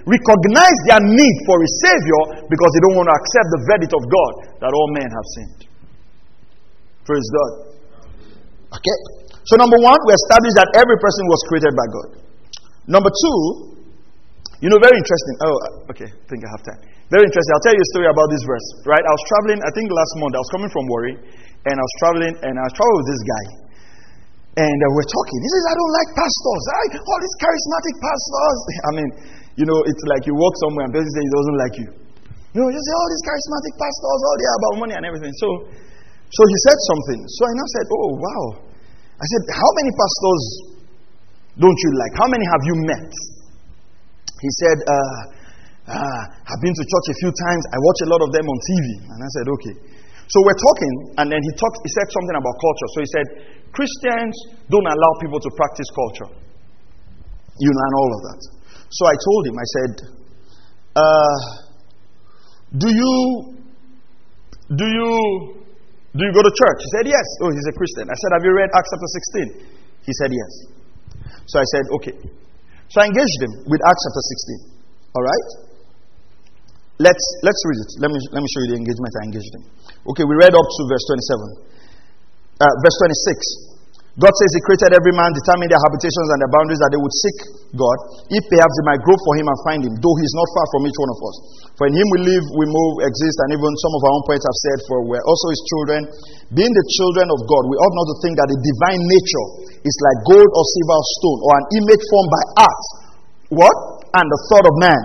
recognize 0.04 0.78
their 0.88 1.02
need 1.02 1.36
for 1.48 1.56
a 1.60 1.68
Savior 1.84 2.22
because 2.48 2.70
they 2.76 2.82
don't 2.88 2.96
want 2.96 3.08
to 3.08 3.16
accept 3.16 3.48
the 3.52 3.60
verdict 3.72 3.92
of 3.96 4.02
God 4.04 4.32
that 4.60 4.70
all 4.72 4.88
men 4.92 5.08
have 5.08 5.26
sinned. 5.36 5.60
Praise 7.04 7.28
God. 7.32 7.52
Okay? 8.80 8.98
So, 9.44 9.60
number 9.60 9.76
one, 9.76 10.00
we 10.08 10.12
established 10.16 10.56
that 10.56 10.72
every 10.76 10.96
person 10.96 11.24
was 11.28 11.40
created 11.52 11.72
by 11.76 11.86
God. 11.92 12.08
Number 12.88 13.12
two, 13.12 13.74
you 14.64 14.72
know, 14.72 14.80
very 14.80 14.96
interesting. 14.96 15.34
Oh, 15.44 15.52
uh, 15.52 15.92
okay, 15.92 16.08
I 16.08 16.24
think 16.28 16.40
I 16.44 16.48
have 16.56 16.64
time. 16.64 16.80
Very 17.12 17.28
interesting. 17.28 17.52
I'll 17.52 17.64
tell 17.68 17.76
you 17.76 17.84
a 17.84 17.90
story 17.92 18.08
about 18.08 18.28
this 18.32 18.40
verse, 18.48 18.64
right? 18.88 19.04
I 19.04 19.12
was 19.12 19.24
traveling, 19.28 19.60
I 19.60 19.70
think 19.76 19.92
last 19.92 20.12
month, 20.24 20.32
I 20.32 20.40
was 20.40 20.52
coming 20.56 20.70
from 20.72 20.84
Warri, 20.88 21.14
and 21.68 21.74
I 21.76 21.84
was 21.84 21.94
traveling, 22.00 22.34
and 22.40 22.52
I 22.56 22.64
was 22.64 22.72
traveling 22.72 22.98
with 23.04 23.10
this 23.12 23.22
guy. 23.28 23.44
And 24.64 24.78
uh, 24.80 24.86
we're 24.96 25.10
talking. 25.10 25.38
He 25.44 25.50
says, 25.52 25.64
I 25.68 25.74
don't 25.76 25.94
like 25.98 26.10
pastors. 26.16 26.64
I, 26.64 26.82
all 26.96 27.20
these 27.20 27.36
charismatic 27.42 27.94
pastors. 28.00 28.58
I 28.88 28.90
mean, 28.96 29.10
you 29.54 29.66
know, 29.66 29.78
it's 29.86 30.04
like 30.10 30.26
you 30.26 30.34
walk 30.34 30.54
somewhere 30.66 30.84
and 30.86 30.92
person 30.94 31.06
says 31.06 31.24
he 31.24 31.32
doesn't 31.34 31.58
like 31.62 31.74
you. 31.78 31.88
You 32.54 32.58
know, 32.62 32.70
you 32.70 32.78
say, 32.78 32.94
all 32.94 33.08
these 33.10 33.24
charismatic 33.26 33.74
pastors, 33.82 34.20
all 34.22 34.36
they 34.38 34.46
are 34.46 34.58
about 34.62 34.74
money 34.86 34.94
and 34.94 35.04
everything. 35.06 35.34
So, 35.42 35.48
so 36.30 36.40
he 36.46 36.56
said 36.70 36.78
something. 36.86 37.20
So 37.26 37.40
I 37.46 37.52
now 37.54 37.68
said, 37.74 37.86
Oh, 37.90 38.08
wow. 38.14 38.44
I 39.18 39.26
said, 39.26 39.42
How 39.54 39.70
many 39.78 39.90
pastors 39.94 40.42
don't 41.58 41.78
you 41.82 41.90
like? 41.98 42.12
How 42.18 42.28
many 42.30 42.46
have 42.46 42.62
you 42.66 42.76
met? 42.86 43.10
He 44.42 44.50
said, 44.60 44.78
uh, 44.86 45.20
uh, 45.98 46.22
I've 46.50 46.62
been 46.62 46.74
to 46.74 46.84
church 46.84 47.06
a 47.10 47.16
few 47.22 47.32
times. 47.48 47.62
I 47.70 47.78
watch 47.78 48.00
a 48.06 48.08
lot 48.10 48.20
of 48.26 48.30
them 48.34 48.46
on 48.46 48.58
TV. 48.70 48.86
And 49.14 49.18
I 49.18 49.30
said, 49.38 49.46
Okay. 49.50 49.74
So 50.30 50.40
we're 50.40 50.56
talking, 50.56 50.94
and 51.20 51.26
then 51.28 51.36
he 51.36 51.50
talked, 51.60 51.78
he 51.84 51.90
said 51.92 52.08
something 52.10 52.36
about 52.38 52.54
culture. 52.56 52.88
So 52.96 52.98
he 53.04 53.08
said, 53.12 53.26
Christians 53.76 54.34
don't 54.72 54.88
allow 54.88 55.12
people 55.20 55.36
to 55.36 55.50
practice 55.52 55.86
culture. 55.92 56.30
You 57.60 57.70
know, 57.70 57.82
and 57.84 57.94
all 57.94 58.10
of 58.10 58.20
that. 58.32 58.40
So 58.90 59.06
I 59.06 59.14
told 59.16 59.42
him, 59.46 59.56
I 59.56 59.66
said, 59.66 59.92
uh, 60.94 61.36
Do 62.78 62.88
you, 62.90 63.14
do 64.70 64.86
you, 64.86 65.10
do 66.14 66.22
you 66.22 66.32
go 66.32 66.42
to 66.42 66.52
church? 66.52 66.78
He 66.82 66.90
said, 66.98 67.06
Yes. 67.06 67.26
Oh, 67.42 67.50
he's 67.50 67.68
a 67.68 67.74
Christian. 67.74 68.06
I 68.10 68.16
said, 68.16 68.30
Have 68.38 68.44
you 68.44 68.54
read 68.54 68.70
Acts 68.74 68.90
chapter 68.92 69.10
16? 69.58 70.06
He 70.06 70.12
said, 70.20 70.30
Yes. 70.30 70.52
So 71.46 71.58
I 71.58 71.66
said, 71.74 71.84
Okay. 72.00 72.16
So 72.88 73.02
I 73.02 73.06
engaged 73.10 73.40
him 73.42 73.52
with 73.66 73.80
Acts 73.82 74.02
chapter 74.06 74.22
16. 74.70 75.18
All 75.18 75.24
right? 75.24 75.48
Let's, 77.02 77.24
let's 77.42 77.58
read 77.66 77.80
it. 77.82 77.90
Let 77.98 78.10
me, 78.14 78.18
let 78.30 78.38
me 78.38 78.48
show 78.54 78.60
you 78.62 78.70
the 78.70 78.78
engagement 78.78 79.10
I 79.18 79.24
engaged 79.26 79.50
him. 79.50 79.64
Okay, 80.14 80.22
we 80.22 80.34
read 80.38 80.54
up 80.54 80.62
to 80.62 80.80
verse 80.86 81.02
27. 81.10 81.74
Uh, 82.62 82.70
verse 82.86 82.96
26. 83.02 83.73
God 84.14 84.30
says 84.30 84.50
He 84.54 84.62
created 84.62 84.94
every 84.94 85.10
man, 85.10 85.34
determined 85.34 85.74
their 85.74 85.82
habitations 85.82 86.28
and 86.30 86.38
their 86.38 86.52
boundaries 86.54 86.78
that 86.78 86.94
they 86.94 87.02
would 87.02 87.10
seek 87.10 87.38
God, 87.74 87.96
if 88.30 88.42
perhaps 88.46 88.74
they 88.78 88.86
might 88.86 89.02
grope 89.02 89.18
for 89.26 89.34
Him 89.34 89.50
and 89.50 89.58
find 89.66 89.80
Him, 89.82 89.94
though 89.98 90.14
He 90.14 90.22
is 90.22 90.34
not 90.38 90.48
far 90.54 90.66
from 90.70 90.86
each 90.86 90.94
one 90.94 91.10
of 91.10 91.18
us. 91.18 91.36
For 91.74 91.90
in 91.90 91.98
Him 91.98 92.06
we 92.14 92.18
live, 92.30 92.44
we 92.54 92.66
move, 92.70 92.92
exist, 93.02 93.36
and 93.42 93.58
even 93.58 93.70
some 93.82 93.94
of 93.98 94.02
our 94.06 94.14
own 94.14 94.24
poets 94.30 94.46
have 94.46 94.58
said, 94.62 94.78
For 94.86 95.02
we're 95.02 95.26
also 95.26 95.46
His 95.50 95.62
children. 95.66 96.00
Being 96.54 96.70
the 96.70 96.86
children 96.94 97.26
of 97.26 97.42
God, 97.42 97.62
we 97.66 97.74
ought 97.74 97.94
not 97.98 98.06
to 98.14 98.16
think 98.22 98.38
that 98.38 98.48
the 98.54 98.58
divine 98.62 99.02
nature 99.02 99.46
is 99.82 99.96
like 99.98 100.18
gold 100.30 100.46
or 100.46 100.62
silver 100.62 100.94
or 100.94 101.06
stone, 101.18 101.38
or 101.42 101.52
an 101.58 101.66
image 101.82 102.02
formed 102.06 102.30
by 102.30 102.42
art. 102.70 102.84
What? 103.50 103.76
And 104.14 104.26
the 104.30 104.40
thought 104.46 104.66
of 104.70 104.74
man. 104.78 105.02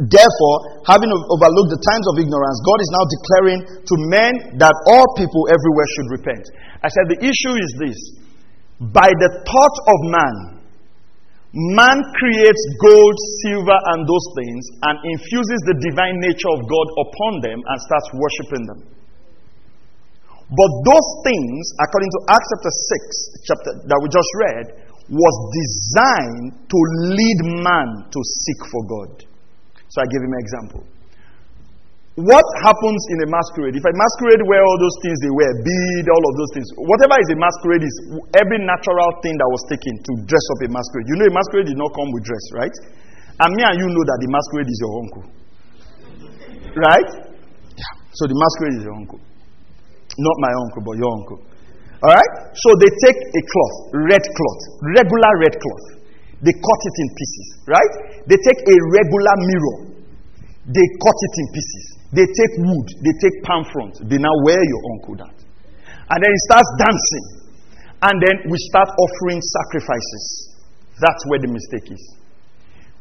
Therefore, 0.00 0.56
having 0.88 1.12
overlooked 1.12 1.72
the 1.76 1.82
times 1.84 2.06
of 2.08 2.14
ignorance, 2.16 2.56
God 2.64 2.80
is 2.80 2.90
now 2.96 3.04
declaring 3.04 3.60
to 3.84 3.94
men 4.08 4.32
that 4.56 4.72
all 4.88 5.04
people 5.12 5.44
everywhere 5.52 5.88
should 5.92 6.08
repent. 6.16 6.44
I 6.80 6.88
said 6.88 7.04
the 7.12 7.20
issue 7.20 7.54
is 7.60 7.70
this 7.76 7.98
by 8.80 9.12
the 9.12 9.30
thought 9.44 9.76
of 9.92 9.98
man, 10.08 10.36
man 11.76 12.00
creates 12.16 12.62
gold, 12.80 13.16
silver, 13.44 13.76
and 13.92 14.08
those 14.08 14.26
things 14.40 14.62
and 14.88 14.96
infuses 15.04 15.60
the 15.68 15.76
divine 15.84 16.16
nature 16.24 16.48
of 16.48 16.64
God 16.64 16.86
upon 17.04 17.32
them 17.44 17.58
and 17.60 17.76
starts 17.84 18.08
worshiping 18.16 18.64
them. 18.72 18.80
But 20.48 20.70
those 20.88 21.08
things, 21.28 21.62
according 21.76 22.08
to 22.08 22.20
Acts 22.32 22.48
chapter 22.56 22.72
6, 22.72 23.52
chapter 23.52 23.72
that 23.84 23.98
we 24.00 24.08
just 24.08 24.32
read, 24.48 24.66
was 25.12 25.36
designed 25.52 26.56
to 26.72 26.78
lead 27.12 27.38
man 27.60 28.08
to 28.08 28.20
seek 28.24 28.60
for 28.72 28.82
God. 28.88 29.29
So 29.90 30.02
I 30.02 30.06
give 30.06 30.22
him 30.22 30.30
an 30.30 30.42
example. 30.42 30.82
What 32.18 32.46
happens 32.62 33.00
in 33.14 33.18
a 33.22 33.28
masquerade? 33.30 33.74
If 33.78 33.86
a 33.86 33.94
masquerade 33.94 34.42
wear 34.44 34.62
all 34.62 34.78
those 34.82 34.98
things 35.02 35.16
they 35.22 35.30
wear, 35.30 35.50
bead, 35.62 36.04
all 36.10 36.24
of 36.26 36.34
those 36.36 36.52
things, 36.52 36.68
whatever 36.76 37.16
is 37.22 37.28
a 37.32 37.38
masquerade 37.38 37.86
is 37.86 37.94
every 38.34 38.60
natural 38.60 39.10
thing 39.22 39.38
that 39.38 39.48
was 39.48 39.62
taken 39.70 39.94
to 39.94 40.12
dress 40.26 40.46
up 40.58 40.58
a 40.66 40.68
masquerade. 40.68 41.06
You 41.06 41.16
know, 41.22 41.26
a 41.30 41.34
masquerade 41.34 41.70
did 41.70 41.78
not 41.78 41.90
come 41.94 42.10
with 42.12 42.26
dress, 42.26 42.44
right? 42.54 42.76
And 43.40 43.50
me 43.56 43.62
and 43.62 43.76
you 43.78 43.86
know 43.88 44.04
that 44.04 44.18
the 44.20 44.28
masquerade 44.28 44.68
is 44.68 44.78
your 44.84 44.92
uncle. 45.00 45.24
Right? 46.76 47.10
Yeah. 47.78 47.92
So 48.14 48.28
the 48.28 48.36
masquerade 48.36 48.74
is 48.78 48.82
your 48.84 48.96
uncle. 49.00 49.20
Not 50.18 50.36
my 50.44 50.52
uncle, 50.66 50.82
but 50.84 50.94
your 51.00 51.10
uncle. 51.14 51.38
All 52.04 52.12
right? 52.12 52.32
So 52.52 52.68
they 52.84 52.90
take 53.06 53.16
a 53.16 53.42
cloth, 53.48 53.76
red 54.12 54.22
cloth, 54.22 54.62
regular 54.98 55.32
red 55.40 55.54
cloth. 55.56 55.99
They 56.40 56.54
cut 56.56 56.80
it 56.88 56.96
in 57.04 57.08
pieces, 57.12 57.46
right? 57.68 57.92
They 58.24 58.38
take 58.40 58.60
a 58.64 58.76
regular 58.96 59.36
mirror. 59.44 59.76
They 60.64 60.86
cut 61.00 61.18
it 61.20 61.34
in 61.36 61.46
pieces. 61.52 62.00
They 62.10 62.26
take 62.26 62.54
wood, 62.58 62.88
they 63.06 63.14
take 63.22 63.36
palm 63.46 63.62
frond, 63.70 63.94
they 64.10 64.18
now 64.18 64.34
wear 64.42 64.58
your 64.58 64.82
uncle 64.98 65.14
that. 65.22 65.36
And 66.10 66.18
then 66.18 66.30
he 66.30 66.40
starts 66.50 66.70
dancing. 66.74 67.26
And 68.02 68.16
then 68.18 68.50
we 68.50 68.58
start 68.72 68.88
offering 68.88 69.38
sacrifices. 69.38 70.56
That's 70.98 71.22
where 71.28 71.38
the 71.38 71.48
mistake 71.48 71.92
is. 71.92 72.02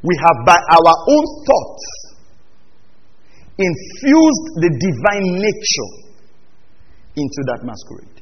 We 0.04 0.14
have, 0.14 0.46
by 0.46 0.60
our 0.62 0.96
own 1.10 1.26
thoughts, 1.42 1.86
infused 3.58 4.46
the 4.62 4.72
divine 4.78 5.42
nature 5.42 5.92
into 7.16 7.42
that 7.50 7.66
masquerade. 7.66 8.19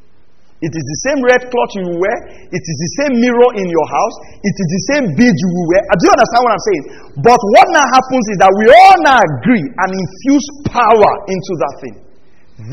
It 0.57 0.73
is 0.73 0.81
the 0.81 0.99
same 1.05 1.19
red 1.21 1.41
cloth 1.53 1.71
you 1.77 1.85
wear. 2.01 2.17
It 2.49 2.63
is 2.65 2.77
the 2.81 2.91
same 3.05 3.13
mirror 3.21 3.49
in 3.61 3.69
your 3.69 3.87
house. 3.93 4.15
It 4.41 4.55
is 4.57 4.67
the 4.73 4.83
same 4.89 5.05
bead 5.13 5.29
you 5.29 5.49
wear. 5.69 5.81
Uh, 5.85 5.93
do 6.01 6.03
you 6.09 6.13
understand 6.17 6.41
what 6.41 6.53
I'm 6.57 6.65
saying? 6.65 6.83
But 7.21 7.41
what 7.53 7.67
now 7.77 7.85
happens 7.93 8.25
is 8.33 8.37
that 8.41 8.49
we 8.57 8.65
all 8.73 8.97
now 9.05 9.21
agree 9.21 9.61
and 9.61 9.89
infuse 9.93 10.47
power 10.65 11.11
into 11.29 11.53
that 11.61 11.73
thing. 11.85 11.95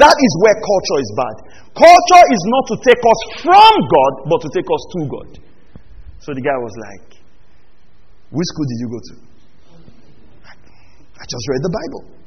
That 0.01 0.17
is 0.17 0.33
where 0.41 0.57
culture 0.57 0.99
is 1.05 1.11
bad. 1.13 1.37
Culture 1.77 2.25
is 2.33 2.43
not 2.49 2.65
to 2.73 2.77
take 2.89 3.03
us 3.05 3.21
from 3.45 3.73
God, 3.85 4.13
but 4.33 4.41
to 4.41 4.49
take 4.49 4.65
us 4.65 4.83
to 4.97 5.01
God. 5.05 5.29
So 6.25 6.33
the 6.33 6.41
guy 6.41 6.57
was 6.57 6.73
like, 6.89 7.21
Which 8.33 8.49
school 8.49 8.65
did 8.65 8.81
you 8.81 8.89
go 8.89 9.01
to? 9.13 9.15
I 11.21 11.25
just 11.29 11.45
read 11.53 11.63
the 11.69 11.75
Bible. 11.85 12.24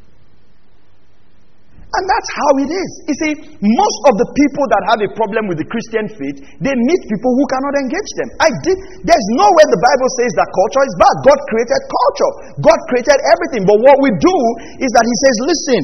And 1.87 2.03
that's 2.03 2.29
how 2.35 2.51
it 2.67 2.69
is. 2.69 2.89
You 3.07 3.15
see, 3.15 3.33
most 3.63 3.99
of 4.11 4.19
the 4.19 4.27
people 4.35 4.65
that 4.67 4.83
have 4.91 4.99
a 5.07 5.09
problem 5.15 5.47
with 5.47 5.55
the 5.55 5.67
Christian 5.71 6.11
faith, 6.19 6.37
they 6.59 6.75
meet 6.75 7.01
people 7.07 7.31
who 7.31 7.45
cannot 7.47 7.79
engage 7.79 8.11
them. 8.19 8.29
I 8.43 8.49
did. 8.67 8.77
There's 9.07 9.27
nowhere 9.39 9.67
the 9.71 9.79
Bible 9.79 10.09
says 10.19 10.31
that 10.35 10.51
culture 10.51 10.83
is 10.83 10.95
bad. 10.99 11.15
God 11.23 11.39
created 11.47 11.81
culture. 11.87 12.31
God 12.59 12.79
created 12.91 13.17
everything. 13.31 13.63
But 13.63 13.79
what 13.87 13.97
we 14.03 14.11
do 14.19 14.37
is 14.83 14.91
that 14.99 15.05
He 15.07 15.15
says, 15.15 15.35
listen, 15.47 15.81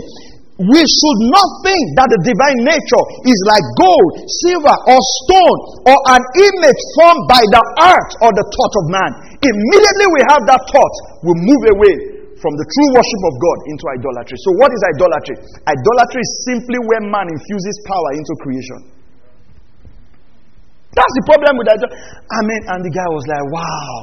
we 0.60 0.82
should 0.84 1.20
not 1.32 1.50
think 1.64 1.82
that 1.96 2.12
the 2.12 2.20
divine 2.20 2.62
nature 2.68 3.04
is 3.24 3.40
like 3.48 3.66
gold, 3.80 4.28
silver, 4.44 4.76
or 4.92 5.00
stone, 5.24 5.60
or 5.88 5.98
an 6.14 6.24
image 6.52 6.82
formed 7.00 7.26
by 7.32 7.42
the 7.48 7.64
art 7.80 8.12
or 8.28 8.30
the 8.36 8.44
thought 8.44 8.76
of 8.76 8.86
man. 8.92 9.12
Immediately 9.40 10.08
we 10.14 10.22
have 10.30 10.44
that 10.52 10.62
thought, 10.68 10.96
we 11.26 11.32
move 11.32 11.64
away 11.80 12.13
from 12.44 12.54
the 12.60 12.68
true 12.68 12.90
worship 13.00 13.24
of 13.24 13.34
God 13.40 13.58
into 13.72 13.86
idolatry. 13.96 14.36
So, 14.44 14.50
what 14.60 14.70
is 14.76 14.82
idolatry? 15.00 15.36
Idolatry 15.64 16.20
is 16.20 16.32
simply 16.44 16.78
where 16.84 17.02
man 17.08 17.32
infuses 17.32 17.76
power 17.88 18.10
into 18.20 18.34
creation. 18.44 18.80
That's 20.92 21.14
the 21.18 21.26
problem 21.26 21.56
with 21.58 21.68
idolatry. 21.72 21.98
I 22.28 22.40
mean, 22.44 22.62
and 22.68 22.80
the 22.84 22.92
guy 22.92 23.08
was 23.08 23.24
like, 23.26 23.46
wow, 23.50 23.96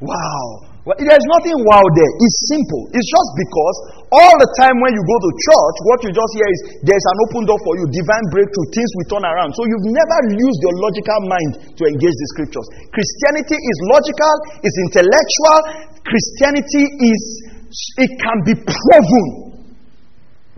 wow. 0.00 0.68
Well, 0.88 0.96
there's 0.96 1.28
nothing 1.36 1.58
wow 1.68 1.84
there. 1.84 2.12
It's 2.24 2.38
simple. 2.48 2.88
It's 2.96 3.04
just 3.04 3.30
because 3.36 3.76
all 4.08 4.34
the 4.40 4.48
time 4.56 4.72
when 4.80 4.96
you 4.96 5.04
go 5.04 5.16
to 5.20 5.30
church, 5.36 5.76
what 5.84 5.98
you 6.00 6.10
just 6.16 6.32
hear 6.32 6.48
is 6.48 6.60
there's 6.80 7.06
an 7.12 7.18
open 7.28 7.44
door 7.44 7.60
for 7.60 7.76
you, 7.76 7.84
divine 7.92 8.24
breakthrough, 8.32 8.66
things 8.72 8.88
will 8.96 9.08
turn 9.12 9.24
around. 9.28 9.52
So 9.52 9.68
you've 9.68 9.84
never 9.92 10.18
used 10.32 10.60
your 10.64 10.74
logical 10.80 11.20
mind 11.28 11.52
to 11.76 11.82
engage 11.84 12.16
the 12.16 12.28
scriptures. 12.32 12.64
Christianity 12.88 13.58
is 13.60 13.76
logical, 13.92 14.34
it's 14.64 14.78
intellectual. 14.88 15.60
Christianity 16.08 16.84
is 17.04 17.20
it 17.68 18.12
can 18.18 18.38
be 18.44 18.54
proven. 18.56 19.26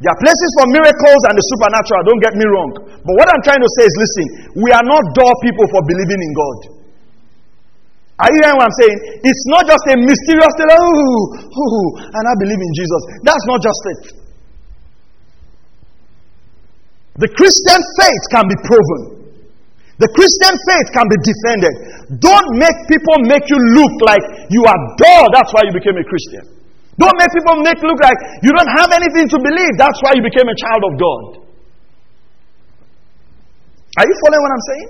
There 0.01 0.09
are 0.09 0.21
places 0.25 0.51
for 0.57 0.67
miracles 0.73 1.21
and 1.29 1.35
the 1.37 1.45
supernatural, 1.45 2.01
don't 2.09 2.23
get 2.25 2.33
me 2.33 2.47
wrong. 2.49 2.71
But 3.05 3.15
what 3.21 3.29
I'm 3.29 3.45
trying 3.45 3.61
to 3.61 3.71
say 3.77 3.85
is 3.85 3.95
listen, 4.01 4.27
we 4.65 4.73
are 4.73 4.87
not 4.87 5.03
dull 5.13 5.35
people 5.45 5.67
for 5.69 5.85
believing 5.85 6.21
in 6.25 6.33
God. 6.33 6.59
Are 8.21 8.29
you 8.33 8.41
hearing 8.41 8.57
what 8.61 8.69
I'm 8.69 8.79
saying? 8.81 8.97
It's 9.25 9.45
not 9.49 9.65
just 9.69 9.85
a 9.93 9.97
mysterious 9.97 10.53
thing, 10.57 10.69
oh, 10.73 11.25
oh, 11.53 11.87
and 12.01 12.25
I 12.25 12.35
believe 12.37 12.61
in 12.61 12.73
Jesus. 12.77 13.01
That's 13.25 13.45
not 13.49 13.61
just 13.65 13.81
it. 13.93 14.03
The 17.21 17.29
Christian 17.33 17.81
faith 18.01 18.25
can 18.33 18.45
be 18.49 18.57
proven. 18.65 19.01
The 20.01 20.09
Christian 20.17 20.55
faith 20.65 20.89
can 20.97 21.07
be 21.13 21.19
defended. 21.21 21.75
Don't 22.25 22.49
make 22.57 22.77
people 22.89 23.17
make 23.29 23.45
you 23.53 23.61
look 23.77 23.95
like 24.01 24.25
you 24.49 24.65
are 24.65 24.81
dull. 24.97 25.29
That's 25.29 25.53
why 25.53 25.69
you 25.69 25.77
became 25.77 26.01
a 26.01 26.07
Christian. 26.09 26.60
Don't 27.01 27.17
make 27.17 27.33
people 27.33 27.57
make 27.65 27.81
look 27.81 27.97
like 28.05 28.19
you 28.45 28.53
don't 28.53 28.73
have 28.77 28.93
anything 28.93 29.25
to 29.33 29.39
believe. 29.41 29.73
That's 29.81 29.97
why 30.05 30.13
you 30.13 30.21
became 30.21 30.45
a 30.45 30.57
child 30.61 30.83
of 30.85 30.93
God. 31.01 31.23
Are 33.97 34.07
you 34.07 34.17
following 34.21 34.43
what 34.45 34.53
I'm 34.53 34.67
saying? 34.69 34.89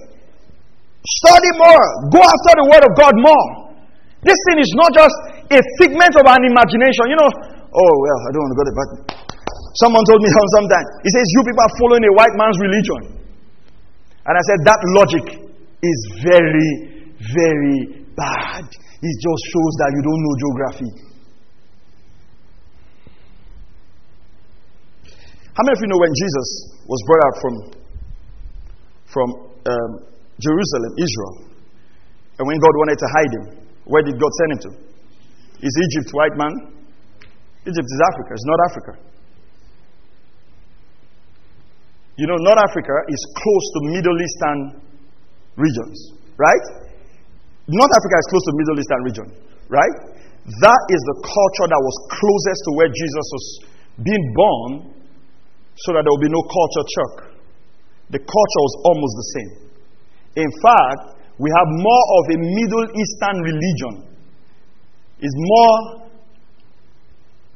Study 1.23 1.51
more. 1.55 1.85
Go 2.11 2.21
after 2.21 2.53
the 2.59 2.67
word 2.67 2.83
of 2.83 2.93
God 2.99 3.15
more. 3.15 3.47
This 4.27 4.37
thing 4.51 4.59
is 4.59 4.71
not 4.75 4.91
just 4.93 5.17
a 5.55 5.61
figment 5.79 6.13
of 6.19 6.27
an 6.27 6.43
imagination. 6.51 7.15
You 7.15 7.17
know, 7.17 7.31
oh 7.31 7.95
well, 8.03 8.21
I 8.27 8.29
don't 8.35 8.43
want 8.43 8.53
to 8.53 8.59
go 8.59 8.65
there, 8.67 8.79
but 8.83 8.89
someone 9.79 10.03
told 10.05 10.21
me 10.21 10.29
sometime. 10.59 10.87
He 11.07 11.11
says, 11.15 11.27
You 11.31 11.41
people 11.47 11.63
are 11.63 11.75
following 11.79 12.05
a 12.05 12.13
white 12.19 12.35
man's 12.35 12.59
religion. 12.59 13.01
And 14.27 14.35
I 14.35 14.43
said, 14.51 14.59
That 14.67 14.81
logic 14.99 15.27
is 15.79 15.99
very, 16.27 17.07
very 17.39 18.03
bad. 18.19 18.67
It 18.67 19.15
just 19.23 19.43
shows 19.49 19.73
that 19.81 19.91
you 19.95 20.03
don't 20.05 20.21
know 20.21 20.35
geography. 20.43 21.10
How 25.55 25.63
many 25.67 25.75
of 25.77 25.81
you 25.83 25.89
know 25.91 26.01
when 26.01 26.15
Jesus 26.15 26.49
was 26.87 27.01
brought 27.07 27.23
out 27.27 27.37
from, 27.43 27.55
from 29.11 29.29
um, 29.67 29.91
Jerusalem, 30.39 30.93
Israel, 30.97 31.35
and 32.39 32.45
when 32.49 32.59
God 32.59 32.75
wanted 32.81 32.99
to 32.99 33.09
hide 33.11 33.33
him, 33.35 33.45
where 33.85 34.03
did 34.03 34.17
God 34.17 34.33
send 34.41 34.51
him 34.53 34.61
to? 34.65 34.71
Is 35.61 35.75
Egypt 35.91 36.11
white 36.15 36.37
man? 36.39 36.55
Egypt 37.67 37.89
is 37.89 38.01
Africa, 38.15 38.31
it's 38.33 38.49
not 38.49 38.61
Africa. 38.71 38.93
You 42.17 42.27
know, 42.27 42.37
North 42.41 42.61
Africa 42.61 42.95
is 43.09 43.21
close 43.37 43.65
to 43.75 43.79
Middle 43.93 44.19
Eastern 44.21 44.59
regions, 45.57 45.97
right? 46.37 46.65
North 47.69 47.93
Africa 47.93 48.17
is 48.17 48.27
close 48.31 48.45
to 48.49 48.53
Middle 48.57 48.77
Eastern 48.81 49.03
region, 49.05 49.27
right? 49.69 50.21
that 50.59 50.83
is 50.91 51.01
the 51.05 51.17
culture 51.21 51.67
that 51.69 51.83
was 51.85 51.97
closest 52.11 52.61
to 52.65 52.71
where 52.75 52.91
Jesus 52.91 53.27
was 53.31 53.45
being 54.03 54.25
born, 54.33 54.71
so 55.77 55.95
that 55.95 56.03
there 56.03 56.13
will 56.13 56.25
be 56.25 56.33
no 56.33 56.43
culture 56.47 56.85
shock. 56.87 57.15
The 58.11 58.19
culture 58.19 58.63
was 58.67 58.75
almost 58.85 59.15
the 59.15 59.29
same. 59.35 59.51
In 60.45 60.51
fact, 60.63 61.21
we 61.39 61.49
have 61.51 61.69
more 61.71 62.05
of 62.21 62.23
a 62.31 62.37
Middle 62.37 62.87
Eastern 62.95 63.37
religion. 63.43 63.95
It's 65.23 65.37
more 65.37 65.77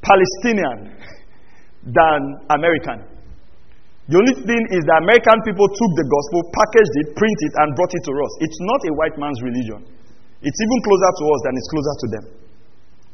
Palestinian 0.01 0.95
than 1.99 2.19
American. 2.49 3.15
The 4.05 4.21
only 4.21 4.37
thing 4.37 4.63
is 4.69 4.85
that 4.85 5.01
American 5.01 5.41
people 5.49 5.65
took 5.65 5.93
the 5.97 6.05
gospel, 6.05 6.41
packaged 6.53 6.95
it, 7.01 7.07
printed 7.17 7.49
it, 7.49 7.55
and 7.57 7.73
brought 7.73 7.93
it 7.93 8.05
to 8.05 8.13
us. 8.13 8.33
It's 8.45 8.61
not 8.69 8.81
a 8.85 8.93
white 9.01 9.17
man's 9.17 9.41
religion. 9.41 9.81
It's 10.45 10.61
even 10.61 10.79
closer 10.85 11.13
to 11.17 11.25
us 11.25 11.41
than 11.49 11.53
it's 11.57 11.71
closer 11.73 11.95
to 11.97 12.07
them. 12.13 12.25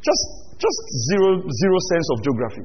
Just, 0.03 0.25
just 0.59 0.81
zero, 1.15 1.47
zero 1.47 1.79
sense 1.95 2.07
of 2.11 2.17
geography. 2.27 2.65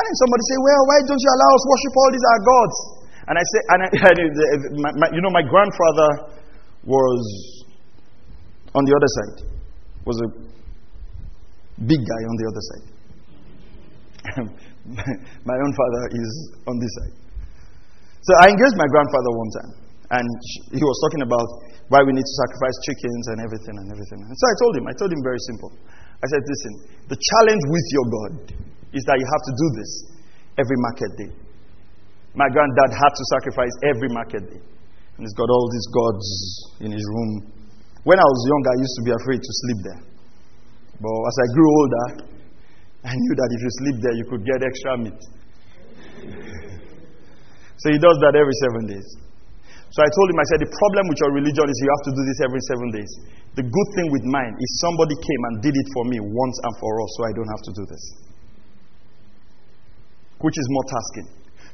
And 0.00 0.08
then 0.08 0.16
somebody 0.16 0.42
say, 0.48 0.58
well, 0.64 0.82
why 0.88 0.96
don't 1.04 1.20
you 1.20 1.28
allow 1.36 1.50
us 1.52 1.64
worship 1.68 1.92
all 1.92 2.08
these 2.08 2.26
our 2.32 2.40
gods? 2.40 2.76
And 3.28 3.34
I 3.36 3.44
say, 3.44 3.60
and 3.68 3.78
I, 3.84 3.88
my, 4.80 4.90
my, 4.96 5.08
you 5.12 5.20
know, 5.20 5.28
my 5.28 5.44
grandfather 5.44 6.40
was 6.88 7.20
on 8.72 8.80
the 8.88 8.94
other 8.96 9.10
side, 9.12 9.36
was 10.08 10.16
a 10.24 10.28
big 11.84 12.00
guy 12.00 12.22
on 12.24 12.34
the 12.40 12.46
other 12.48 12.64
side. 12.64 12.86
my 15.44 15.56
own 15.60 15.72
father 15.76 16.02
is 16.16 16.30
on 16.64 16.80
this 16.80 16.92
side. 16.96 17.14
So 18.24 18.32
I 18.40 18.48
engaged 18.56 18.80
my 18.80 18.88
grandfather 18.88 19.30
one 19.36 19.50
time, 19.52 19.72
and 20.16 20.28
he 20.72 20.80
was 20.80 20.96
talking 21.04 21.28
about 21.28 21.44
why 21.92 22.00
we 22.08 22.16
need 22.16 22.24
to 22.24 22.36
sacrifice 22.48 22.76
chickens 22.88 23.24
and 23.36 23.44
everything 23.44 23.76
and 23.76 23.88
everything. 23.92 24.20
And 24.24 24.32
so 24.32 24.44
I 24.48 24.54
told 24.64 24.72
him, 24.80 24.84
I 24.88 24.94
told 24.96 25.12
him 25.12 25.20
very 25.20 25.40
simple. 25.44 25.76
I 26.24 26.26
said, 26.32 26.40
listen, 26.40 26.72
the 27.12 27.18
challenge 27.20 27.62
with 27.68 27.86
your 27.92 28.06
God 28.08 28.32
is 28.92 29.02
that 29.06 29.16
you 29.18 29.26
have 29.26 29.44
to 29.46 29.54
do 29.54 29.66
this 29.78 29.90
every 30.58 30.78
market 30.90 31.10
day. 31.16 31.30
My 32.34 32.46
granddad 32.50 32.90
had 32.94 33.12
to 33.14 33.24
sacrifice 33.34 33.74
every 33.90 34.10
market 34.10 34.42
day. 34.50 34.62
And 34.62 35.22
he's 35.26 35.34
got 35.34 35.50
all 35.50 35.66
these 35.68 35.88
gods 35.90 36.26
in 36.80 36.90
his 36.94 37.04
room. 37.04 37.52
When 38.06 38.18
I 38.18 38.24
was 38.24 38.40
young, 38.48 38.62
I 38.64 38.76
used 38.80 38.96
to 38.96 39.04
be 39.04 39.12
afraid 39.12 39.40
to 39.42 39.52
sleep 39.66 39.80
there. 39.84 40.00
But 41.00 41.12
as 41.12 41.36
I 41.36 41.46
grew 41.52 41.68
older, 41.68 42.06
I 43.04 43.12
knew 43.16 43.34
that 43.36 43.48
if 43.50 43.60
you 43.60 43.70
sleep 43.84 43.96
there, 44.04 44.14
you 44.16 44.24
could 44.28 44.42
get 44.44 44.58
extra 44.62 44.92
meat. 45.00 45.20
so 47.80 47.86
he 47.90 47.98
does 47.98 48.16
that 48.24 48.36
every 48.36 48.56
seven 48.68 48.84
days. 48.88 49.08
So 49.90 49.98
I 50.06 50.08
told 50.14 50.26
him, 50.30 50.38
I 50.38 50.46
said, 50.54 50.60
the 50.62 50.70
problem 50.70 51.04
with 51.10 51.18
your 51.18 51.32
religion 51.34 51.66
is 51.66 51.74
you 51.82 51.90
have 51.90 52.04
to 52.06 52.12
do 52.14 52.22
this 52.22 52.38
every 52.46 52.62
seven 52.70 52.88
days. 52.94 53.10
The 53.58 53.66
good 53.66 53.88
thing 53.98 54.06
with 54.14 54.22
mine 54.22 54.54
is 54.54 54.70
somebody 54.86 55.18
came 55.18 55.42
and 55.50 55.54
did 55.66 55.74
it 55.74 55.88
for 55.90 56.06
me 56.06 56.22
once 56.22 56.56
and 56.62 56.72
for 56.78 56.94
all, 56.94 57.10
so 57.18 57.26
I 57.26 57.32
don't 57.34 57.50
have 57.50 57.64
to 57.66 57.72
do 57.74 57.84
this. 57.90 58.29
Which 60.40 60.56
is 60.56 60.66
more 60.72 60.86
tasking. 60.88 61.28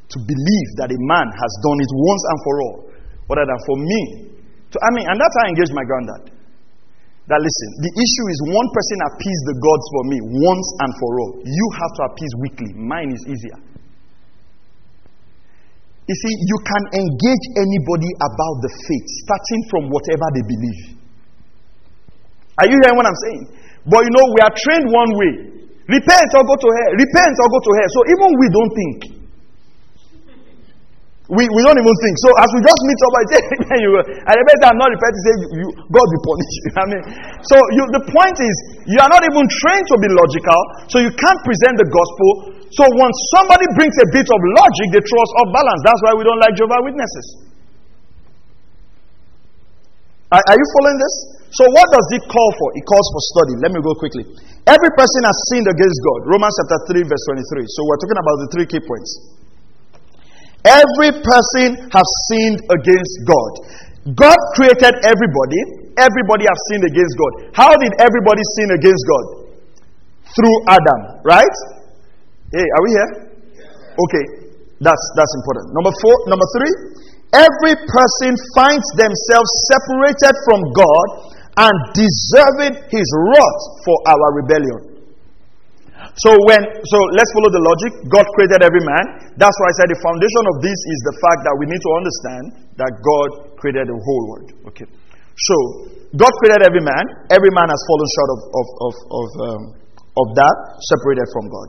To 0.07 0.19
believe 0.23 0.69
that 0.83 0.91
a 0.91 0.99
man 0.99 1.27
has 1.31 1.53
done 1.63 1.79
it 1.83 1.91
once 1.91 2.23
and 2.31 2.39
for 2.43 2.55
all, 2.63 2.77
rather 3.31 3.47
than 3.47 3.61
for 3.67 3.77
me. 3.79 4.01
To, 4.71 4.77
I 4.83 4.91
mean, 4.95 5.07
and 5.07 5.17
that's 5.19 5.35
how 5.39 5.45
I 5.47 5.49
engaged 5.51 5.75
my 5.75 5.87
granddad. 5.87 6.35
That 7.27 7.43
listen, 7.43 7.71
the 7.83 7.91
issue 7.91 8.27
is 8.31 8.39
one 8.55 8.69
person 8.71 8.99
appease 9.11 9.41
the 9.51 9.57
gods 9.59 9.87
for 9.91 10.03
me 10.07 10.19
once 10.47 10.69
and 10.87 10.91
for 10.95 11.11
all. 11.19 11.33
You 11.43 11.67
have 11.75 11.93
to 11.99 12.03
appease 12.07 12.33
weekly. 12.39 12.71
Mine 12.79 13.11
is 13.11 13.23
easier. 13.27 13.59
You 16.07 16.15
see, 16.15 16.33
you 16.39 16.59
can 16.63 16.83
engage 17.03 17.45
anybody 17.59 18.11
about 18.23 18.63
the 18.63 18.71
faith, 18.71 19.07
starting 19.27 19.63
from 19.75 19.83
whatever 19.91 20.27
they 20.39 20.45
believe. 20.47 20.83
Are 22.63 22.67
you 22.71 22.79
hearing 22.79 22.95
what 22.95 23.11
I'm 23.11 23.21
saying? 23.27 23.43
But 23.91 24.07
you 24.07 24.13
know, 24.15 24.27
we 24.31 24.39
are 24.47 24.55
trained 24.55 24.87
one 24.87 25.11
way 25.19 25.56
repent 25.87 26.29
or 26.35 26.43
go 26.47 26.55
to 26.59 26.69
hell, 26.75 26.93
repent 26.99 27.35
or 27.39 27.47
go 27.51 27.59
to 27.63 27.73
hell. 27.79 27.91
So 27.95 28.01
even 28.11 28.29
we 28.39 28.47
don't 28.51 28.73
think. 28.75 28.99
We, 31.27 31.43
we 31.43 31.61
don't 31.67 31.75
even 31.75 31.97
think. 32.07 32.15
So 32.23 32.31
as 32.39 32.47
we 32.55 32.63
just 32.63 32.81
meet 32.87 32.99
somebody, 33.03 33.25
say, 33.35 33.41
you, 33.83 33.91
and 33.99 34.35
the 34.39 34.45
best 34.47 34.63
I'm 34.63 34.79
not 34.79 34.95
repenting, 34.95 35.23
say, 35.27 35.35
you, 35.59 35.67
God 35.91 36.07
will 36.07 36.23
punish 36.23 36.51
you. 36.55 36.63
I 36.83 36.85
mean, 36.87 37.03
so 37.43 37.57
you, 37.75 37.83
the 37.99 38.03
point 38.15 38.39
is, 38.39 38.55
you 38.87 38.99
are 39.03 39.11
not 39.11 39.27
even 39.27 39.43
trained 39.43 39.87
to 39.91 39.97
be 39.99 40.07
logical, 40.07 40.61
so 40.87 41.03
you 41.03 41.11
can't 41.19 41.41
present 41.43 41.83
the 41.83 41.89
gospel. 41.91 42.31
So 42.71 42.87
once 42.95 43.17
somebody 43.35 43.67
brings 43.75 43.95
a 43.99 44.07
bit 44.15 44.27
of 44.31 44.39
logic, 44.39 44.87
they 44.95 45.03
throw 45.03 45.19
us 45.19 45.33
off 45.43 45.49
balance. 45.51 45.81
That's 45.83 46.03
why 46.07 46.13
we 46.15 46.23
don't 46.23 46.39
like 46.39 46.55
Jehovah 46.55 46.79
Witnesses. 46.87 47.27
Are, 50.31 50.43
are 50.47 50.59
you 50.59 50.67
following 50.79 50.99
this? 51.03 51.36
So 51.55 51.63
what 51.71 51.87
does 51.95 52.09
it 52.17 52.23
call 52.27 52.51
for? 52.59 52.69
It 52.75 52.85
calls 52.87 53.07
for 53.15 53.23
study. 53.37 53.55
Let 53.63 53.71
me 53.71 53.81
go 53.83 53.95
quickly. 53.95 54.27
Every 54.67 54.91
person 54.99 55.23
has 55.23 55.39
sinned 55.55 55.69
against 55.71 55.99
God. 56.03 56.27
Romans 56.27 56.55
chapter 56.59 56.99
3, 56.99 57.07
verse 57.07 57.25
23. 57.31 57.71
So 57.71 57.87
we're 57.87 58.01
talking 58.03 58.19
about 58.19 58.37
the 58.43 58.49
three 58.51 58.67
key 58.67 58.83
points. 58.83 59.11
Every 60.67 61.15
person 61.23 61.87
has 61.95 62.09
sinned 62.27 62.59
against 62.67 63.15
God. 63.31 63.53
God 64.19 64.39
created 64.59 64.99
everybody. 65.07 65.87
Everybody 65.95 66.51
has 66.51 66.59
sinned 66.71 66.87
against 66.91 67.15
God. 67.15 67.33
How 67.55 67.71
did 67.79 67.95
everybody 68.03 68.43
sin 68.59 68.75
against 68.75 69.03
God? 69.07 69.25
Through 70.35 70.57
Adam, 70.67 71.01
right? 71.23 71.57
Hey, 72.51 72.67
are 72.67 72.83
we 72.83 72.91
here? 72.91 73.11
Okay, 73.95 74.25
that's 74.83 75.05
that's 75.15 75.35
important. 75.39 75.73
Number 75.73 75.95
four, 76.03 76.15
number 76.27 76.47
three, 76.59 76.73
every 77.33 77.75
person 77.87 78.35
finds 78.59 78.87
themselves 78.99 79.51
separated 79.71 80.35
from 80.45 80.61
God 80.75 81.07
and 81.57 81.75
deserving 81.97 82.75
his 82.93 83.09
wrath 83.33 83.63
for 83.85 83.97
our 84.13 84.29
rebellion. 84.45 84.97
So 86.17 86.33
when 86.49 86.61
so 86.61 86.99
let's 87.13 87.33
follow 87.37 87.53
the 87.53 87.61
logic. 87.61 87.93
God 88.09 88.25
created 88.37 88.61
every 88.65 88.85
man. 88.85 89.33
That's 89.37 89.57
why 89.57 89.67
I 89.69 89.75
said 89.81 89.89
the 89.93 90.01
foundation 90.01 90.45
of 90.53 90.57
this 90.65 90.77
is 90.77 90.99
the 91.09 91.15
fact 91.21 91.41
that 91.45 91.55
we 91.61 91.65
need 91.69 91.83
to 91.83 91.93
understand 91.93 92.45
that 92.81 92.93
God 93.01 93.29
created 93.61 93.89
the 93.89 93.97
whole 93.97 94.25
world. 94.29 94.49
Okay. 94.73 94.89
So 95.37 95.57
God 96.17 96.33
created 96.41 96.65
every 96.65 96.81
man. 96.81 97.05
Every 97.29 97.53
man 97.53 97.69
has 97.69 97.81
fallen 97.85 98.09
short 98.17 98.31
of 98.33 98.41
of 98.49 98.67
of 98.81 98.95
of, 99.13 99.29
um, 99.37 99.63
of 100.17 100.27
that, 100.41 100.57
separated 100.93 101.29
from 101.33 101.45
God. 101.53 101.69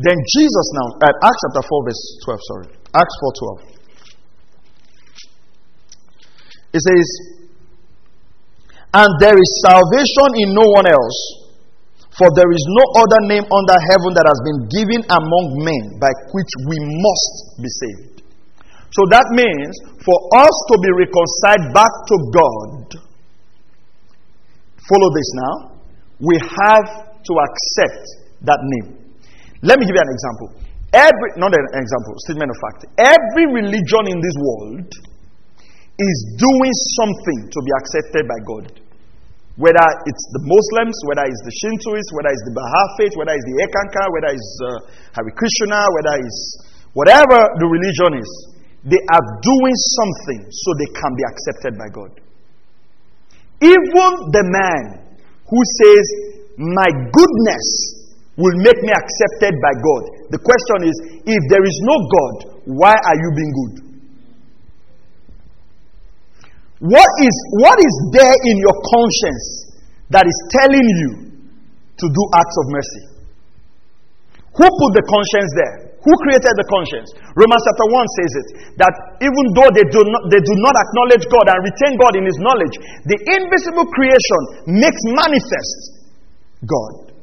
Then 0.00 0.16
Jesus 0.16 0.66
now 0.80 0.88
at 1.04 1.14
Acts 1.20 1.40
chapter 1.48 1.64
four 1.68 1.80
verse 1.84 2.02
twelve. 2.24 2.40
Sorry, 2.40 2.68
Acts 2.96 3.16
four 3.20 3.32
twelve. 3.36 3.60
It 6.74 6.82
says, 6.82 7.08
"And 8.94 9.10
there 9.18 9.34
is 9.34 9.50
salvation 9.66 10.28
in 10.38 10.54
no 10.54 10.66
one 10.78 10.86
else." 10.86 11.44
For 12.14 12.30
there 12.38 12.46
is 12.54 12.62
no 12.62 12.84
other 13.02 13.20
name 13.26 13.42
under 13.42 13.74
heaven 13.90 14.14
that 14.14 14.22
has 14.22 14.38
been 14.46 14.60
given 14.70 15.02
among 15.10 15.46
men 15.66 15.98
by 15.98 16.14
which 16.30 16.52
we 16.70 16.78
must 16.78 17.34
be 17.58 17.66
saved. 17.66 18.22
So 18.94 19.02
that 19.10 19.26
means 19.34 19.74
for 19.98 20.14
us 20.38 20.54
to 20.70 20.74
be 20.78 20.90
reconciled 20.94 21.74
back 21.74 21.90
to 21.90 22.16
God, 22.30 22.74
follow 24.86 25.10
this 25.10 25.30
now, 25.34 25.54
we 26.22 26.38
have 26.38 26.86
to 27.18 27.32
accept 27.50 28.06
that 28.46 28.62
name. 28.62 28.94
Let 29.66 29.82
me 29.82 29.86
give 29.90 29.98
you 29.98 30.04
an 30.06 30.14
example. 30.14 30.48
Every, 30.94 31.30
not 31.42 31.50
an 31.50 31.66
example, 31.74 32.14
statement 32.30 32.46
of 32.54 32.58
fact. 32.62 32.86
Every 32.94 33.50
religion 33.50 34.04
in 34.06 34.22
this 34.22 34.36
world 34.38 34.86
is 35.98 36.16
doing 36.38 36.72
something 36.94 37.50
to 37.50 37.58
be 37.58 37.72
accepted 37.82 38.22
by 38.30 38.38
God. 38.46 38.83
Whether 39.54 39.86
it's 40.06 40.24
the 40.34 40.42
Muslims, 40.42 40.96
whether 41.06 41.22
it's 41.30 41.42
the 41.46 41.54
Shintoists, 41.62 42.10
whether 42.10 42.30
it's 42.34 42.46
the 42.50 42.54
Baha'i 42.58 42.86
faith, 42.98 43.14
whether 43.14 43.34
it's 43.38 43.46
the 43.46 43.58
Eckankar, 43.62 44.06
whether 44.10 44.30
it's 44.34 44.52
uh, 44.66 44.68
Hare 45.14 45.30
Krishna, 45.30 45.78
whether 45.94 46.14
it's 46.18 46.40
whatever 46.90 47.38
the 47.38 47.68
religion 47.70 48.18
is, 48.18 48.30
they 48.82 48.98
are 48.98 49.26
doing 49.38 49.76
something 49.94 50.40
so 50.50 50.68
they 50.74 50.90
can 50.90 51.12
be 51.14 51.24
accepted 51.30 51.72
by 51.78 51.88
God. 51.94 52.12
Even 53.62 54.10
the 54.34 54.44
man 54.44 54.82
who 55.46 55.60
says, 55.78 56.04
My 56.58 56.90
goodness 56.90 57.66
will 58.34 58.58
make 58.58 58.76
me 58.82 58.90
accepted 58.90 59.54
by 59.62 59.72
God. 59.78 60.02
The 60.34 60.42
question 60.42 60.90
is, 60.90 60.96
if 61.22 61.42
there 61.46 61.62
is 61.62 61.78
no 61.86 61.96
God, 62.02 62.34
why 62.66 62.98
are 62.98 63.18
you 63.22 63.30
being 63.38 63.54
good? 63.54 63.83
What 66.84 67.10
is, 67.24 67.36
what 67.64 67.80
is 67.80 67.94
there 68.12 68.36
in 68.44 68.56
your 68.60 68.76
conscience 68.92 69.44
that 70.12 70.28
is 70.28 70.38
telling 70.52 70.84
you 71.00 71.10
to 71.96 72.06
do 72.12 72.22
acts 72.36 72.56
of 72.60 72.66
mercy? 72.68 73.04
Who 74.52 74.68
put 74.68 74.90
the 74.92 75.04
conscience 75.08 75.50
there? 75.56 75.96
Who 76.04 76.12
created 76.28 76.52
the 76.60 76.68
conscience? 76.68 77.08
Romans 77.32 77.64
chapter 77.64 77.88
1 77.88 78.16
says 78.20 78.32
it 78.36 78.48
that 78.76 78.92
even 79.24 79.44
though 79.56 79.72
they 79.72 79.88
do, 79.88 80.04
not, 80.04 80.28
they 80.28 80.44
do 80.44 80.54
not 80.60 80.76
acknowledge 80.76 81.24
God 81.32 81.48
and 81.48 81.58
retain 81.64 81.96
God 81.96 82.20
in 82.20 82.28
His 82.28 82.36
knowledge, 82.44 82.76
the 83.08 83.16
invisible 83.32 83.88
creation 83.88 84.40
makes 84.68 85.00
manifest 85.08 86.04
God. 86.68 87.16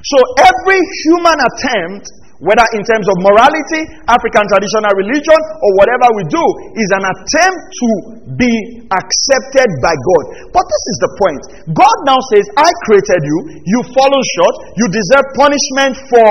So 0.00 0.18
every 0.40 0.80
human 1.04 1.36
attempt 1.36 2.08
whether 2.42 2.66
in 2.74 2.82
terms 2.82 3.06
of 3.06 3.16
morality, 3.22 3.86
African 4.10 4.44
traditional 4.50 4.92
religion, 4.98 5.40
or 5.62 5.70
whatever 5.78 6.10
we 6.18 6.26
do, 6.26 6.44
is 6.74 6.90
an 6.98 7.04
attempt 7.06 7.60
to 7.70 7.88
be 8.34 8.52
accepted 8.90 9.70
by 9.78 9.94
God. 9.94 10.24
But 10.50 10.66
this 10.66 10.84
is 10.90 10.98
the 11.06 11.12
point. 11.22 11.42
God 11.70 11.96
now 12.02 12.18
says, 12.34 12.44
I 12.58 12.66
created 12.90 13.22
you, 13.22 13.38
you 13.62 13.80
follow 13.94 14.20
short, 14.36 14.54
you 14.74 14.86
deserve 14.90 15.26
punishment 15.38 15.94
for 16.10 16.28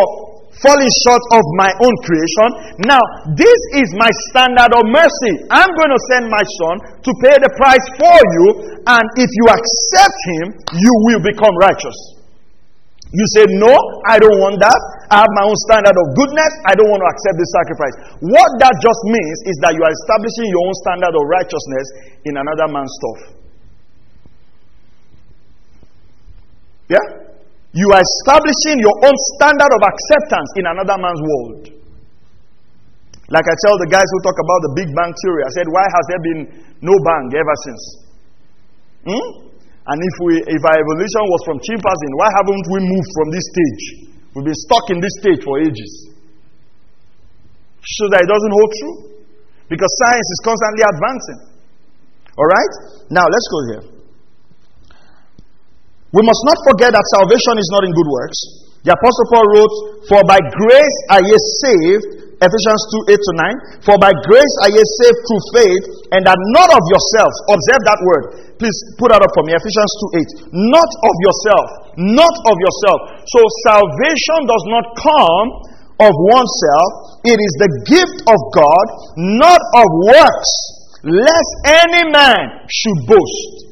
falling 0.59 0.91
short 1.07 1.23
of 1.33 1.43
my 1.57 1.71
own 1.79 1.95
creation. 2.05 2.49
Now, 2.85 3.01
this 3.33 3.59
is 3.81 3.87
my 3.97 4.11
standard 4.29 4.71
of 4.77 4.83
mercy. 4.91 5.33
I'm 5.49 5.71
going 5.73 5.93
to 5.95 6.01
send 6.13 6.29
my 6.29 6.43
son 6.59 6.75
to 7.01 7.11
pay 7.23 7.35
the 7.39 7.51
price 7.57 7.85
for 7.97 8.19
you, 8.37 8.45
and 8.83 9.05
if 9.17 9.29
you 9.31 9.45
accept 9.47 10.19
him, 10.37 10.45
you 10.77 10.93
will 11.09 11.23
become 11.23 11.55
righteous. 11.57 12.20
You 13.11 13.25
say, 13.35 13.43
No, 13.59 13.75
I 14.07 14.15
don't 14.23 14.39
want 14.39 14.55
that. 14.63 14.79
I 15.11 15.19
have 15.19 15.31
my 15.35 15.43
own 15.43 15.57
standard 15.67 15.91
of 15.91 16.05
goodness. 16.15 16.51
I 16.63 16.71
don't 16.79 16.87
want 16.87 17.03
to 17.03 17.09
accept 17.11 17.35
this 17.35 17.51
sacrifice. 17.51 17.95
What 18.23 18.49
that 18.63 18.71
just 18.79 19.01
means 19.11 19.37
is 19.51 19.55
that 19.67 19.75
you 19.75 19.83
are 19.83 19.91
establishing 19.91 20.47
your 20.47 20.63
own 20.63 20.75
standard 20.79 21.11
of 21.11 21.23
righteousness 21.27 21.87
in 22.23 22.39
another 22.39 22.71
man's 22.71 22.91
stuff. 22.95 23.19
Yeah? 26.87 27.05
You 27.75 27.87
are 27.91 27.99
establishing 28.03 28.79
your 28.79 28.95
own 29.03 29.15
standard 29.35 29.71
of 29.75 29.81
acceptance 29.83 30.49
in 30.55 30.65
another 30.71 30.95
man's 30.95 31.19
world. 31.19 31.63
Like 33.27 33.47
I 33.47 33.55
tell 33.67 33.75
the 33.79 33.91
guys 33.91 34.07
who 34.07 34.19
talk 34.23 34.39
about 34.39 34.59
the 34.67 34.71
Big 34.79 34.87
Bang 34.95 35.11
Theory, 35.19 35.43
I 35.43 35.51
said, 35.55 35.67
Why 35.67 35.83
has 35.83 36.03
there 36.07 36.23
been 36.23 36.41
no 36.79 36.95
bang 36.95 37.25
ever 37.35 37.55
since? 37.67 37.83
Hmm? 39.03 39.50
And 39.91 39.99
if, 39.99 40.15
we, 40.23 40.39
if 40.39 40.61
our 40.63 40.77
evolution 40.79 41.23
was 41.27 41.41
from 41.43 41.59
chimpanzee, 41.59 42.15
why 42.15 42.31
haven't 42.39 42.63
we 42.71 42.79
moved 42.79 43.11
from 43.11 43.27
this 43.27 43.43
stage? 43.43 43.83
We've 44.31 44.47
been 44.47 44.61
stuck 44.63 44.87
in 44.87 45.03
this 45.03 45.11
stage 45.19 45.43
for 45.43 45.59
ages. 45.59 46.15
So 47.83 48.07
that 48.15 48.23
it 48.23 48.29
doesn't 48.31 48.53
hold 48.55 48.71
true. 48.79 48.97
Because 49.67 49.91
science 49.99 50.27
is 50.31 50.39
constantly 50.47 50.83
advancing. 50.87 51.39
All 52.39 52.47
right? 52.47 52.73
Now, 53.11 53.27
let's 53.27 53.47
go 53.51 53.59
here. 53.67 53.83
We 56.15 56.23
must 56.23 56.43
not 56.47 56.59
forget 56.71 56.95
that 56.95 57.05
salvation 57.19 57.59
is 57.59 57.67
not 57.75 57.83
in 57.83 57.91
good 57.91 58.09
works. 58.15 58.39
The 58.87 58.95
Apostle 58.95 59.27
Paul 59.27 59.47
wrote, 59.51 59.73
For 60.07 60.21
by 60.23 60.39
grace 60.39 60.97
are 61.11 61.23
ye 61.23 61.35
saved 61.35 62.20
Ephesians 62.41 62.81
2 63.07 63.13
8 63.13 63.21
to 63.21 63.33
9. 63.37 63.85
For 63.85 63.95
by 64.01 64.09
grace 64.25 64.55
are 64.65 64.73
ye 64.73 64.81
saved 64.81 65.19
through 65.29 65.43
faith, 65.61 65.83
and 66.17 66.21
that 66.25 66.37
not 66.57 66.69
of 66.73 66.83
yourselves. 66.89 67.35
Observe 67.53 67.81
that 67.85 67.99
word. 68.01 68.23
Please 68.57 68.77
put 68.97 69.13
that 69.13 69.21
up 69.21 69.31
for 69.37 69.45
me. 69.45 69.53
Ephesians 69.53 69.91
2 70.49 70.49
8. 70.49 70.57
Not 70.73 70.89
of 71.05 71.15
yourself. 71.21 71.67
Not 72.01 72.35
of 72.49 72.55
yourself. 72.57 72.99
So 73.29 73.39
salvation 73.69 74.39
does 74.49 74.65
not 74.73 74.85
come 74.97 75.71
of 76.01 76.13
oneself, 76.33 77.21
it 77.21 77.37
is 77.37 77.53
the 77.61 77.71
gift 77.85 78.17
of 78.25 78.39
God, 78.57 78.85
not 79.21 79.61
of 79.77 79.87
works, 80.09 80.51
lest 81.05 81.51
any 81.85 82.09
man 82.09 82.65
should 82.65 82.99
boast. 83.05 83.69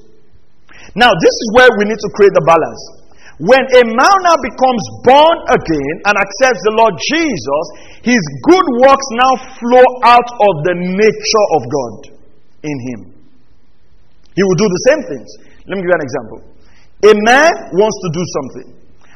Now, 0.94 1.10
this 1.10 1.36
is 1.42 1.48
where 1.58 1.70
we 1.78 1.90
need 1.90 1.98
to 1.98 2.10
create 2.14 2.34
the 2.38 2.46
balance. 2.46 2.99
When 3.40 3.64
a 3.64 3.84
man 3.88 4.18
now 4.28 4.36
becomes 4.44 4.84
born 5.08 5.38
again 5.48 5.96
and 6.12 6.16
accepts 6.20 6.60
the 6.68 6.76
Lord 6.76 6.92
Jesus, 7.00 7.64
his 8.04 8.20
good 8.44 8.68
works 8.84 9.08
now 9.16 9.34
flow 9.56 9.88
out 10.04 10.28
of 10.28 10.54
the 10.68 10.76
nature 10.76 11.46
of 11.56 11.62
God 11.72 12.20
in 12.68 12.78
him. 12.92 13.00
He 14.36 14.44
will 14.44 14.60
do 14.60 14.68
the 14.68 14.84
same 14.92 15.02
things. 15.08 15.30
Let 15.72 15.80
me 15.80 15.88
give 15.88 15.92
you 15.92 16.00
an 16.00 16.04
example. 16.04 16.40
A 17.00 17.14
man 17.16 17.52
wants 17.80 17.98
to 18.04 18.10
do 18.12 18.24
something, 18.28 18.68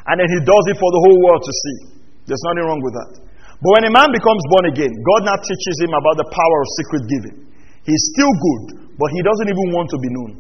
and 0.08 0.16
then 0.16 0.30
he 0.32 0.40
does 0.40 0.66
it 0.72 0.80
for 0.80 0.88
the 0.88 1.02
whole 1.04 1.20
world 1.28 1.44
to 1.44 1.54
see. 1.60 1.78
There's 2.24 2.44
nothing 2.48 2.64
wrong 2.64 2.80
with 2.80 2.96
that. 2.96 3.12
But 3.60 3.70
when 3.76 3.84
a 3.88 3.92
man 3.92 4.08
becomes 4.08 4.44
born 4.56 4.72
again, 4.72 4.92
God 5.04 5.28
now 5.28 5.36
teaches 5.36 5.76
him 5.84 5.92
about 5.92 6.16
the 6.16 6.28
power 6.32 6.58
of 6.64 6.68
secret 6.80 7.04
giving. 7.12 7.38
He's 7.84 8.04
still 8.16 8.32
good, 8.32 8.64
but 8.96 9.12
he 9.12 9.20
doesn't 9.20 9.52
even 9.52 9.68
want 9.76 9.92
to 9.92 10.00
be 10.00 10.08
known. 10.16 10.32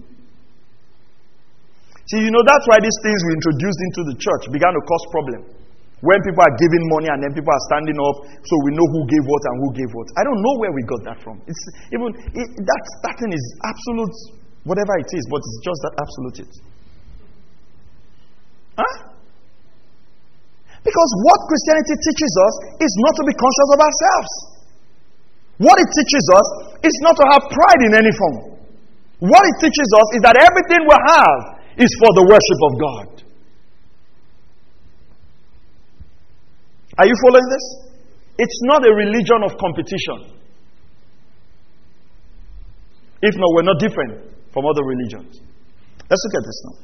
See, 2.11 2.19
you 2.19 2.31
know, 2.35 2.43
that's 2.43 2.65
why 2.67 2.83
these 2.83 2.99
things 2.99 3.19
we 3.23 3.31
introduced 3.39 3.79
into 3.91 4.01
the 4.11 4.15
church 4.19 4.43
began 4.51 4.75
to 4.75 4.81
cause 4.83 5.03
problem. 5.11 5.41
When 6.03 6.19
people 6.19 6.43
are 6.43 6.55
giving 6.59 6.83
money 6.99 7.07
and 7.07 7.23
then 7.23 7.31
people 7.31 7.47
are 7.47 7.63
standing 7.71 7.95
up, 7.95 8.27
so 8.27 8.53
we 8.67 8.75
know 8.75 8.83
who 8.91 9.07
gave 9.07 9.23
what 9.23 9.39
and 9.47 9.55
who 9.63 9.69
gave 9.71 9.87
what. 9.95 10.07
I 10.19 10.27
don't 10.27 10.41
know 10.43 10.55
where 10.59 10.73
we 10.75 10.83
got 10.83 11.01
that 11.07 11.17
from. 11.23 11.39
It's 11.47 11.63
even 11.95 12.11
it, 12.35 12.47
that, 12.59 12.81
that 13.07 13.15
thing 13.23 13.31
is 13.31 13.43
absolute, 13.63 14.15
whatever 14.67 14.99
it 14.99 15.07
is, 15.15 15.23
but 15.31 15.39
it's 15.39 15.59
just 15.63 15.79
that 15.87 15.93
absolute 15.95 16.37
it. 16.43 16.53
Huh? 18.75 18.95
Because 20.83 21.11
what 21.23 21.39
Christianity 21.47 21.95
teaches 22.03 22.33
us 22.35 22.53
is 22.83 22.93
not 22.99 23.13
to 23.15 23.23
be 23.23 23.33
conscious 23.39 23.69
of 23.71 23.79
ourselves. 23.79 24.31
What 25.63 25.79
it 25.79 25.87
teaches 25.87 26.25
us 26.35 26.47
is 26.83 26.95
not 27.07 27.15
to 27.15 27.25
have 27.31 27.47
pride 27.47 27.81
in 27.87 27.95
any 27.95 28.11
form. 28.11 28.59
What 29.23 29.39
it 29.47 29.55
teaches 29.63 29.87
us 29.87 30.07
is 30.19 30.21
that 30.27 30.35
everything 30.35 30.83
we 30.83 30.97
have 30.99 31.52
is 31.77 31.91
for 31.99 32.11
the 32.17 32.25
worship 32.29 32.59
of 32.63 32.73
God. 32.79 33.07
Are 36.97 37.07
you 37.07 37.15
following 37.25 37.47
this? 37.49 37.65
It's 38.37 38.59
not 38.69 38.85
a 38.85 38.91
religion 38.93 39.41
of 39.45 39.57
competition. 39.57 40.37
If 43.21 43.33
not, 43.39 43.49
we're 43.55 43.65
not 43.65 43.79
different 43.79 44.13
from 44.53 44.65
other 44.65 44.83
religions. 44.83 45.41
Let's 46.09 46.21
look 46.27 46.37
at 46.37 46.45
this 46.45 46.59
now. 46.69 46.75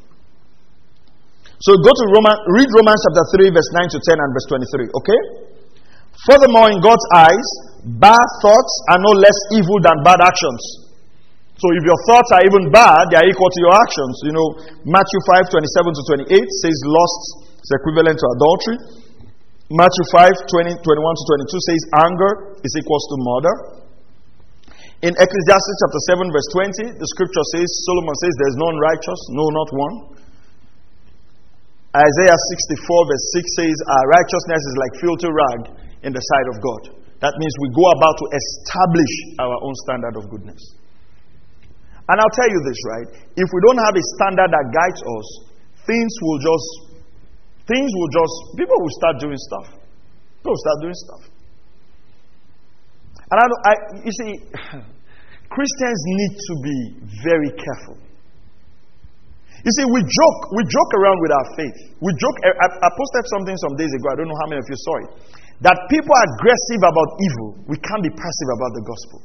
So 1.59 1.75
go 1.75 1.91
to 1.91 2.05
Roman, 2.15 2.37
read 2.55 2.69
Romans 2.71 3.03
chapter 3.03 3.25
3, 3.43 3.51
verse 3.51 3.69
9 3.75 3.91
to 3.91 3.99
10 3.99 4.15
and 4.15 4.29
verse 4.31 4.47
23, 4.47 4.87
okay? 4.95 5.21
Furthermore, 6.25 6.71
in 6.71 6.79
God's 6.79 7.03
eyes, 7.13 7.47
bad 7.99 8.27
thoughts 8.41 8.73
are 8.89 8.99
no 9.03 9.11
less 9.19 9.35
evil 9.59 9.77
than 9.83 9.99
bad 10.01 10.23
actions. 10.23 10.88
So 11.60 11.68
if 11.76 11.84
your 11.84 11.99
thoughts 12.07 12.32
are 12.39 12.43
even 12.47 12.72
bad, 12.72 13.12
they 13.12 13.20
are 13.20 13.28
equal 13.28 13.51
to 13.51 13.60
your 13.60 13.76
actions. 13.76 14.16
You 14.24 14.32
know, 14.32 14.47
Matthew 14.88 15.20
5 15.28 15.51
27 15.51 15.91
to 15.91 16.01
28 16.32 16.39
says 16.64 16.78
lust 16.88 17.22
is 17.60 17.72
equivalent 17.84 18.16
to 18.16 18.28
adultery. 18.39 18.78
Matthew 19.68 20.05
5 20.16 20.49
20, 20.49 20.82
21 20.82 21.20
to 21.20 21.24
22 21.45 21.68
says 21.68 21.82
anger 21.99 22.32
is 22.64 22.74
equals 22.80 23.05
to 23.12 23.16
murder. 23.20 23.55
In 24.99 25.16
Ecclesiastes 25.16 25.78
chapter 25.80 26.01
7, 26.12 26.28
verse 26.28 26.49
20, 26.91 26.99
the 26.99 27.07
scripture 27.16 27.45
says, 27.55 27.68
Solomon 27.88 28.16
says, 28.20 28.34
There 28.36 28.51
is 28.51 28.60
none 28.60 28.76
righteous, 28.84 29.20
no, 29.32 29.45
not 29.47 29.70
one. 29.72 29.95
Isaiah 31.95 32.36
64, 32.36 33.07
verse 33.07 33.26
6 33.36 33.60
says, 33.64 33.76
Our 33.80 34.05
righteousness 34.12 34.60
is 34.60 34.76
like 34.76 34.93
filthy 34.99 35.32
rag 35.32 35.62
in 36.03 36.12
the 36.12 36.20
sight 36.20 36.47
of 36.51 36.57
God. 36.60 36.82
That 37.24 37.32
means 37.39 37.53
we 37.64 37.72
go 37.72 37.86
about 37.95 38.16
to 38.20 38.26
establish 38.28 39.14
our 39.39 39.55
own 39.64 39.76
standard 39.88 40.16
of 40.20 40.28
goodness. 40.32 40.78
And 42.10 42.18
I'll 42.18 42.36
tell 42.41 42.49
you 42.49 42.62
this, 42.66 42.80
right? 42.89 43.07
If 43.38 43.47
we 43.53 43.60
don't 43.70 43.78
have 43.78 43.93
a 43.93 44.03
standard 44.18 44.49
that 44.49 44.66
guides 44.74 45.01
us, 45.05 45.28
things 45.86 46.12
will 46.26 46.41
just, 46.41 46.70
things 47.70 47.89
will 47.93 48.12
just, 48.18 48.34
people 48.57 48.78
will 48.82 48.95
start 48.97 49.16
doing 49.22 49.38
stuff. 49.38 49.68
People 50.41 50.57
will 50.57 50.64
start 50.66 50.80
doing 50.82 50.97
stuff. 50.97 51.24
And 53.30 53.38
I, 53.38 53.45
I 53.45 53.74
you 54.01 54.14
see, 54.14 54.32
Christians 55.53 55.99
need 56.18 56.34
to 56.34 56.53
be 56.66 56.78
very 57.22 57.53
careful. 57.53 58.01
You 59.62 59.72
see, 59.78 59.86
we 59.91 60.01
joke, 60.01 60.39
we 60.55 60.66
joke 60.66 60.91
around 60.97 61.20
with 61.22 61.32
our 61.36 61.47
faith. 61.62 61.78
We 61.99 62.10
joke. 62.16 62.38
I, 62.47 62.68
I 62.74 62.89
posted 62.89 63.24
something 63.38 63.53
some 63.70 63.76
days 63.76 63.91
ago. 63.91 64.07
I 64.10 64.16
don't 64.18 64.30
know 64.32 64.39
how 64.41 64.49
many 64.49 64.64
of 64.64 64.68
you 64.72 64.80
saw 64.82 64.95
it. 65.03 65.10
That 65.62 65.78
people 65.91 66.10
are 66.16 66.26
aggressive 66.39 66.82
about 66.82 67.10
evil. 67.20 67.49
We 67.68 67.78
can't 67.78 68.01
be 68.01 68.10
passive 68.10 68.49
about 68.55 68.72
the 68.72 68.84
gospel. 68.88 69.20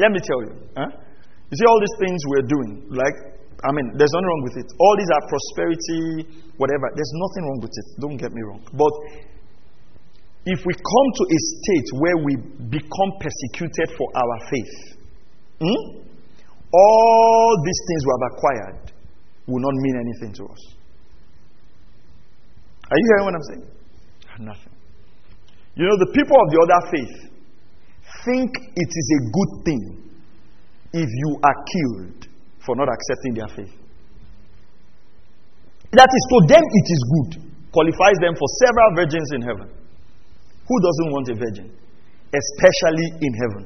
Let 0.00 0.10
me 0.10 0.20
tell 0.24 0.40
you. 0.48 0.52
Huh? 0.74 1.09
You 1.50 1.56
see, 1.58 1.66
all 1.66 1.80
these 1.82 1.98
things 1.98 2.18
we're 2.30 2.46
doing, 2.46 2.86
like, 2.94 3.16
I 3.66 3.70
mean, 3.74 3.92
there's 3.98 4.14
nothing 4.14 4.30
wrong 4.30 4.42
with 4.46 4.56
it. 4.62 4.68
All 4.78 4.94
these 4.96 5.10
are 5.10 5.22
prosperity, 5.26 6.02
whatever. 6.56 6.86
There's 6.94 7.14
nothing 7.18 7.42
wrong 7.44 7.60
with 7.60 7.74
it. 7.74 7.86
Don't 8.00 8.16
get 8.16 8.30
me 8.32 8.42
wrong. 8.46 8.62
But 8.70 8.94
if 10.46 10.62
we 10.64 10.72
come 10.72 11.08
to 11.18 11.24
a 11.26 11.38
state 11.58 11.88
where 11.98 12.18
we 12.22 12.32
become 12.70 13.10
persecuted 13.18 13.98
for 13.98 14.08
our 14.14 14.36
faith, 14.48 14.74
hmm, 15.58 16.00
all 16.72 17.50
these 17.66 17.80
things 17.90 18.00
we 18.06 18.10
have 18.14 18.26
acquired 18.32 18.92
will 19.46 19.60
not 19.60 19.74
mean 19.74 19.96
anything 20.06 20.32
to 20.38 20.44
us. 20.46 20.62
Are 22.90 22.96
you 22.96 23.06
hearing 23.10 23.24
what 23.26 23.34
I'm 23.34 23.46
saying? 23.50 23.66
Nothing. 24.40 24.72
You 25.74 25.84
know, 25.84 25.98
the 25.98 26.12
people 26.14 26.36
of 26.38 26.48
the 26.50 26.58
other 26.62 26.80
faith 26.94 27.16
think 28.24 28.50
it 28.54 28.90
is 28.90 29.08
a 29.18 29.20
good 29.30 29.64
thing 29.64 30.09
if 30.92 31.08
you 31.08 31.30
are 31.42 31.58
killed 31.70 32.26
for 32.64 32.76
not 32.76 32.88
accepting 32.88 33.34
their 33.34 33.48
faith. 33.48 33.74
That 35.92 36.06
is, 36.06 36.24
to 36.30 36.38
them 36.46 36.62
it 36.62 36.86
is 36.86 37.00
good, 37.10 37.30
qualifies 37.72 38.18
them 38.22 38.34
for 38.38 38.46
several 38.62 38.88
virgins 38.94 39.28
in 39.34 39.42
heaven. 39.42 39.68
Who 40.70 40.76
doesn't 40.78 41.10
want 41.10 41.26
a 41.30 41.34
virgin? 41.34 41.66
Especially 42.30 43.06
in 43.26 43.32
heaven. 43.34 43.64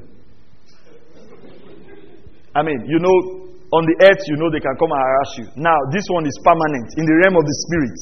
I 2.57 2.63
mean, 2.63 2.81
you 2.89 2.99
know, 3.03 3.45
on 3.77 3.83
the 3.85 3.97
earth, 4.09 4.23
you 4.31 4.37
know 4.39 4.49
they 4.49 4.63
can 4.63 4.73
come 4.79 4.89
and 4.89 5.03
harass 5.03 5.31
you. 5.37 5.47
Now, 5.61 5.77
this 5.93 6.07
one 6.15 6.25
is 6.25 6.37
permanent 6.47 6.89
in 6.97 7.05
the 7.05 7.17
realm 7.27 7.37
of 7.37 7.45
the 7.45 7.57
spirit. 7.69 7.97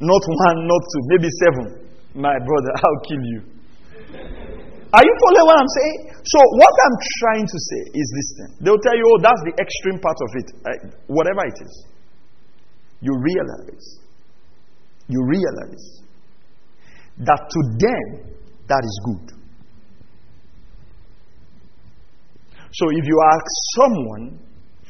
Not 0.00 0.22
one, 0.48 0.66
not 0.66 0.82
two, 0.90 1.02
maybe 1.12 1.28
seven. 1.44 1.66
my 2.16 2.32
brother, 2.32 2.72
I'll 2.82 3.02
kill 3.06 3.22
you. 3.22 3.40
Are 4.92 5.02
you 5.02 5.14
following 5.18 5.46
what 5.46 5.58
I'm 5.58 5.72
saying? 5.82 5.98
So, 6.22 6.38
what 6.58 6.74
I'm 6.86 6.96
trying 7.20 7.46
to 7.46 7.58
say 7.58 7.82
is 7.94 8.06
this 8.14 8.28
thing. 8.38 8.50
They'll 8.64 8.78
tell 8.78 8.96
you, 8.96 9.04
oh, 9.06 9.18
that's 9.20 9.42
the 9.42 9.54
extreme 9.58 9.98
part 9.98 10.16
of 10.22 10.30
it. 10.34 10.48
Uh, 10.62 10.96
whatever 11.06 11.42
it 11.46 11.58
is. 11.60 11.86
You 13.00 13.12
realize, 13.18 13.98
you 15.08 15.20
realize 15.26 16.02
that 17.18 17.42
to 17.50 17.60
them, 17.78 18.38
that 18.68 18.82
is 18.84 19.00
good. 19.04 19.26
So, 22.72 22.84
if 22.90 23.04
you 23.04 23.18
ask 23.32 23.44
someone 23.74 24.38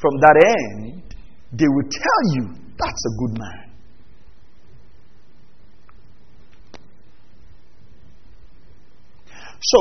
from 0.01 0.13
that 0.21 0.37
end, 0.37 1.15
they 1.53 1.69
will 1.69 1.89
tell 1.89 2.23
you 2.35 2.55
that's 2.77 3.03
a 3.07 3.13
good 3.19 3.39
man. 3.39 3.66
So, 9.61 9.81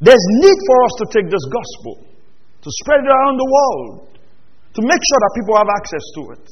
there's 0.00 0.26
need 0.44 0.58
for 0.66 0.76
us 0.84 0.94
to 1.00 1.06
take 1.14 1.28
this 1.30 1.46
gospel, 1.48 2.04
to 2.60 2.68
spread 2.84 3.00
it 3.00 3.10
around 3.10 3.36
the 3.40 3.48
world, 3.48 4.14
to 4.74 4.80
make 4.82 5.00
sure 5.00 5.20
that 5.22 5.32
people 5.38 5.54
have 5.56 5.70
access 5.70 6.04
to 6.18 6.22
it. 6.34 6.44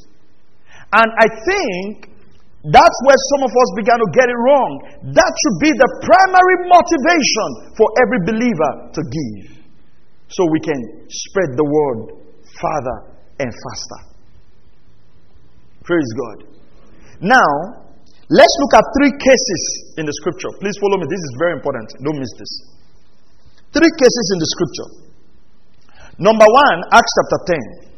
And 0.92 1.08
I 1.18 1.28
think 1.48 2.12
that's 2.62 2.98
where 3.02 3.18
some 3.34 3.42
of 3.42 3.50
us 3.50 3.68
began 3.74 3.98
to 3.98 4.08
get 4.14 4.30
it 4.30 4.38
wrong. 4.38 4.70
That 5.10 5.32
should 5.34 5.58
be 5.58 5.72
the 5.74 5.90
primary 6.06 6.58
motivation 6.70 7.48
for 7.74 7.90
every 7.98 8.20
believer 8.22 8.72
to 8.94 9.00
give. 9.02 9.66
So 10.30 10.46
we 10.52 10.60
can 10.60 10.78
spread 11.10 11.58
the 11.58 11.66
word 11.66 12.22
farther 12.60 12.98
and 13.40 13.50
faster. 13.50 14.00
Praise 15.82 16.10
God. 16.14 16.38
Now, 17.20 17.81
Let's 18.32 18.56
look 18.64 18.72
at 18.80 18.84
three 18.96 19.12
cases 19.12 19.92
in 20.00 20.08
the 20.08 20.14
scripture. 20.24 20.48
Please 20.56 20.72
follow 20.80 20.96
me. 20.96 21.04
This 21.04 21.20
is 21.20 21.32
very 21.36 21.52
important. 21.52 21.84
Don't 22.00 22.16
miss 22.16 22.32
this. 22.40 22.48
Three 23.76 23.92
cases 23.92 24.26
in 24.32 24.38
the 24.40 24.48
scripture. 24.56 24.88
Number 26.16 26.48
one, 26.48 26.78
Acts 26.96 27.12
chapter 27.12 27.60
10. 27.84 27.92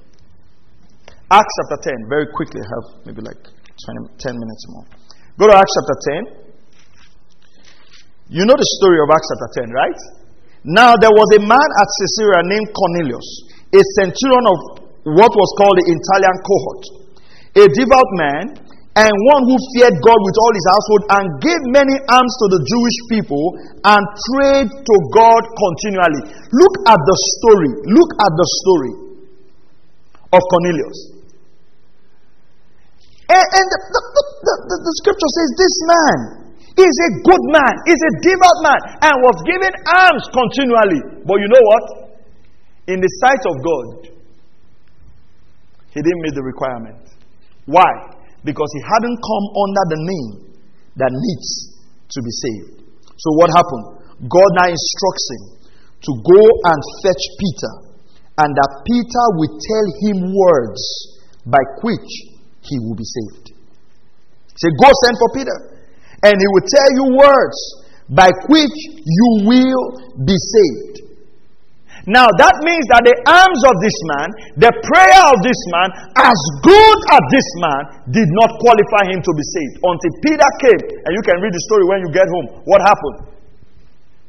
Acts 1.30 1.54
chapter 1.62 1.86
10. 1.86 2.10
Very 2.10 2.26
quickly, 2.34 2.58
I 2.58 2.66
have 2.66 3.06
maybe 3.06 3.22
like 3.22 3.38
20, 3.38 4.10
10 4.18 4.34
minutes 4.34 4.62
more. 4.74 4.82
Go 5.38 5.46
to 5.46 5.54
Acts 5.54 5.70
chapter 5.70 5.98
10. 6.26 8.34
You 8.34 8.42
know 8.42 8.58
the 8.58 8.70
story 8.82 8.98
of 9.06 9.14
Acts 9.14 9.30
chapter 9.30 9.62
10, 9.62 9.70
right? 9.70 10.00
Now, 10.66 10.98
there 10.98 11.14
was 11.14 11.30
a 11.38 11.46
man 11.46 11.68
at 11.78 11.88
Caesarea 12.00 12.42
named 12.42 12.74
Cornelius, 12.74 13.28
a 13.70 13.82
centurion 14.02 14.44
of 14.50 14.58
what 15.14 15.30
was 15.30 15.50
called 15.62 15.78
the 15.78 15.86
Italian 15.94 16.36
cohort, 16.42 16.82
a 17.54 17.70
devout 17.70 18.10
man 18.18 18.63
and 18.94 19.10
one 19.10 19.42
who 19.50 19.58
feared 19.74 19.98
God 20.06 20.20
with 20.22 20.36
all 20.38 20.52
his 20.54 20.66
household 20.70 21.02
and 21.18 21.24
gave 21.42 21.60
many 21.74 21.98
alms 22.14 22.34
to 22.38 22.46
the 22.54 22.62
Jewish 22.62 22.98
people 23.10 23.58
and 23.82 24.02
prayed 24.30 24.70
to 24.70 24.94
God 25.10 25.42
continually. 25.42 26.22
Look 26.30 26.74
at 26.86 27.00
the 27.02 27.16
story. 27.34 27.70
Look 27.90 28.10
at 28.22 28.32
the 28.38 28.46
story 28.62 28.94
of 30.30 30.40
Cornelius. 30.46 30.98
And, 33.34 33.42
and 33.42 33.66
the, 33.66 33.80
the, 34.14 34.24
the, 34.46 34.76
the, 34.78 34.94
scripture 35.02 35.30
says 35.42 35.48
this 35.58 35.76
man 35.90 36.18
is 36.78 36.94
a 36.94 37.10
good 37.26 37.44
man, 37.50 37.72
is 37.90 37.98
a 37.98 38.12
devout 38.22 38.58
man, 38.62 38.80
and 39.10 39.14
was 39.26 39.38
giving 39.42 39.74
alms 39.90 40.24
continually. 40.30 41.02
But 41.26 41.42
you 41.42 41.48
know 41.50 41.64
what? 41.66 41.84
In 42.86 43.02
the 43.02 43.10
sight 43.26 43.42
of 43.48 43.54
God, 43.58 43.86
he 45.90 45.98
didn't 45.98 46.22
meet 46.22 46.34
the 46.34 46.46
requirement. 46.46 47.10
Why? 47.66 48.13
Because 48.44 48.70
he 48.76 48.82
hadn't 48.84 49.18
come 49.18 49.46
under 49.56 49.84
the 49.96 50.00
name 50.04 50.30
that 51.00 51.10
needs 51.10 51.48
to 52.12 52.18
be 52.20 52.30
saved. 52.30 52.84
So, 53.16 53.28
what 53.40 53.50
happened? 53.56 54.04
God 54.28 54.50
now 54.60 54.68
instructs 54.68 55.26
him 55.32 55.44
to 56.04 56.10
go 56.20 56.40
and 56.68 56.78
fetch 57.02 57.24
Peter, 57.40 57.72
and 58.44 58.50
that 58.52 58.70
Peter 58.84 59.24
will 59.40 59.52
tell 59.56 59.86
him 60.04 60.16
words 60.36 60.82
by 61.48 61.60
which 61.82 62.10
he 62.62 62.76
will 62.84 62.94
be 62.94 63.08
saved. 63.08 63.56
Say, 64.54 64.70
Go 64.78 64.88
send 65.04 65.16
for 65.18 65.30
Peter, 65.34 65.56
and 66.22 66.34
he 66.36 66.48
will 66.52 66.66
tell 66.68 66.90
you 66.94 67.04
words 67.16 67.58
by 68.08 68.28
which 68.52 68.78
you 69.02 69.28
will 69.48 69.84
be 70.24 70.36
saved. 70.36 70.93
Now 72.04 72.28
that 72.28 72.54
means 72.60 72.84
that 72.92 73.00
the 73.00 73.16
alms 73.24 73.62
of 73.64 73.74
this 73.80 73.98
man, 74.12 74.28
the 74.60 74.72
prayer 74.84 75.24
of 75.24 75.40
this 75.40 75.56
man, 75.72 75.88
as 76.20 76.38
good 76.60 76.98
as 77.16 77.22
this 77.32 77.48
man, 77.64 77.80
did 78.12 78.28
not 78.36 78.52
qualify 78.60 79.08
him 79.08 79.24
to 79.24 79.32
be 79.32 79.44
saved. 79.56 79.80
Until 79.80 80.12
Peter 80.20 80.50
came, 80.60 80.82
and 81.00 81.12
you 81.16 81.22
can 81.24 81.40
read 81.40 81.56
the 81.56 81.64
story 81.64 81.84
when 81.88 82.04
you 82.04 82.10
get 82.12 82.28
home. 82.28 82.60
What 82.68 82.84
happened? 82.84 83.32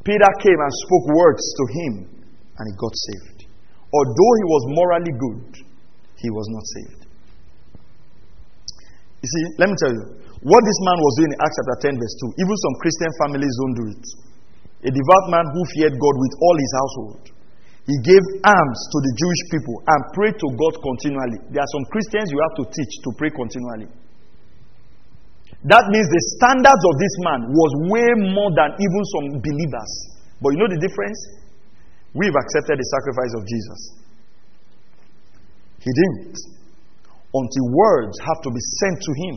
Peter 0.07 0.31
came 0.39 0.55
and 0.55 0.71
spoke 0.87 1.05
words 1.19 1.43
to 1.43 1.63
him, 1.67 1.93
and 2.55 2.63
he 2.63 2.73
got 2.79 2.95
saved. 3.11 3.51
Although 3.91 4.33
he 4.39 4.45
was 4.47 4.63
morally 4.71 5.13
good, 5.19 5.43
he 6.15 6.31
was 6.31 6.47
not 6.55 6.63
saved. 6.79 7.01
You 9.19 9.27
see, 9.27 9.43
let 9.59 9.67
me 9.67 9.75
tell 9.83 9.91
you, 9.91 10.03
what 10.47 10.63
this 10.63 10.79
man 10.79 10.97
was 11.03 11.13
doing 11.19 11.31
in 11.35 11.39
Acts 11.43 11.59
chapter 11.59 11.91
10, 11.91 11.99
verse 11.99 12.15
2, 12.23 12.39
even 12.39 12.55
some 12.55 12.75
Christian 12.79 13.11
families 13.19 13.51
don't 13.51 13.75
do 13.75 13.85
it. 13.99 14.05
A 14.87 14.91
devout 14.95 15.25
man 15.27 15.43
who 15.51 15.61
feared 15.75 15.97
God 15.97 16.15
with 16.23 16.33
all 16.39 16.55
his 16.55 16.71
household 16.79 17.34
he 17.85 17.95
gave 18.01 18.23
alms 18.41 18.79
to 18.89 18.97
the 18.97 19.13
Jewish 19.13 19.41
people 19.53 19.77
and 19.85 20.01
prayed 20.17 20.33
to 20.41 20.47
God 20.57 20.73
continually. 20.81 21.37
There 21.53 21.61
are 21.61 21.73
some 21.77 21.85
Christians 21.93 22.33
you 22.33 22.41
have 22.41 22.57
to 22.57 22.65
teach 22.65 22.93
to 23.05 23.09
pray 23.13 23.29
continually. 23.29 23.89
That 25.69 25.85
means 25.93 26.07
the 26.09 26.23
standards 26.37 26.83
of 26.85 26.93
this 26.97 27.15
man 27.25 27.39
was 27.49 27.71
way 27.93 28.09
more 28.33 28.49
than 28.57 28.73
even 28.73 29.01
some 29.13 29.27
believers. 29.37 29.91
But 30.41 30.53
you 30.53 30.61
know 30.61 30.69
the 30.69 30.81
difference? 30.81 31.19
We've 32.17 32.33
accepted 32.33 32.81
the 32.81 32.87
sacrifice 32.89 33.33
of 33.37 33.43
Jesus. 33.45 33.79
He 35.85 35.91
didn't. 35.93 36.37
Until 37.37 37.65
words 37.69 38.17
have 38.25 38.41
to 38.41 38.49
be 38.49 38.61
sent 38.81 38.97
to 38.97 39.11
him 39.13 39.35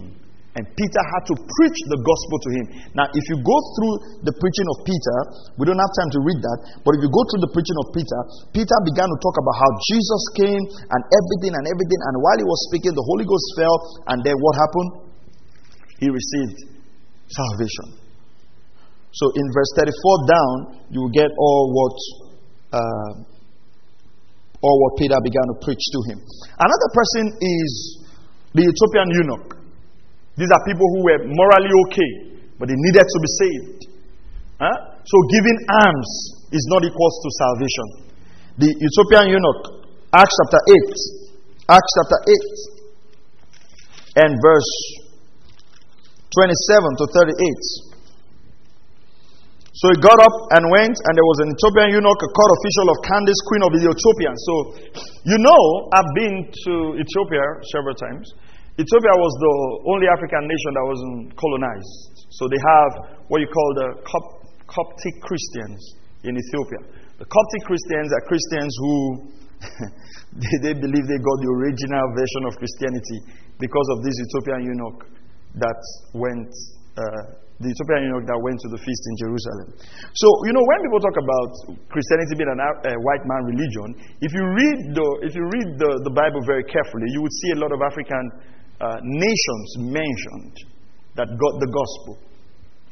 and 0.57 0.65
Peter 0.65 1.03
had 1.13 1.23
to 1.29 1.35
preach 1.37 1.79
the 1.93 1.99
gospel 2.01 2.37
to 2.41 2.51
him. 2.57 2.65
Now, 2.97 3.07
if 3.13 3.25
you 3.29 3.37
go 3.45 3.57
through 3.77 3.95
the 4.25 4.35
preaching 4.41 4.69
of 4.75 4.77
Peter, 4.89 5.19
we 5.61 5.69
don't 5.69 5.79
have 5.79 5.93
time 5.93 6.11
to 6.17 6.21
read 6.25 6.41
that, 6.41 6.59
but 6.83 6.97
if 6.97 7.01
you 7.05 7.11
go 7.13 7.23
through 7.29 7.43
the 7.45 7.53
preaching 7.53 7.79
of 7.85 7.87
Peter, 7.93 8.21
Peter 8.57 8.79
began 8.89 9.07
to 9.07 9.19
talk 9.21 9.37
about 9.39 9.57
how 9.61 9.71
Jesus 9.93 10.23
came 10.41 10.63
and 10.65 11.01
everything 11.05 11.53
and 11.53 11.65
everything. 11.69 12.01
And 12.11 12.15
while 12.25 12.39
he 12.41 12.47
was 12.49 12.61
speaking, 12.73 12.97
the 12.97 13.07
Holy 13.07 13.29
Ghost 13.29 13.47
fell. 13.61 13.77
And 14.09 14.19
then 14.25 14.35
what 14.41 14.55
happened? 14.57 14.91
He 16.01 16.09
received 16.09 16.81
salvation. 17.29 18.01
So 19.13 19.31
in 19.37 19.47
verse 19.53 19.71
34 19.77 20.33
down, 20.33 20.55
you 20.91 21.07
will 21.07 21.15
get 21.15 21.29
all 21.39 21.71
what. 21.71 21.97
Uh, 22.73 23.39
all 24.63 24.77
what 24.83 24.99
Peter 24.99 25.15
began 25.23 25.47
to 25.55 25.57
preach 25.63 25.79
to 25.79 26.01
him. 26.11 26.19
Another 26.59 26.91
person 26.91 27.25
is 27.39 27.71
the 28.55 28.67
Ethiopian 28.67 29.09
eunuch. 29.15 29.58
These 30.39 30.51
are 30.55 30.63
people 30.71 30.87
who 30.95 31.01
were 31.03 31.21
morally 31.27 31.73
okay, 31.87 32.13
but 32.63 32.71
they 32.71 32.79
needed 32.79 33.03
to 33.03 33.19
be 33.19 33.31
saved. 33.43 33.81
Huh? 34.63 34.79
So 35.03 35.17
giving 35.35 35.59
alms 35.83 36.11
is 36.55 36.63
not 36.71 36.87
equal 36.87 37.11
to 37.11 37.29
salvation. 37.43 37.87
The 38.63 38.71
Ethiopian 38.71 39.35
eunuch, 39.35 39.63
Acts 40.15 40.35
chapter 40.39 40.63
8, 40.63 41.75
Acts 41.75 41.91
chapter 41.99 42.19
8, 44.15 44.23
and 44.23 44.31
verse 44.39 44.73
27 46.31 47.03
to 47.03 47.05
38. 47.19 47.89
So 49.79 49.95
he 49.95 49.97
got 50.03 50.19
up 50.19 50.37
and 50.59 50.67
went, 50.75 50.91
and 50.91 51.13
there 51.15 51.29
was 51.35 51.39
an 51.47 51.55
Ethiopian 51.55 51.99
eunuch, 51.99 52.19
a 52.19 52.31
court 52.35 52.51
official 52.51 52.87
of 52.91 52.97
Candace, 53.07 53.39
queen 53.47 53.63
of 53.63 53.71
the 53.75 53.83
Ethiopians. 53.87 54.39
So, 54.43 54.55
you 55.23 55.39
know, 55.39 55.63
I've 55.95 56.11
been 56.19 56.51
to 56.51 56.73
Ethiopia 56.99 57.43
several 57.71 57.95
times. 57.95 58.27
Ethiopia 58.79 59.15
was 59.19 59.33
the 59.43 59.55
only 59.91 60.07
African 60.07 60.47
nation 60.47 60.71
that 60.79 60.87
wasn't 60.87 61.35
colonized. 61.35 62.31
So 62.31 62.47
they 62.47 62.63
have 62.63 62.91
what 63.27 63.43
you 63.43 63.51
call 63.51 63.71
the 63.75 63.89
Coptic 64.71 65.15
Christians 65.27 65.83
in 66.23 66.39
Ethiopia. 66.39 66.87
The 67.19 67.27
Coptic 67.27 67.63
Christians 67.67 68.15
are 68.15 68.23
Christians 68.31 68.73
who 68.79 68.95
they, 70.39 70.57
they, 70.63 70.75
believe 70.79 71.05
they 71.11 71.19
got 71.19 71.39
the 71.43 71.51
original 71.59 72.07
version 72.15 72.43
of 72.47 72.55
Christianity 72.63 73.19
because 73.59 73.89
of 73.99 74.07
this 74.07 74.15
Ethiopian 74.15 74.71
eunuch 74.71 75.11
that 75.59 75.81
went, 76.15 76.47
uh, 76.95 77.35
the 77.59 77.75
Ethiopian 77.75 78.07
eunuch 78.07 78.31
that 78.31 78.39
went 78.39 78.63
to 78.63 78.71
the 78.71 78.79
feast 78.79 79.03
in 79.11 79.15
Jerusalem. 79.27 79.75
So, 80.15 80.31
you 80.47 80.55
know, 80.55 80.63
when 80.63 80.79
people 80.87 81.03
talk 81.03 81.19
about 81.19 81.51
Christianity 81.91 82.39
being 82.39 82.55
a 82.55 82.63
uh, 82.63 82.95
white 83.03 83.27
man 83.27 83.43
religion, 83.51 83.99
if 84.23 84.31
you 84.31 84.45
read, 84.47 84.79
the, 84.95 85.07
if 85.27 85.35
you 85.35 85.43
read 85.43 85.69
the, 85.83 85.91
the 86.07 86.15
Bible 86.15 86.39
very 86.47 86.63
carefully, 86.71 87.11
you 87.11 87.19
would 87.19 87.35
see 87.43 87.59
a 87.59 87.59
lot 87.59 87.75
of 87.75 87.83
African 87.83 88.55
uh, 88.81 88.97
nations 89.03 89.69
mentioned 89.79 90.55
that 91.17 91.27
got 91.27 91.55
the 91.59 91.71
gospel. 91.71 92.19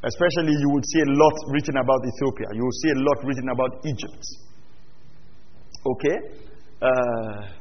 Especially, 0.02 0.52
you 0.54 0.70
would 0.70 0.84
see 0.86 1.00
a 1.02 1.10
lot 1.10 1.34
written 1.50 1.76
about 1.78 2.00
Ethiopia. 2.06 2.48
You 2.54 2.62
will 2.62 2.78
see 2.82 2.90
a 2.90 3.00
lot 3.00 3.18
written 3.24 3.48
about 3.50 3.72
Egypt. 3.86 4.24
Okay? 5.86 6.16
Uh, 6.82 7.56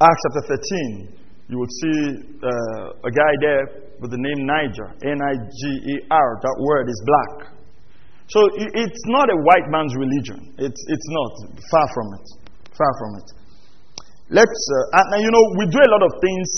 Acts 0.00 0.22
chapter 0.26 0.58
13, 0.58 1.16
you 1.48 1.58
would 1.58 1.70
see 1.70 1.98
uh, 2.42 3.08
a 3.08 3.12
guy 3.12 3.32
there 3.40 3.64
with 4.00 4.10
the 4.10 4.18
name 4.18 4.44
Niger, 4.44 4.90
N 5.06 5.20
I 5.22 5.34
G 5.38 5.60
E 5.92 5.94
R. 6.10 6.28
That 6.42 6.56
word 6.60 6.88
is 6.88 6.98
black. 7.06 7.54
So 8.26 8.40
it's 8.56 9.04
not 9.06 9.28
a 9.28 9.36
white 9.36 9.68
man's 9.68 9.94
religion. 9.94 10.56
It's, 10.56 10.80
it's 10.88 11.08
not. 11.12 11.32
Far 11.70 11.86
from 11.92 12.08
it. 12.16 12.26
Far 12.72 12.92
from 12.98 13.10
it. 13.20 13.28
Let's, 14.32 14.60
uh, 14.72 15.14
and, 15.14 15.22
you 15.22 15.30
know, 15.30 15.44
we 15.60 15.68
do 15.68 15.78
a 15.78 15.90
lot 15.92 16.02
of 16.02 16.12
things, 16.24 16.48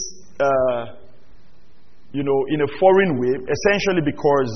uh, 0.40 0.96
you 2.12 2.24
know, 2.24 2.38
in 2.48 2.60
a 2.64 2.70
foreign 2.80 3.20
way, 3.20 3.34
essentially 3.44 4.00
because 4.00 4.50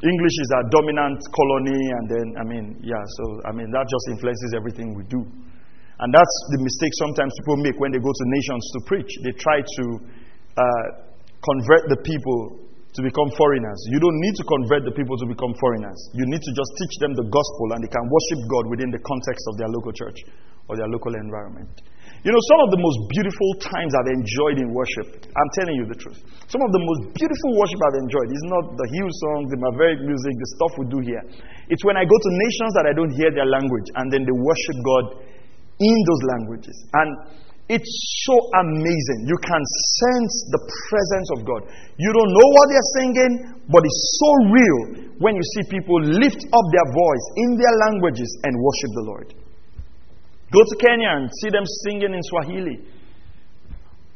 English 0.00 0.36
is 0.40 0.48
our 0.56 0.64
dominant 0.72 1.20
colony, 1.36 1.82
and 2.00 2.04
then, 2.08 2.26
I 2.40 2.44
mean, 2.48 2.64
yeah, 2.80 3.02
so, 3.20 3.24
I 3.44 3.52
mean, 3.52 3.68
that 3.72 3.84
just 3.84 4.04
influences 4.16 4.56
everything 4.56 4.94
we 4.96 5.04
do. 5.12 5.20
And 6.00 6.08
that's 6.10 6.36
the 6.50 6.60
mistake 6.64 6.92
sometimes 6.98 7.32
people 7.44 7.60
make 7.62 7.78
when 7.78 7.92
they 7.92 8.02
go 8.02 8.10
to 8.10 8.24
nations 8.26 8.64
to 8.74 8.78
preach. 8.88 9.10
They 9.22 9.32
try 9.38 9.62
to 9.62 9.84
uh, 10.58 10.86
convert 11.38 11.86
the 11.92 12.00
people 12.02 12.64
to 12.94 13.00
become 13.02 13.28
foreigners. 13.34 13.78
You 13.90 13.98
don't 13.98 14.18
need 14.22 14.34
to 14.38 14.44
convert 14.46 14.82
the 14.86 14.94
people 14.94 15.18
to 15.18 15.26
become 15.26 15.54
foreigners. 15.58 15.98
You 16.14 16.26
need 16.30 16.42
to 16.42 16.52
just 16.54 16.70
teach 16.78 16.94
them 17.02 17.14
the 17.14 17.26
gospel 17.26 17.66
and 17.74 17.82
they 17.82 17.90
can 17.90 18.06
worship 18.06 18.40
God 18.46 18.70
within 18.70 18.90
the 18.94 19.02
context 19.02 19.42
of 19.50 19.58
their 19.58 19.70
local 19.70 19.90
church 19.90 20.18
or 20.70 20.78
their 20.78 20.86
local 20.86 21.14
environment. 21.14 21.74
You 22.24 22.32
know, 22.32 22.40
some 22.48 22.60
of 22.64 22.72
the 22.72 22.80
most 22.80 22.98
beautiful 23.12 23.50
times 23.60 23.92
I've 23.92 24.08
enjoyed 24.16 24.56
in 24.56 24.72
worship, 24.72 25.28
I'm 25.28 25.50
telling 25.60 25.76
you 25.76 25.84
the 25.84 25.98
truth. 26.00 26.16
Some 26.48 26.64
of 26.64 26.72
the 26.72 26.80
most 26.80 27.12
beautiful 27.12 27.52
worship 27.52 27.76
I've 27.84 28.00
enjoyed 28.00 28.32
is 28.32 28.44
not 28.48 28.64
the 28.80 28.86
Hillsongs, 28.96 29.52
the 29.52 29.60
Maverick 29.60 30.00
music, 30.08 30.32
the 30.32 30.48
stuff 30.56 30.72
we 30.80 30.84
do 30.88 31.04
here. 31.04 31.20
It's 31.68 31.84
when 31.84 32.00
I 32.00 32.08
go 32.08 32.16
to 32.16 32.30
nations 32.48 32.72
that 32.80 32.88
I 32.88 32.96
don't 32.96 33.12
hear 33.12 33.28
their 33.28 33.44
language 33.44 33.88
and 34.00 34.08
then 34.08 34.24
they 34.24 34.32
worship 34.32 34.76
God 34.80 35.04
in 35.84 35.96
those 36.08 36.22
languages. 36.32 36.76
And 36.96 37.08
it's 37.68 37.92
so 38.24 38.36
amazing. 38.56 39.28
You 39.28 39.36
can 39.44 39.60
sense 40.00 40.32
the 40.48 40.60
presence 40.88 41.28
of 41.36 41.38
God. 41.44 41.60
You 42.00 42.08
don't 42.08 42.32
know 42.32 42.48
what 42.56 42.66
they're 42.72 42.90
singing, 43.04 43.32
but 43.68 43.84
it's 43.84 44.02
so 44.16 44.30
real 44.48 44.80
when 45.20 45.36
you 45.36 45.44
see 45.60 45.76
people 45.76 46.00
lift 46.24 46.40
up 46.40 46.66
their 46.72 46.88
voice 46.88 47.26
in 47.36 47.60
their 47.60 47.74
languages 47.84 48.32
and 48.48 48.52
worship 48.56 48.92
the 48.96 49.04
Lord. 49.12 49.28
Go 50.54 50.62
to 50.62 50.76
Kenya 50.78 51.10
and 51.18 51.26
see 51.42 51.50
them 51.50 51.66
singing 51.82 52.14
in 52.14 52.22
Swahili. 52.30 52.78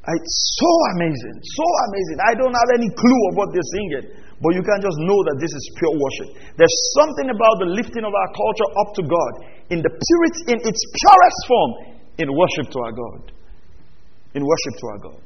It's 0.08 0.36
so 0.56 0.70
amazing. 0.94 1.36
So 1.42 1.66
amazing. 1.90 2.18
I 2.22 2.32
don't 2.38 2.54
have 2.54 2.70
any 2.78 2.88
clue 2.94 3.20
of 3.28 3.32
what 3.34 3.50
they're 3.52 3.70
singing, 3.74 4.14
but 4.40 4.54
you 4.54 4.62
can 4.62 4.78
just 4.80 4.96
know 5.02 5.20
that 5.28 5.36
this 5.42 5.50
is 5.50 5.64
pure 5.76 5.92
worship. 5.92 6.28
There's 6.56 6.78
something 6.96 7.28
about 7.28 7.54
the 7.60 7.68
lifting 7.74 8.06
of 8.06 8.14
our 8.14 8.30
culture 8.32 8.68
up 8.86 8.90
to 8.96 9.02
God 9.04 9.32
in 9.68 9.82
the 9.82 9.90
purity, 9.90 10.40
in 10.54 10.58
its 10.64 10.80
purest 11.02 11.40
form, 11.44 11.72
in 12.22 12.30
worship 12.30 12.72
to 12.72 12.78
our 12.86 12.94
God. 12.94 13.20
In 14.32 14.46
worship 14.46 14.74
to 14.80 14.86
our 14.94 15.00
God. 15.12 15.22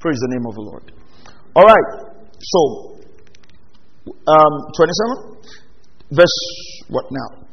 Praise 0.00 0.18
the 0.18 0.30
name 0.34 0.46
of 0.48 0.54
the 0.56 0.64
Lord. 0.64 0.86
All 1.54 1.66
right. 1.68 1.88
So, 2.40 2.60
um, 4.10 4.54
27? 4.74 6.16
Verse, 6.16 6.38
what 6.88 7.04
now? 7.12 7.45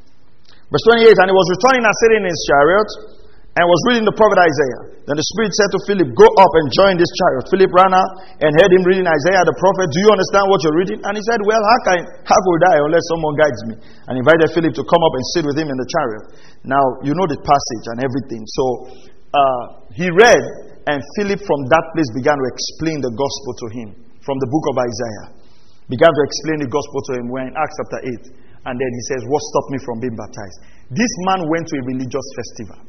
Verse 0.73 1.05
28 1.05 1.21
And 1.21 1.27
he 1.29 1.35
was 1.37 1.47
returning 1.53 1.85
and 1.85 1.95
sitting 2.01 2.25
in 2.25 2.29
his 2.33 2.41
chariot 2.49 2.89
and 3.53 3.69
was 3.69 3.81
reading 3.85 4.01
the 4.09 4.17
prophet 4.17 4.41
Isaiah. 4.41 4.97
Then 5.05 5.13
the 5.13 5.27
Spirit 5.29 5.53
said 5.53 5.69
to 5.77 5.79
Philip, 5.85 6.09
Go 6.17 6.25
up 6.25 6.49
and 6.57 6.65
join 6.73 6.97
this 6.97 7.11
chariot. 7.13 7.45
Philip 7.53 7.69
ran 7.69 7.93
out 7.93 8.09
and 8.41 8.49
heard 8.57 8.73
him 8.73 8.81
reading 8.81 9.05
Isaiah 9.05 9.45
the 9.45 9.53
prophet. 9.61 9.93
Do 9.93 10.01
you 10.01 10.09
understand 10.09 10.49
what 10.49 10.65
you're 10.65 10.73
reading? 10.73 10.97
And 11.05 11.13
he 11.13 11.21
said, 11.29 11.37
Well, 11.45 11.61
how, 11.61 11.79
can, 11.85 11.97
how 12.25 12.39
could 12.41 12.63
I 12.73 12.81
unless 12.81 13.05
someone 13.13 13.37
guides 13.37 13.61
me? 13.69 13.75
And 14.09 14.17
invited 14.17 14.49
Philip 14.57 14.73
to 14.73 14.83
come 14.89 15.01
up 15.05 15.13
and 15.13 15.23
sit 15.37 15.45
with 15.45 15.53
him 15.53 15.69
in 15.69 15.77
the 15.77 15.85
chariot. 15.85 16.25
Now, 16.65 16.81
you 17.05 17.13
know 17.13 17.29
the 17.29 17.37
passage 17.37 17.85
and 17.93 18.01
everything. 18.01 18.41
So 18.49 18.65
uh, 19.37 19.85
he 19.93 20.09
read, 20.09 20.41
and 20.89 20.97
Philip 21.21 21.45
from 21.45 21.69
that 21.69 21.85
place 21.93 22.09
began 22.17 22.41
to 22.41 22.45
explain 22.49 23.05
the 23.05 23.13
gospel 23.13 23.51
to 23.61 23.67
him 23.77 23.87
from 24.25 24.41
the 24.41 24.49
book 24.49 24.65
of 24.73 24.75
Isaiah. 24.81 25.27
Began 25.93 26.09
to 26.09 26.21
explain 26.25 26.65
the 26.65 26.71
gospel 26.73 27.05
to 27.05 27.21
him 27.21 27.29
when 27.29 27.51
in 27.51 27.53
Acts 27.53 27.77
chapter 27.77 28.01
8. 28.41 28.41
And 28.65 28.79
then 28.79 28.91
he 28.91 29.03
says, 29.11 29.21
What 29.27 29.41
stopped 29.41 29.69
me 29.75 29.79
from 29.83 29.99
being 29.99 30.15
baptized? 30.15 30.57
This 30.91 31.11
man 31.27 31.43
went 31.51 31.67
to 31.67 31.75
a 31.79 31.83
religious 31.83 32.27
festival. 32.35 32.79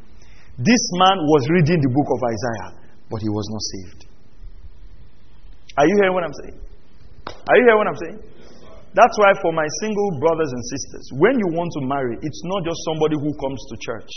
This 0.58 0.82
man 1.02 1.18
was 1.34 1.42
reading 1.50 1.82
the 1.82 1.90
book 1.90 2.08
of 2.14 2.20
Isaiah, 2.22 2.70
but 3.10 3.18
he 3.18 3.30
was 3.30 3.46
not 3.50 3.62
saved. 3.74 4.00
Are 5.74 5.86
you 5.86 5.96
hearing 5.98 6.14
what 6.14 6.22
I'm 6.22 6.36
saying? 6.46 6.58
Are 7.26 7.56
you 7.58 7.64
hearing 7.66 7.80
what 7.82 7.90
I'm 7.90 8.00
saying? 8.06 8.18
That's 8.94 9.16
why, 9.18 9.34
for 9.42 9.50
my 9.50 9.66
single 9.82 10.22
brothers 10.22 10.54
and 10.54 10.62
sisters, 10.70 11.04
when 11.18 11.34
you 11.34 11.50
want 11.50 11.66
to 11.74 11.82
marry, 11.82 12.14
it's 12.22 12.42
not 12.46 12.62
just 12.62 12.78
somebody 12.86 13.18
who 13.18 13.34
comes 13.42 13.58
to 13.58 13.74
church. 13.82 14.12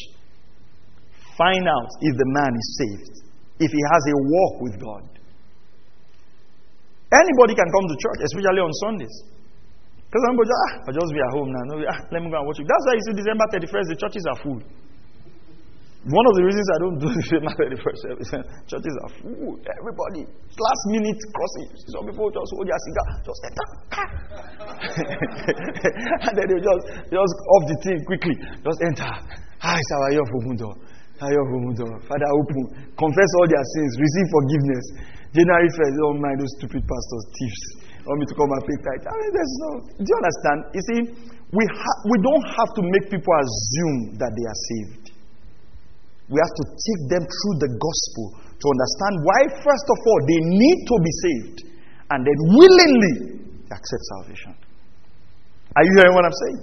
Find 1.34 1.66
out 1.66 1.90
if 2.06 2.14
the 2.14 2.30
man 2.30 2.54
is 2.54 2.68
saved, 2.78 3.16
if 3.58 3.74
he 3.74 3.82
has 3.82 4.04
a 4.06 4.18
walk 4.22 4.62
with 4.62 4.78
God. 4.78 5.06
Anybody 7.10 7.58
can 7.58 7.66
come 7.74 7.86
to 7.90 7.96
church, 7.98 8.20
especially 8.30 8.62
on 8.62 8.74
Sundays. 8.86 9.16
Because 10.08 10.24
somebody, 10.24 10.48
ah, 10.48 10.88
I'll 10.88 10.96
just 10.96 11.12
be 11.12 11.20
at 11.20 11.32
home 11.36 11.52
now. 11.52 11.64
No, 11.68 11.74
ah, 11.84 12.00
let 12.16 12.24
me 12.24 12.32
go 12.32 12.40
and 12.40 12.48
watch 12.48 12.64
it. 12.64 12.68
That's 12.68 12.84
why 12.88 12.96
you 12.96 13.04
see 13.12 13.16
December 13.20 13.44
31st, 13.52 13.88
the 13.92 13.98
churches 14.00 14.24
are 14.32 14.40
full. 14.40 14.60
One 16.08 16.24
of 16.24 16.40
the 16.40 16.48
reasons 16.48 16.64
I 16.72 16.80
don't 16.80 16.96
do 17.04 17.12
December 17.20 17.52
31st 17.52 18.00
service, 18.08 18.32
churches 18.72 18.96
are 19.04 19.12
full. 19.20 19.60
Everybody, 19.68 20.24
last 20.32 20.84
minute 20.96 21.20
crossing. 21.36 21.70
Some 21.92 22.08
people 22.08 22.32
just 22.32 22.48
hold 22.56 22.72
their 22.72 22.80
cigar, 22.88 23.08
just 23.28 23.42
enter. 23.52 23.68
and 26.24 26.34
then 26.40 26.48
they 26.56 26.60
just, 26.64 26.84
just 27.12 27.36
off 27.52 27.64
the 27.68 27.78
thing 27.84 28.00
quickly. 28.08 28.36
Just 28.64 28.80
enter. 28.88 29.12
Hi, 29.60 29.76
Sawa, 29.92 30.08
you're 30.16 30.30
from 30.32 30.56
Father, 32.08 32.30
open. 32.32 32.64
Confess 32.96 33.32
all 33.44 33.48
their 33.52 33.66
sins. 33.76 33.92
Receive 34.00 34.28
forgiveness. 34.32 34.86
January 35.36 35.68
1st, 35.68 35.94
don't 36.00 36.22
mind 36.24 36.40
those 36.40 36.54
stupid 36.64 36.80
pastors, 36.88 37.24
thieves 37.36 37.87
want 38.08 38.20
me 38.24 38.28
to 38.32 38.36
come 38.40 38.50
and 38.50 38.64
pay 38.64 38.78
tithe. 38.80 39.06
I 39.08 39.14
mean, 39.20 39.32
there's 39.36 39.56
no. 39.60 39.70
Do 40.00 40.08
you 40.08 40.18
understand? 40.18 40.58
You 40.72 40.84
see, 40.88 41.00
we, 41.52 41.64
ha- 41.68 42.02
we 42.08 42.18
don't 42.24 42.48
have 42.56 42.72
to 42.76 42.82
make 42.84 43.06
people 43.12 43.34
assume 43.36 44.20
that 44.20 44.32
they 44.32 44.46
are 44.48 44.60
saved. 44.72 45.06
We 46.28 46.38
have 46.40 46.56
to 46.60 46.66
take 46.76 47.02
them 47.08 47.24
through 47.24 47.56
the 47.64 47.72
gospel 47.80 48.26
to 48.44 48.66
understand 48.68 49.14
why, 49.24 49.40
first 49.64 49.88
of 49.88 49.98
all, 50.04 50.20
they 50.28 50.42
need 50.44 50.80
to 50.92 50.96
be 51.00 51.12
saved 51.24 51.58
and 52.12 52.20
then 52.24 52.38
willingly 52.52 53.16
accept 53.72 54.04
salvation. 54.20 54.54
Are 55.76 55.84
you 55.88 55.94
hearing 55.96 56.16
what 56.16 56.26
I'm 56.28 56.36
saying? 56.48 56.60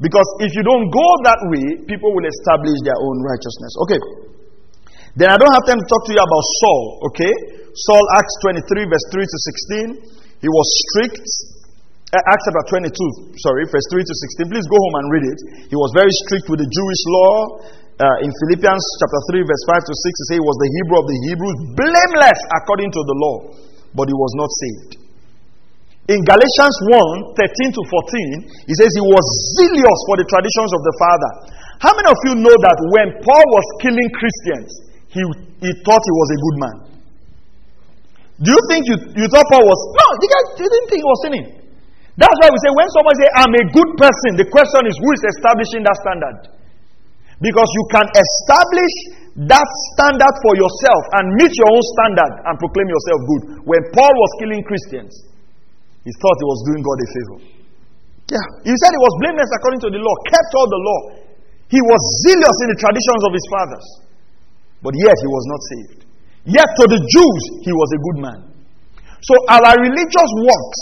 Because 0.00 0.28
if 0.40 0.50
you 0.56 0.64
don't 0.64 0.88
go 0.88 1.08
that 1.28 1.40
way, 1.52 1.66
people 1.84 2.10
will 2.14 2.24
establish 2.24 2.78
their 2.88 2.96
own 2.96 3.16
righteousness. 3.20 3.72
Okay. 3.84 4.00
Then 5.14 5.28
I 5.28 5.36
don't 5.36 5.52
have 5.52 5.66
time 5.68 5.76
to 5.76 5.86
talk 5.86 6.02
to 6.08 6.12
you 6.16 6.22
about 6.24 6.44
Saul, 6.64 6.84
okay? 7.12 7.32
Saul, 7.84 8.04
Acts 8.16 8.36
23, 8.48 8.88
verse 8.88 9.06
3 9.12 9.20
to 9.20 9.38
16. 10.00 10.21
He 10.42 10.50
was 10.50 10.66
strict. 10.90 11.22
Uh, 12.12 12.20
Acts 12.28 12.44
chapter 12.44 12.92
22, 12.92 13.40
sorry, 13.40 13.64
verse 13.72 13.88
3 13.88 14.04
to 14.04 14.14
16. 14.44 14.52
Please 14.52 14.66
go 14.68 14.76
home 14.76 14.96
and 15.00 15.06
read 15.08 15.26
it. 15.32 15.40
He 15.72 15.78
was 15.78 15.94
very 15.96 16.12
strict 16.26 16.50
with 16.52 16.60
the 16.60 16.68
Jewish 16.68 17.02
law. 17.08 17.32
Uh, 17.96 18.26
in 18.26 18.30
Philippians 18.44 18.84
chapter 19.00 19.20
3, 19.32 19.48
verse 19.48 19.64
5 19.70 19.88
to 19.88 19.94
6, 19.94 20.02
he 20.02 20.24
says 20.28 20.36
he 20.36 20.44
was 20.44 20.58
the 20.60 20.70
Hebrew 20.76 20.98
of 20.98 21.06
the 21.08 21.18
Hebrews, 21.30 21.58
blameless 21.78 22.40
according 22.58 22.90
to 22.90 23.00
the 23.00 23.16
law, 23.16 23.36
but 23.94 24.10
he 24.10 24.16
was 24.18 24.32
not 24.36 24.50
saved. 24.50 24.92
In 26.10 26.18
Galatians 26.26 26.76
1 26.90 27.38
13 27.38 27.78
to 27.78 27.82
14, 27.86 28.66
he 28.66 28.74
says 28.74 28.90
he 28.90 29.06
was 29.06 29.24
zealous 29.54 29.98
for 30.10 30.18
the 30.18 30.26
traditions 30.26 30.70
of 30.74 30.82
the 30.82 30.94
Father. 30.98 31.30
How 31.78 31.94
many 31.94 32.10
of 32.10 32.18
you 32.26 32.34
know 32.42 32.56
that 32.58 32.78
when 32.90 33.08
Paul 33.22 33.46
was 33.54 33.66
killing 33.86 34.10
Christians, 34.10 34.68
he, 35.14 35.22
he 35.62 35.70
thought 35.86 36.02
he 36.02 36.14
was 36.18 36.28
a 36.34 36.38
good 36.42 36.56
man? 36.58 36.91
Do 38.42 38.50
you 38.50 38.62
think 38.66 38.82
you, 38.90 38.96
you 39.14 39.26
thought 39.30 39.46
Paul 39.48 39.62
was? 39.62 39.80
No, 39.94 40.06
the 40.18 40.28
guy 40.28 40.42
didn't 40.58 40.86
think 40.90 40.98
he 40.98 41.06
was 41.06 41.20
sinning. 41.22 41.46
That's 42.18 42.36
why 42.42 42.48
we 42.50 42.58
say 42.60 42.70
when 42.74 42.88
someone 42.92 43.14
say 43.16 43.28
I'm 43.38 43.54
a 43.54 43.64
good 43.72 43.90
person, 43.96 44.30
the 44.36 44.48
question 44.50 44.82
is 44.90 44.94
who 44.98 45.10
is 45.14 45.22
establishing 45.38 45.80
that 45.86 45.96
standard? 46.02 46.38
Because 47.40 47.66
you 47.66 47.84
can 47.90 48.06
establish 48.12 48.94
that 49.48 49.68
standard 49.96 50.34
for 50.44 50.52
yourself 50.58 51.02
and 51.18 51.24
meet 51.40 51.50
your 51.56 51.70
own 51.72 51.84
standard 51.96 52.32
and 52.46 52.54
proclaim 52.60 52.86
yourself 52.90 53.18
good. 53.26 53.42
When 53.64 53.82
Paul 53.96 54.12
was 54.12 54.30
killing 54.44 54.62
Christians, 54.62 55.10
he 56.04 56.12
thought 56.20 56.36
he 56.38 56.46
was 56.46 56.60
doing 56.68 56.82
God 56.84 56.98
a 56.98 57.08
favor. 57.08 57.38
Yeah. 58.30 58.46
He 58.66 58.74
said 58.74 58.90
he 58.92 59.02
was 59.02 59.14
blameless 59.22 59.50
according 59.58 59.82
to 59.86 59.90
the 59.90 60.00
law, 60.02 60.14
kept 60.28 60.50
all 60.54 60.68
the 60.68 60.82
law. 60.82 61.00
He 61.72 61.80
was 61.80 62.00
zealous 62.28 62.56
in 62.66 62.68
the 62.76 62.78
traditions 62.78 63.22
of 63.24 63.32
his 63.32 63.46
fathers. 63.48 63.86
But 64.84 64.94
yet 64.98 65.16
he 65.16 65.28
was 65.30 65.44
not 65.48 65.60
saved. 65.72 66.00
Yet 66.44 66.66
to 66.66 66.84
the 66.90 66.98
Jews, 66.98 67.42
he 67.62 67.72
was 67.72 67.88
a 67.94 68.00
good 68.02 68.18
man. 68.18 68.40
So 69.22 69.34
our 69.46 69.78
religious 69.78 70.30
works 70.42 70.80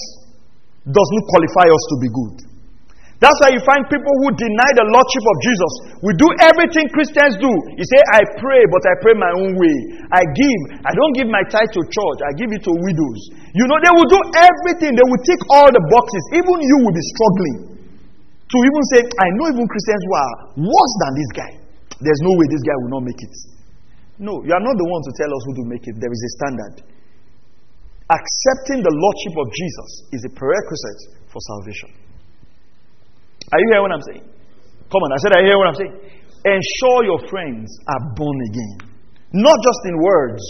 does 0.88 1.08
not 1.12 1.24
qualify 1.28 1.68
us 1.68 1.84
to 1.92 1.96
be 2.00 2.08
good. 2.08 2.36
That's 3.20 3.36
why 3.44 3.52
you 3.52 3.60
find 3.68 3.84
people 3.84 4.14
who 4.24 4.32
deny 4.32 4.70
the 4.80 4.88
lordship 4.88 5.24
of 5.28 5.36
Jesus. 5.44 5.72
We 6.00 6.16
do 6.16 6.24
everything 6.40 6.88
Christians 6.88 7.36
do. 7.36 7.52
You 7.76 7.84
say, 7.84 8.00
I 8.16 8.24
pray, 8.40 8.64
but 8.72 8.80
I 8.88 8.94
pray 9.04 9.12
my 9.12 9.28
own 9.44 9.52
way. 9.60 9.76
I 10.08 10.24
give. 10.24 10.60
I 10.88 10.92
don't 10.96 11.12
give 11.12 11.28
my 11.28 11.44
tithe 11.52 11.68
to 11.68 11.84
church. 11.84 12.18
I 12.24 12.32
give 12.40 12.48
it 12.48 12.64
to 12.64 12.72
widows. 12.72 13.20
You 13.52 13.68
know, 13.68 13.76
they 13.84 13.92
will 13.92 14.08
do 14.08 14.20
everything. 14.40 14.96
They 14.96 15.04
will 15.04 15.20
tick 15.28 15.40
all 15.52 15.68
the 15.68 15.84
boxes. 15.92 16.24
Even 16.40 16.56
you 16.64 16.76
will 16.80 16.96
be 16.96 17.04
struggling 17.12 17.56
to 18.48 18.56
even 18.56 18.82
say, 18.96 19.00
I 19.04 19.28
know 19.36 19.52
even 19.52 19.68
Christians 19.68 20.00
who 20.08 20.12
are 20.16 20.34
worse 20.64 20.94
than 21.04 21.12
this 21.20 21.30
guy. 21.36 21.52
There's 22.00 22.22
no 22.24 22.32
way 22.40 22.48
this 22.48 22.64
guy 22.64 22.76
will 22.88 22.92
not 22.96 23.04
make 23.04 23.20
it. 23.20 23.59
No, 24.20 24.44
you 24.44 24.52
are 24.52 24.60
not 24.60 24.76
the 24.76 24.84
one 24.84 25.00
to 25.00 25.12
tell 25.16 25.32
us 25.32 25.42
who 25.48 25.52
to 25.58 25.64
make 25.64 25.84
it. 25.88 25.96
There 25.96 26.12
is 26.12 26.22
a 26.22 26.30
standard. 26.36 26.76
accepting 28.10 28.82
the 28.82 28.90
Lordship 28.90 29.34
of 29.38 29.46
Jesus 29.54 29.90
is 30.10 30.20
a 30.26 30.30
prerequisite 30.34 31.30
for 31.30 31.38
salvation. 31.54 31.90
Are 33.54 33.58
you 33.58 33.66
hearing 33.70 33.84
what 33.86 33.94
I'm 33.94 34.06
saying? 34.10 34.26
Come 34.90 35.00
on, 35.06 35.10
I 35.14 35.18
said, 35.22 35.32
I 35.38 35.42
hear 35.46 35.56
what 35.58 35.68
I'm 35.70 35.78
saying. 35.78 35.94
Ensure 36.42 37.00
your 37.06 37.20
friends 37.30 37.70
are 37.86 38.02
born 38.18 38.38
again. 38.50 38.90
Not 39.30 39.54
just 39.62 39.80
in 39.86 39.94
words, 40.02 40.42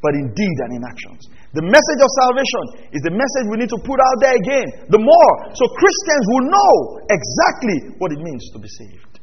but 0.00 0.16
in 0.16 0.32
deed 0.32 0.56
and 0.64 0.80
in 0.80 0.82
actions. 0.88 1.28
The 1.52 1.64
message 1.64 2.00
of 2.00 2.10
salvation 2.24 2.64
is 2.96 3.02
the 3.04 3.12
message 3.12 3.44
we 3.52 3.60
need 3.60 3.72
to 3.72 3.80
put 3.84 3.98
out 4.00 4.16
there 4.20 4.36
again. 4.36 4.88
The 4.88 5.00
more, 5.00 5.32
so 5.52 5.64
Christians 5.76 6.24
will 6.32 6.46
know 6.48 6.74
exactly 7.12 7.78
what 8.00 8.12
it 8.12 8.20
means 8.20 8.48
to 8.52 8.58
be 8.60 8.68
saved. 8.68 9.20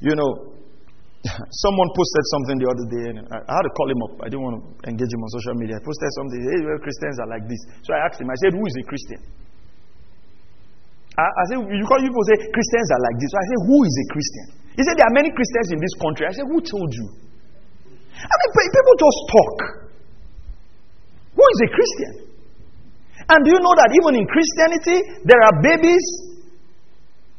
You 0.00 0.14
know, 0.14 0.47
someone 1.66 1.88
posted 1.98 2.24
something 2.30 2.56
the 2.62 2.68
other 2.70 2.86
day, 2.86 3.04
and 3.10 3.16
I, 3.26 3.42
had 3.42 3.66
to 3.66 3.72
call 3.74 3.88
him 3.90 4.00
up. 4.06 4.12
I 4.22 4.30
didn't 4.30 4.44
want 4.46 4.56
to 4.62 4.62
engage 4.86 5.10
him 5.10 5.18
on 5.18 5.28
social 5.34 5.56
media. 5.58 5.78
I 5.78 5.82
posted 5.82 6.10
something, 6.14 6.38
hey, 6.38 6.58
well, 6.62 6.78
Christians 6.78 7.18
are 7.18 7.30
like 7.30 7.44
this. 7.50 7.58
So 7.82 7.90
I 7.90 8.06
asked 8.06 8.22
him, 8.22 8.30
I 8.30 8.38
said, 8.38 8.54
Who 8.54 8.62
is 8.62 8.74
a 8.78 8.84
Christian? 8.86 9.20
I, 11.18 11.26
I 11.26 11.42
said, 11.50 11.58
You 11.58 11.84
call 11.90 11.98
people 11.98 12.22
say 12.30 12.38
Christians 12.38 12.88
are 12.94 13.02
like 13.02 13.16
this. 13.18 13.28
So 13.34 13.38
I 13.38 13.46
said, 13.50 13.60
Who 13.66 13.78
is 13.82 13.94
a 13.98 14.06
Christian? 14.14 14.46
He 14.78 14.82
said, 14.86 14.94
There 14.94 15.08
are 15.10 15.16
many 15.18 15.30
Christians 15.34 15.68
in 15.74 15.78
this 15.82 15.94
country. 15.98 16.24
I 16.30 16.32
said, 16.38 16.46
Who 16.46 16.58
told 16.62 16.90
you? 16.94 17.06
I 18.18 18.34
mean, 18.38 18.50
people 18.54 18.94
just 18.98 19.20
talk. 19.26 19.56
Who 21.34 21.44
is 21.44 21.58
a 21.66 21.70
Christian? 21.70 22.12
And 23.26 23.38
do 23.42 23.50
you 23.50 23.60
know 23.60 23.74
that 23.74 23.90
even 23.94 24.22
in 24.22 24.24
Christianity, 24.26 24.98
there 25.26 25.42
are 25.42 25.54
babies 25.60 26.06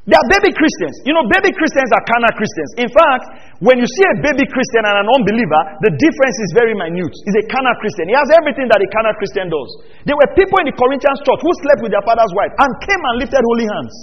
they 0.07 0.15
are 0.15 0.27
baby 0.31 0.55
Christians. 0.55 0.95
You 1.03 1.13
know, 1.13 1.27
baby 1.27 1.51
Christians 1.53 1.91
are 1.91 2.03
carnal 2.07 2.33
Christians. 2.39 2.69
In 2.81 2.89
fact, 2.89 3.23
when 3.61 3.77
you 3.77 3.85
see 3.85 4.05
a 4.09 4.15
baby 4.23 4.47
Christian 4.47 4.87
and 4.87 4.95
an 5.05 5.07
unbeliever, 5.11 5.61
the 5.85 5.91
difference 5.91 6.37
is 6.39 6.49
very 6.55 6.73
minute. 6.73 7.13
He's 7.27 7.37
a 7.37 7.45
carnal 7.51 7.75
Christian. 7.83 8.09
He 8.09 8.15
has 8.15 8.29
everything 8.39 8.71
that 8.71 8.79
a 8.79 8.87
carnal 8.89 9.13
Christian 9.19 9.51
does. 9.51 9.69
There 10.07 10.15
were 10.15 10.29
people 10.33 10.57
in 10.63 10.71
the 10.71 10.77
Corinthians 10.79 11.19
church 11.27 11.41
who 11.43 11.51
slept 11.61 11.83
with 11.83 11.91
their 11.91 12.05
father's 12.07 12.31
wife 12.33 12.53
and 12.57 12.69
came 12.87 13.01
and 13.11 13.15
lifted 13.21 13.43
holy 13.43 13.67
hands. 13.69 13.93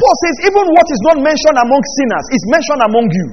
Paul 0.00 0.16
says, 0.28 0.36
even 0.54 0.64
what 0.64 0.86
is 0.92 1.02
not 1.12 1.16
mentioned 1.20 1.58
among 1.60 1.82
sinners 2.00 2.26
is 2.32 2.42
mentioned 2.52 2.82
among 2.86 3.06
you. 3.10 3.26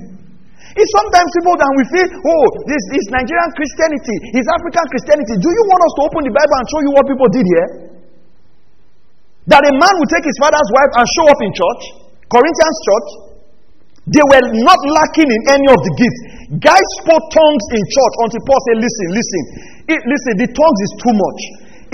It's 0.73 0.91
sometimes 0.99 1.29
people 1.37 1.53
that 1.53 1.71
we 1.77 1.83
feel, 1.93 2.07
oh, 2.11 2.45
this 2.65 2.83
is 2.97 3.03
Nigerian 3.13 3.51
Christianity, 3.53 4.15
is 4.41 4.47
African 4.49 4.85
Christianity. 4.89 5.37
Do 5.37 5.47
you 5.53 5.63
want 5.69 5.85
us 5.85 5.93
to 5.95 6.01
open 6.09 6.21
the 6.25 6.33
Bible 6.33 6.55
and 6.57 6.65
show 6.65 6.81
you 6.81 6.91
what 6.97 7.05
people 7.05 7.29
did 7.29 7.45
here? 7.45 7.92
That 9.51 9.63
a 9.67 9.73
man 9.75 9.93
would 9.99 10.11
take 10.11 10.23
his 10.23 10.39
father's 10.39 10.69
wife 10.71 10.91
and 10.95 11.05
show 11.19 11.25
up 11.27 11.39
in 11.43 11.51
church, 11.51 11.81
Corinthians 12.31 12.77
church, 12.87 13.09
they 14.03 14.23
were 14.23 14.45
not 14.67 14.79
lacking 14.83 15.31
in 15.31 15.41
any 15.47 15.67
of 15.71 15.79
the 15.79 15.93
gifts. 15.95 16.21
Guys 16.59 16.87
spoke 17.03 17.23
tongues 17.31 17.65
in 17.71 17.81
church 17.87 18.15
until 18.27 18.41
Paul 18.43 18.59
said, 18.67 18.77
Listen, 18.83 19.07
listen, 19.15 19.43
it, 19.95 19.99
listen, 20.03 20.33
the 20.43 20.49
tongues 20.51 20.79
is 20.83 20.93
too 20.99 21.15
much. 21.15 21.39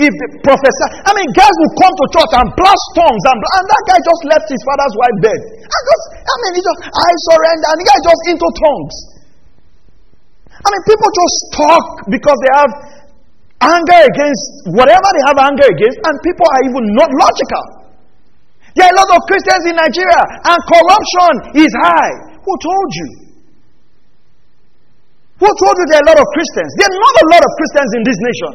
If 0.00 0.12
the 0.16 0.28
professor, 0.40 0.86
I 1.06 1.12
mean, 1.12 1.28
guys 1.36 1.52
will 1.60 1.74
come 1.76 1.92
to 1.92 2.04
church 2.16 2.32
and 2.40 2.48
blast 2.56 2.86
tongues, 2.96 3.24
and, 3.30 3.36
and 3.36 3.64
that 3.68 3.82
guy 3.84 3.98
just 4.00 4.22
left 4.32 4.46
his 4.48 4.62
father's 4.64 4.94
wife 4.96 5.18
bed. 5.28 5.40
I 5.60 5.78
just, 5.86 6.04
I 6.24 6.34
mean, 6.40 6.52
he 6.56 6.60
just, 6.64 6.80
I 6.88 7.10
surrender, 7.30 7.66
and 7.68 7.76
the 7.78 7.86
guy 7.86 7.98
just 8.00 8.22
into 8.32 8.48
tongues. 8.48 8.96
I 10.56 10.66
mean, 10.72 10.82
people 10.88 11.08
just 11.12 11.36
talk 11.52 11.84
because 12.08 12.38
they 12.48 12.52
have 12.64 12.72
anger 13.60 14.00
against 14.08 14.44
whatever 14.72 15.08
they 15.12 15.24
have 15.28 15.38
anger 15.40 15.68
against, 15.68 15.98
and 16.00 16.14
people 16.24 16.48
are 16.48 16.62
even 16.68 16.84
not 16.96 17.10
logical. 17.12 17.64
There 18.72 18.86
are 18.88 18.94
a 18.94 18.98
lot 19.02 19.10
of 19.12 19.20
Christians 19.28 19.62
in 19.68 19.74
Nigeria, 19.76 20.22
and 20.48 20.58
corruption 20.64 21.32
is 21.60 21.70
high. 21.84 22.14
Who 22.40 22.52
told 22.56 22.90
you? 22.96 23.08
Who 25.44 25.48
told 25.48 25.74
you 25.76 25.84
there 25.92 26.00
are 26.00 26.06
a 26.06 26.10
lot 26.12 26.20
of 26.20 26.28
Christians? 26.36 26.70
There 26.76 26.88
are 26.88 26.98
not 27.00 27.14
a 27.16 27.26
lot 27.32 27.42
of 27.44 27.50
Christians 27.56 27.90
in 27.96 28.02
this 28.04 28.18
nation. 28.20 28.52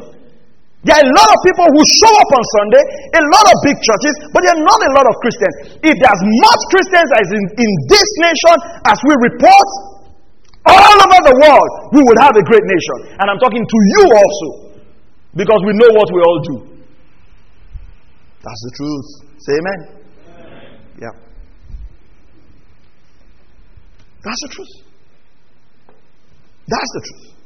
There 0.86 0.94
are 0.94 1.02
a 1.02 1.12
lot 1.18 1.28
of 1.34 1.38
people 1.42 1.66
who 1.66 1.82
show 1.82 2.14
up 2.14 2.30
on 2.30 2.42
Sunday, 2.62 2.82
a 3.18 3.22
lot 3.26 3.46
of 3.50 3.56
big 3.66 3.74
churches, 3.82 4.14
but 4.30 4.46
there 4.46 4.54
are 4.54 4.62
not 4.62 4.80
a 4.86 4.90
lot 4.94 5.06
of 5.10 5.14
Christians. 5.18 5.54
If 5.82 5.94
there's 5.98 6.22
much 6.22 6.60
Christians 6.70 7.08
as 7.18 7.26
in, 7.34 7.42
in 7.58 7.70
this 7.90 8.08
nation 8.22 8.56
as 8.86 8.98
we 9.02 9.14
report, 9.18 9.68
all 10.66 10.98
over 10.98 11.20
the 11.26 11.36
world, 11.42 11.70
we 11.94 12.02
would 12.06 12.18
have 12.22 12.34
a 12.38 12.44
great 12.46 12.62
nation. 12.62 13.18
And 13.18 13.26
I'm 13.30 13.38
talking 13.42 13.62
to 13.62 13.78
you 13.98 14.04
also. 14.14 14.65
Because 15.36 15.60
we 15.66 15.72
know 15.76 15.90
what 15.92 16.08
we 16.12 16.20
all 16.24 16.40
do. 16.40 16.56
That's 18.40 18.62
the 18.64 18.72
truth. 18.76 19.08
Say 19.36 19.52
amen. 19.60 19.80
amen. 20.32 20.80
Yeah. 20.96 21.14
That's 24.24 24.40
the 24.42 24.50
truth. 24.56 24.74
That's 26.66 26.90
the 26.94 27.02
truth. 27.04 27.36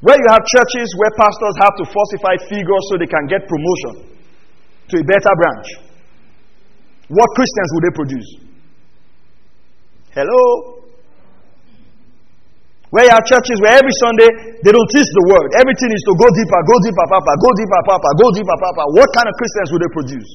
Where 0.00 0.16
you 0.16 0.28
have 0.30 0.40
churches 0.40 0.88
where 0.98 1.12
pastors 1.14 1.56
have 1.62 1.74
to 1.78 1.84
falsify 1.84 2.34
figures 2.48 2.82
so 2.90 2.98
they 2.98 3.06
can 3.06 3.26
get 3.28 3.46
promotion 3.46 4.16
to 4.88 4.98
a 4.98 5.04
better 5.04 5.30
branch, 5.36 5.68
what 7.08 7.28
Christians 7.36 7.68
will 7.72 7.82
they 7.84 7.94
produce? 7.94 8.28
Hello? 10.16 10.71
Where 12.92 13.08
you 13.08 13.12
have 13.16 13.24
churches 13.24 13.56
where 13.64 13.72
every 13.72 13.94
Sunday 14.04 14.28
they 14.60 14.68
don't 14.68 14.90
teach 14.92 15.08
the 15.16 15.24
word. 15.32 15.48
Everything 15.56 15.88
is 15.96 16.04
to 16.04 16.12
go 16.12 16.28
deeper, 16.28 16.60
go 16.68 16.76
deeper, 16.84 17.06
papa, 17.08 17.32
go 17.40 17.48
deeper, 17.56 17.80
papa, 17.88 18.08
go 18.20 18.26
deeper, 18.36 18.56
papa. 18.60 18.82
What 18.92 19.08
kind 19.16 19.26
of 19.32 19.34
Christians 19.40 19.68
will 19.72 19.80
they 19.80 19.92
produce? 19.96 20.28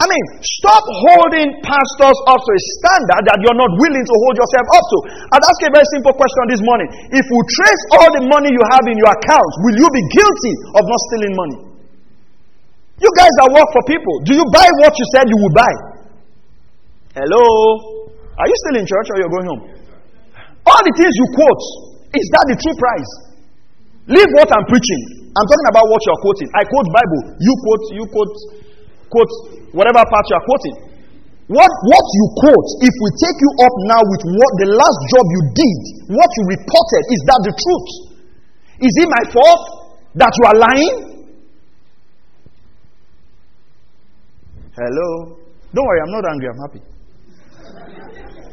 I 0.00 0.08
mean, 0.08 0.24
stop 0.40 0.82
holding 0.88 1.52
pastors 1.60 2.18
up 2.26 2.40
to 2.40 2.50
a 2.56 2.60
standard 2.80 3.22
that 3.28 3.38
you're 3.44 3.60
not 3.60 3.70
willing 3.76 4.02
to 4.08 4.14
hold 4.24 4.34
yourself 4.40 4.66
up 4.72 4.84
to. 4.88 4.96
I'd 5.36 5.44
ask 5.44 5.58
a 5.62 5.70
very 5.70 5.88
simple 5.92 6.16
question 6.16 6.42
this 6.48 6.64
morning. 6.64 6.88
If 7.12 7.22
we 7.28 7.38
trace 7.60 7.82
all 8.00 8.10
the 8.16 8.24
money 8.26 8.48
you 8.50 8.64
have 8.72 8.84
in 8.88 8.96
your 8.96 9.12
account, 9.12 9.52
will 9.68 9.76
you 9.78 9.88
be 9.92 10.02
guilty 10.16 10.54
of 10.74 10.82
not 10.88 11.00
stealing 11.12 11.34
money? 11.36 11.58
You 13.04 13.10
guys 13.14 13.30
that 13.36 13.52
work 13.52 13.68
for 13.68 13.82
people, 13.84 14.14
do 14.24 14.32
you 14.32 14.46
buy 14.48 14.66
what 14.80 14.96
you 14.96 15.06
said 15.12 15.28
you 15.28 15.38
would 15.44 15.54
buy? 15.54 15.72
Hello? 17.20 17.44
Are 18.40 18.48
you 18.48 18.56
still 18.64 18.80
in 18.80 18.88
church 18.88 19.06
or 19.12 19.16
you're 19.20 19.34
going 19.36 19.48
home? 19.52 19.81
All 20.66 20.82
the 20.82 20.94
things 20.94 21.14
you 21.18 21.26
quote, 21.34 21.62
is 22.14 22.26
that 22.38 22.44
the 22.52 22.56
true 22.60 22.76
price? 22.76 23.10
Leave 24.10 24.30
what 24.38 24.48
I'm 24.50 24.66
preaching. 24.66 25.22
I'm 25.32 25.46
talking 25.48 25.68
about 25.72 25.86
what 25.88 26.00
you're 26.04 26.22
quoting. 26.22 26.48
I 26.52 26.62
quote 26.68 26.88
Bible. 26.92 27.20
You 27.40 27.52
quote, 27.64 27.84
you 27.96 28.04
quote, 28.12 28.34
quote 29.08 29.32
whatever 29.72 30.02
part 30.04 30.24
you 30.28 30.36
are 30.36 30.46
quoting. 30.46 30.76
What, 31.48 31.68
what 31.68 32.06
you 32.16 32.24
quote, 32.38 32.68
if 32.80 32.94
we 32.94 33.08
take 33.18 33.38
you 33.40 33.50
up 33.66 33.74
now 33.90 34.00
with 34.04 34.22
what 34.24 34.52
the 34.62 34.68
last 34.72 34.98
job 35.10 35.24
you 35.26 35.42
did, 35.52 35.80
what 36.14 36.28
you 36.38 36.42
reported, 36.48 37.02
is 37.12 37.20
that 37.28 37.40
the 37.44 37.52
truth? 37.52 37.88
Is 38.80 38.92
it 39.02 39.08
my 39.08 39.24
fault 39.32 39.62
that 40.16 40.32
you 40.32 40.44
are 40.48 40.58
lying? 40.60 40.96
Hello? 44.76 45.36
Don't 45.74 45.86
worry, 45.86 46.00
I'm 46.00 46.12
not 46.12 46.24
angry, 46.30 46.48
I'm 46.48 46.60
happy. 46.64 46.80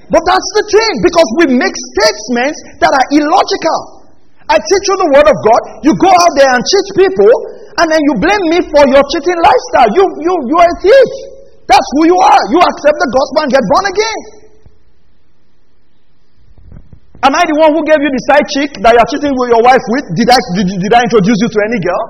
But 0.10 0.26
that's 0.26 0.50
the 0.58 0.66
thing 0.74 0.94
because 1.06 1.30
we 1.38 1.46
make 1.54 1.76
statements 1.94 2.58
that 2.82 2.90
are 2.90 3.08
illogical. 3.14 4.10
I 4.50 4.58
teach 4.58 4.86
you 4.90 4.96
the 4.98 5.10
word 5.14 5.28
of 5.30 5.38
God, 5.46 5.62
you 5.86 5.94
go 6.02 6.10
out 6.10 6.34
there 6.34 6.50
and 6.50 6.62
cheat 6.66 7.06
people, 7.06 7.30
and 7.78 7.86
then 7.86 8.02
you 8.02 8.14
blame 8.18 8.46
me 8.50 8.60
for 8.66 8.82
your 8.90 9.04
cheating 9.14 9.38
lifestyle. 9.38 9.90
You, 9.94 10.04
you, 10.26 10.34
you 10.50 10.56
are 10.58 10.66
a 10.66 10.78
thief. 10.82 11.12
That's 11.70 11.86
who 11.94 12.10
you 12.10 12.18
are. 12.18 12.42
You 12.50 12.58
accept 12.58 12.98
the 12.98 13.10
gospel 13.14 13.40
and 13.46 13.52
get 13.54 13.64
born 13.70 13.86
again. 13.94 14.20
Am 17.30 17.34
I 17.38 17.46
the 17.46 17.56
one 17.62 17.78
who 17.78 17.86
gave 17.86 18.02
you 18.02 18.10
the 18.10 18.24
side 18.26 18.48
chick 18.50 18.72
that 18.82 18.98
you 18.98 19.00
are 19.06 19.10
cheating 19.14 19.36
with 19.38 19.54
your 19.54 19.62
wife 19.62 19.86
with? 19.94 20.06
Did 20.18 20.34
I, 20.34 20.40
did, 20.58 20.66
did 20.66 20.94
I 20.98 21.06
introduce 21.06 21.38
you 21.46 21.50
to 21.54 21.60
any 21.70 21.80
girl? 21.86 22.04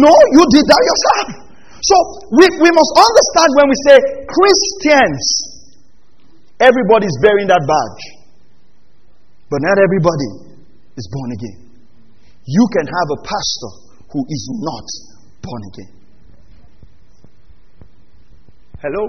No, 0.00 0.12
you 0.32 0.42
did 0.56 0.64
that 0.64 0.82
yourself. 0.88 1.26
So 1.84 1.96
we, 2.32 2.48
we 2.64 2.70
must 2.72 2.92
understand 2.96 3.50
when 3.60 3.66
we 3.68 3.76
say 3.84 3.96
Christians, 4.24 5.20
Everybody's 6.60 7.16
bearing 7.24 7.48
that 7.48 7.64
badge. 7.64 8.04
But 9.48 9.58
not 9.64 9.76
everybody 9.80 10.60
is 10.94 11.06
born 11.10 11.30
again. 11.32 11.58
You 12.44 12.64
can 12.76 12.86
have 12.86 13.08
a 13.16 13.18
pastor 13.24 13.72
who 14.12 14.20
is 14.28 14.42
not 14.60 14.86
born 15.42 15.62
again. 15.72 15.92
Hello? 18.80 19.02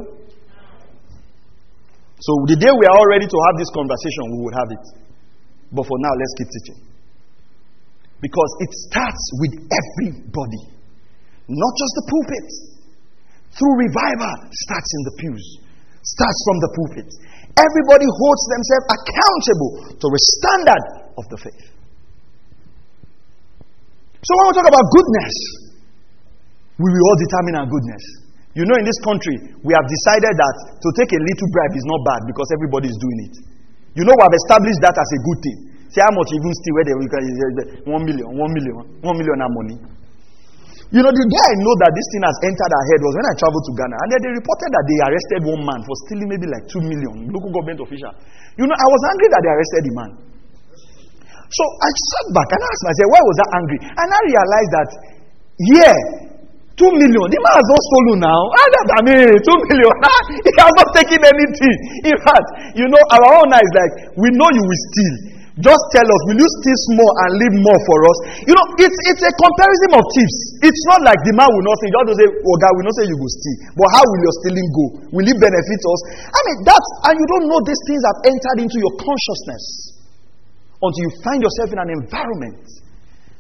So, 2.22 2.32
the 2.48 2.56
day 2.56 2.70
we 2.70 2.84
are 2.86 2.96
all 2.96 3.10
ready 3.10 3.26
to 3.26 3.38
have 3.50 3.56
this 3.58 3.72
conversation, 3.74 4.24
we 4.36 4.38
will 4.46 4.58
have 4.58 4.70
it. 4.70 4.86
But 5.74 5.88
for 5.90 5.98
now, 6.00 6.14
let's 6.14 6.34
keep 6.38 6.50
teaching. 6.54 6.80
Because 8.22 8.52
it 8.62 8.72
starts 8.92 9.24
with 9.42 9.54
everybody, 9.66 10.64
not 11.50 11.74
just 11.74 11.94
the 11.98 12.06
pulpit. 12.06 12.50
Through 13.58 13.74
revival, 13.84 14.38
starts 14.54 14.90
in 14.96 15.02
the 15.10 15.14
pews, 15.18 15.46
starts 16.06 16.40
from 16.46 16.58
the 16.62 16.70
pulpit. 16.78 17.10
Everybody 17.58 18.08
holds 18.08 18.44
themselves 18.48 18.86
accountable 18.96 19.72
to 20.00 20.06
a 20.08 20.20
standard 20.40 20.84
of 21.20 21.24
the 21.28 21.38
faith. 21.42 21.64
So 24.22 24.32
when 24.38 24.46
we 24.50 24.54
talk 24.56 24.70
about 24.70 24.86
goodness, 24.94 25.36
we 26.78 26.88
will 26.88 27.04
all 27.10 27.20
determine 27.20 27.56
our 27.60 27.68
goodness. 27.68 28.04
You 28.54 28.68
know, 28.68 28.76
in 28.76 28.86
this 28.86 29.00
country, 29.08 29.36
we 29.64 29.72
have 29.72 29.88
decided 29.88 30.34
that 30.36 30.56
to 30.80 30.88
take 31.00 31.12
a 31.16 31.20
little 31.20 31.50
bribe 31.56 31.76
is 31.76 31.88
not 31.88 32.00
bad 32.04 32.22
because 32.28 32.48
everybody 32.52 32.92
is 32.92 32.98
doing 33.00 33.20
it. 33.32 33.36
You 33.96 34.04
know, 34.04 34.16
we 34.16 34.24
have 34.24 34.36
established 34.48 34.80
that 34.84 34.96
as 34.96 35.10
a 35.12 35.20
good 35.24 35.40
thing. 35.44 35.58
Say 35.92 36.00
how 36.04 36.12
much 36.16 36.30
even 36.32 36.52
still 36.56 36.76
where 36.80 36.88
they 36.88 36.96
one 37.84 38.04
million, 38.08 38.28
one 38.32 38.52
million, 38.56 38.76
one 39.04 39.16
million 39.20 39.40
money. 39.44 39.78
You 40.92 41.00
know, 41.00 41.08
the 41.08 41.24
day 41.24 41.40
I 41.40 41.56
know 41.64 41.76
that 41.88 41.92
this 41.96 42.08
thing 42.12 42.24
has 42.28 42.36
entered 42.44 42.72
our 42.76 42.86
head 42.92 43.00
was 43.00 43.14
when 43.16 43.28
I 43.32 43.34
traveled 43.40 43.64
to 43.64 43.74
Ghana. 43.80 43.96
And 43.96 44.10
then 44.12 44.20
they 44.28 44.32
reported 44.36 44.70
that 44.76 44.84
they 44.84 44.98
arrested 45.08 45.40
one 45.48 45.64
man 45.64 45.80
for 45.88 45.96
stealing 46.04 46.28
maybe 46.28 46.52
like 46.52 46.68
two 46.68 46.84
million, 46.84 47.32
local 47.32 47.48
government 47.48 47.80
official. 47.80 48.12
You 48.60 48.68
know, 48.68 48.76
I 48.76 48.88
was 48.92 49.02
angry 49.16 49.28
that 49.32 49.40
they 49.40 49.52
arrested 49.56 49.82
the 49.88 49.94
man. 49.96 50.12
So 51.48 51.64
I 51.64 51.90
sat 51.96 52.26
back 52.36 52.50
and 52.52 52.60
asked 52.60 52.84
myself, 52.92 53.08
why 53.08 53.22
was 53.24 53.38
I 53.40 53.48
angry? 53.56 53.80
And 53.88 54.08
I 54.12 54.20
realized 54.20 54.72
that, 54.76 54.90
yeah, 55.72 55.98
two 56.76 56.92
million. 56.92 57.24
The 57.28 57.40
man 57.40 57.56
has 57.56 57.68
not 57.72 57.82
stolen 57.88 58.18
now. 58.28 58.42
I 58.52 59.00
mean, 59.08 59.32
two 59.48 59.58
million. 59.72 59.96
he 60.44 60.52
has 60.60 60.74
not 60.76 60.90
taken 60.92 61.24
anything. 61.24 61.76
In 62.04 62.18
fact, 62.20 62.48
you 62.76 62.88
know, 62.92 63.00
our 63.16 63.40
own 63.40 63.48
eyes 63.48 63.72
like, 63.80 63.94
we 64.20 64.28
know 64.36 64.48
you 64.52 64.64
will 64.68 64.82
steal. 64.92 65.16
Just 65.60 65.84
tell 65.92 66.08
us, 66.08 66.22
will 66.32 66.40
you 66.40 66.48
steal 66.48 66.80
more 66.96 67.14
and 67.28 67.30
leave 67.36 67.56
more 67.60 67.80
for 67.84 68.00
us? 68.08 68.18
You 68.48 68.56
know, 68.56 68.66
it's, 68.80 69.00
it's 69.12 69.20
a 69.20 69.34
comparison 69.36 69.92
of 70.00 70.04
thieves. 70.16 70.38
It's 70.64 70.84
not 70.88 71.04
like 71.04 71.20
the 71.28 71.36
man 71.36 71.52
will 71.52 71.68
not 71.68 71.76
say, 71.84 71.92
just 71.92 72.24
say, 72.24 72.28
God, 72.32 72.72
will 72.80 72.88
not 72.88 72.96
say 72.96 73.06
you 73.12 73.20
will 73.20 73.34
steal. 73.36 73.58
But 73.76 73.88
how 73.92 74.00
will 74.00 74.22
your 74.24 74.36
stealing 74.40 74.70
go? 74.72 74.86
Will 75.12 75.28
it 75.28 75.36
benefit 75.36 75.82
us? 75.84 76.02
I 76.32 76.40
mean, 76.48 76.58
that's, 76.64 76.88
and 77.12 77.16
you 77.20 77.28
don't 77.36 77.46
know 77.52 77.60
these 77.68 77.84
things 77.84 78.00
have 78.00 78.20
entered 78.32 78.58
into 78.64 78.78
your 78.80 78.96
consciousness 78.96 79.64
until 80.80 81.02
you 81.04 81.12
find 81.20 81.44
yourself 81.44 81.70
in 81.76 81.80
an 81.84 81.92
environment 82.00 82.64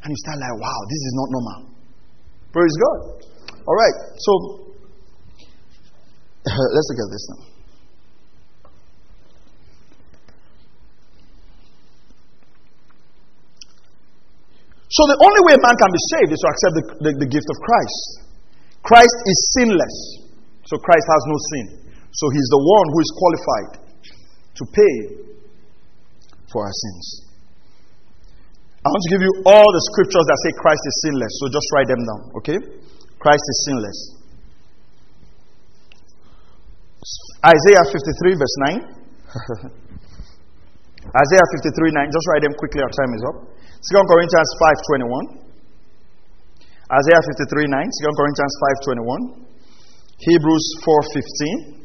and 0.03 0.07
you 0.11 0.17
start 0.27 0.35
like, 0.35 0.55
wow, 0.59 0.79
this 0.91 1.01
is 1.07 1.13
not 1.15 1.27
normal. 1.31 1.59
Praise 2.51 2.75
God. 2.75 2.99
All 3.63 3.77
right, 3.79 3.97
so 4.19 4.31
let's 6.75 6.87
look 6.91 7.01
at 7.07 7.11
this 7.15 7.25
now. 7.31 7.50
So 14.91 15.07
the 15.07 15.19
only 15.23 15.41
way 15.47 15.53
a 15.55 15.61
man 15.63 15.75
can 15.79 15.91
be 15.91 16.01
saved 16.11 16.31
is 16.35 16.39
to 16.43 16.47
accept 16.51 16.73
the, 16.75 16.83
the, 16.99 17.11
the 17.23 17.29
gift 17.31 17.47
of 17.47 17.57
Christ. 17.63 17.99
Christ 18.83 19.17
is 19.23 19.37
sinless. 19.55 19.95
So 20.67 20.75
Christ 20.83 21.07
has 21.07 21.23
no 21.31 21.37
sin. 21.55 21.65
So 22.11 22.27
he's 22.35 22.49
the 22.51 22.59
one 22.59 22.87
who 22.91 22.99
is 22.99 23.11
qualified 23.15 23.71
to 24.51 24.63
pay 24.67 24.95
for 26.51 26.67
our 26.67 26.75
sins. 26.75 27.31
I 28.83 28.89
want 28.91 29.03
to 29.07 29.11
give 29.15 29.23
you 29.23 29.33
all 29.47 29.69
the 29.71 29.83
scriptures 29.93 30.25
that 30.27 30.37
say 30.43 30.51
Christ 30.59 30.83
is 30.83 30.95
sinless. 31.07 31.33
So 31.39 31.43
just 31.47 31.67
write 31.71 31.87
them 31.87 32.03
down, 32.03 32.21
okay? 32.43 32.59
Christ 33.15 33.45
is 33.47 33.57
sinless. 33.63 33.99
Isaiah 37.47 37.85
53, 37.87 38.35
verse 38.35 38.55
9. 39.71 39.87
Isaiah 41.09 41.47
53, 41.57 41.97
9. 41.97 42.13
Just 42.13 42.25
write 42.29 42.43
them 42.45 42.53
quickly, 42.55 42.85
our 42.85 42.93
time 42.93 43.11
is 43.17 43.23
up. 43.25 43.37
2 43.81 43.97
Corinthians 44.05 44.49
5.21. 45.41 45.41
Isaiah 46.93 47.23
53, 47.25 47.65
9. 47.65 47.81
2 47.81 48.13
Corinthians 48.13 48.53
5.21. 48.85 49.49
Hebrews 50.21 50.65
4.15. 50.85 51.81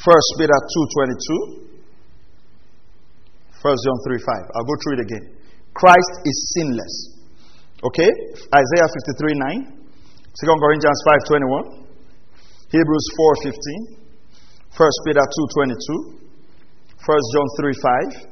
1 0.00 0.16
Peter 0.38 0.54
2.22. 0.54 1.68
1 3.60 3.76
John 3.84 3.98
3 4.06 4.16
5. 4.16 4.56
I'll 4.56 4.64
go 4.64 4.76
through 4.80 4.96
it 4.96 5.04
again. 5.04 5.36
Christ 5.74 6.12
is 6.24 6.36
sinless. 6.56 7.20
Okay? 7.84 8.08
Isaiah 8.54 8.88
53 8.88 9.34
9. 9.36 9.76
2 9.76 10.56
Corinthians 10.56 11.00
5 11.04 11.20
21. 11.28 11.84
Hebrews 12.72 13.06
4 13.16 13.36
15. 13.44 13.99
1 14.76 15.06
Peter 15.06 15.24
2 15.24 16.18
22. 16.18 16.20
1 17.00 17.32
John 17.34 17.48
3 17.58 18.26
5. 18.26 18.30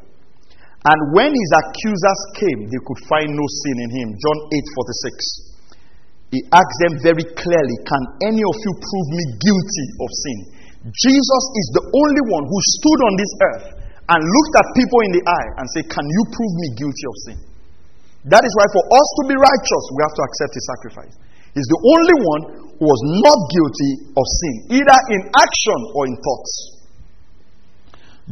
And 0.87 1.01
when 1.11 1.35
his 1.35 1.51
accusers 1.59 2.21
came, 2.39 2.61
they 2.71 2.81
could 2.87 3.01
find 3.11 3.35
no 3.35 3.47
sin 3.67 3.77
in 3.83 3.91
him. 3.91 4.09
John 4.15 4.39
8 4.55 4.63
46. 4.63 5.49
He 6.31 6.41
asked 6.53 6.79
them 6.85 6.95
very 7.03 7.27
clearly, 7.35 7.77
Can 7.83 8.03
any 8.31 8.45
of 8.45 8.57
you 8.61 8.73
prove 8.79 9.09
me 9.17 9.25
guilty 9.43 9.87
of 9.99 10.11
sin? 10.13 10.39
Jesus 10.87 11.45
is 11.59 11.67
the 11.75 11.85
only 11.91 12.23
one 12.31 12.45
who 12.47 12.59
stood 12.79 13.01
on 13.03 13.15
this 13.19 13.33
earth 13.51 13.67
and 14.15 14.21
looked 14.23 14.55
at 14.63 14.67
people 14.79 15.01
in 15.09 15.13
the 15.19 15.25
eye 15.27 15.51
and 15.59 15.67
said, 15.75 15.85
Can 15.91 16.07
you 16.07 16.23
prove 16.31 16.53
me 16.63 16.67
guilty 16.79 17.07
of 17.09 17.17
sin? 17.27 17.39
That 18.31 18.45
is 18.45 18.53
why, 18.55 18.67
for 18.77 18.85
us 18.87 19.09
to 19.19 19.23
be 19.27 19.37
righteous, 19.41 19.85
we 19.97 20.01
have 20.05 20.15
to 20.15 20.23
accept 20.29 20.53
his 20.55 20.65
sacrifice. 20.69 21.15
He's 21.57 21.67
the 21.67 21.81
only 21.81 22.17
one 22.23 22.43
was 22.79 23.01
not 23.23 23.39
guilty 23.51 23.93
of 24.15 24.25
sin, 24.25 24.55
either 24.83 24.99
in 25.15 25.21
action 25.35 25.79
or 25.95 26.07
in 26.07 26.15
thoughts. 26.19 26.53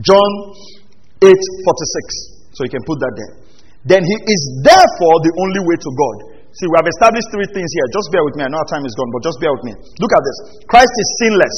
John 0.00 0.30
8 1.24 1.32
46. 1.32 2.36
So 2.56 2.64
you 2.64 2.72
can 2.72 2.84
put 2.84 3.00
that 3.00 3.14
there. 3.16 3.32
Then 3.86 4.02
he 4.02 4.16
is 4.26 4.42
therefore 4.66 5.16
the 5.22 5.32
only 5.40 5.62
way 5.62 5.76
to 5.78 5.90
God. 5.94 6.16
See, 6.56 6.66
we 6.72 6.76
have 6.80 6.88
established 6.88 7.28
three 7.30 7.48
things 7.52 7.68
here. 7.68 7.86
Just 7.92 8.08
bear 8.10 8.24
with 8.24 8.34
me. 8.34 8.42
I 8.44 8.48
know 8.48 8.58
our 8.58 8.70
time 8.72 8.82
is 8.88 8.96
gone, 8.96 9.12
but 9.12 9.20
just 9.20 9.36
bear 9.44 9.52
with 9.52 9.64
me. 9.68 9.76
Look 10.00 10.12
at 10.16 10.22
this. 10.24 10.38
Christ 10.64 10.88
is 10.88 11.08
sinless. 11.20 11.56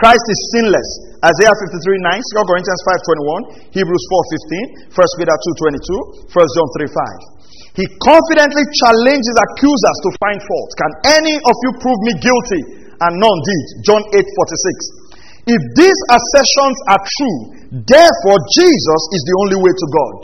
Christ 0.00 0.24
is 0.30 0.40
sinless. 0.56 0.88
Isaiah 1.20 1.52
53 1.52 1.74
9, 1.74 2.22
2 2.22 2.48
Corinthians 2.48 2.80
5 2.86 3.74
21, 3.74 3.76
Hebrews 3.76 4.04
4 4.08 4.94
15, 4.94 4.94
1 4.94 5.18
Peter 5.20 5.36
2 5.36 6.32
22, 6.32 6.32
1 6.32 6.54
John 6.54 6.68
3 6.80 6.86
5. 6.86 7.37
He 7.78 7.86
confidently 8.02 8.64
challenges 8.82 9.36
accusers 9.38 9.98
to 10.02 10.10
find 10.18 10.38
fault. 10.42 10.70
Can 10.74 10.92
any 11.22 11.34
of 11.38 11.54
you 11.62 11.70
prove 11.78 12.00
me 12.10 12.12
guilty? 12.18 12.62
And 12.98 13.12
none 13.22 13.38
did. 13.46 13.86
John 13.86 14.02
8 14.02 14.18
46. 14.18 15.54
If 15.54 15.62
these 15.78 16.00
assertions 16.10 16.78
are 16.90 16.98
true, 16.98 17.38
therefore 17.86 18.38
Jesus 18.58 19.02
is 19.14 19.22
the 19.22 19.34
only 19.46 19.58
way 19.62 19.70
to 19.70 19.86
God. 19.94 20.16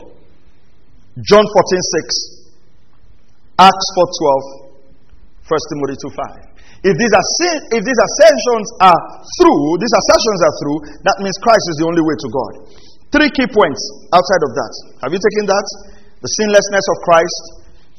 John 1.22 1.46
14 1.46 1.78
6, 2.02 3.62
Acts 3.62 3.88
4 4.02 4.66
12, 4.66 5.46
1 5.46 5.70
Timothy 5.70 5.96
2 6.02 6.10
5. 6.10 6.90
If 6.90 6.94
these, 6.98 7.14
if 7.70 7.82
these 7.86 8.00
assertions 8.02 8.66
are 8.82 9.00
through, 9.38 9.78
these 9.78 9.94
assertions 9.94 10.40
are 10.42 10.54
through, 10.58 10.78
that 11.06 11.16
means 11.22 11.38
Christ 11.38 11.64
is 11.70 11.76
the 11.78 11.86
only 11.86 12.02
way 12.02 12.16
to 12.18 12.28
God. 12.34 12.52
Three 13.14 13.30
key 13.30 13.46
points 13.46 13.80
outside 14.10 14.42
of 14.42 14.52
that. 14.58 14.72
Have 15.06 15.14
you 15.14 15.22
taken 15.22 15.46
that? 15.46 15.66
The 16.24 16.32
sinlessness 16.40 16.86
of 16.88 16.96
Christ. 17.04 17.42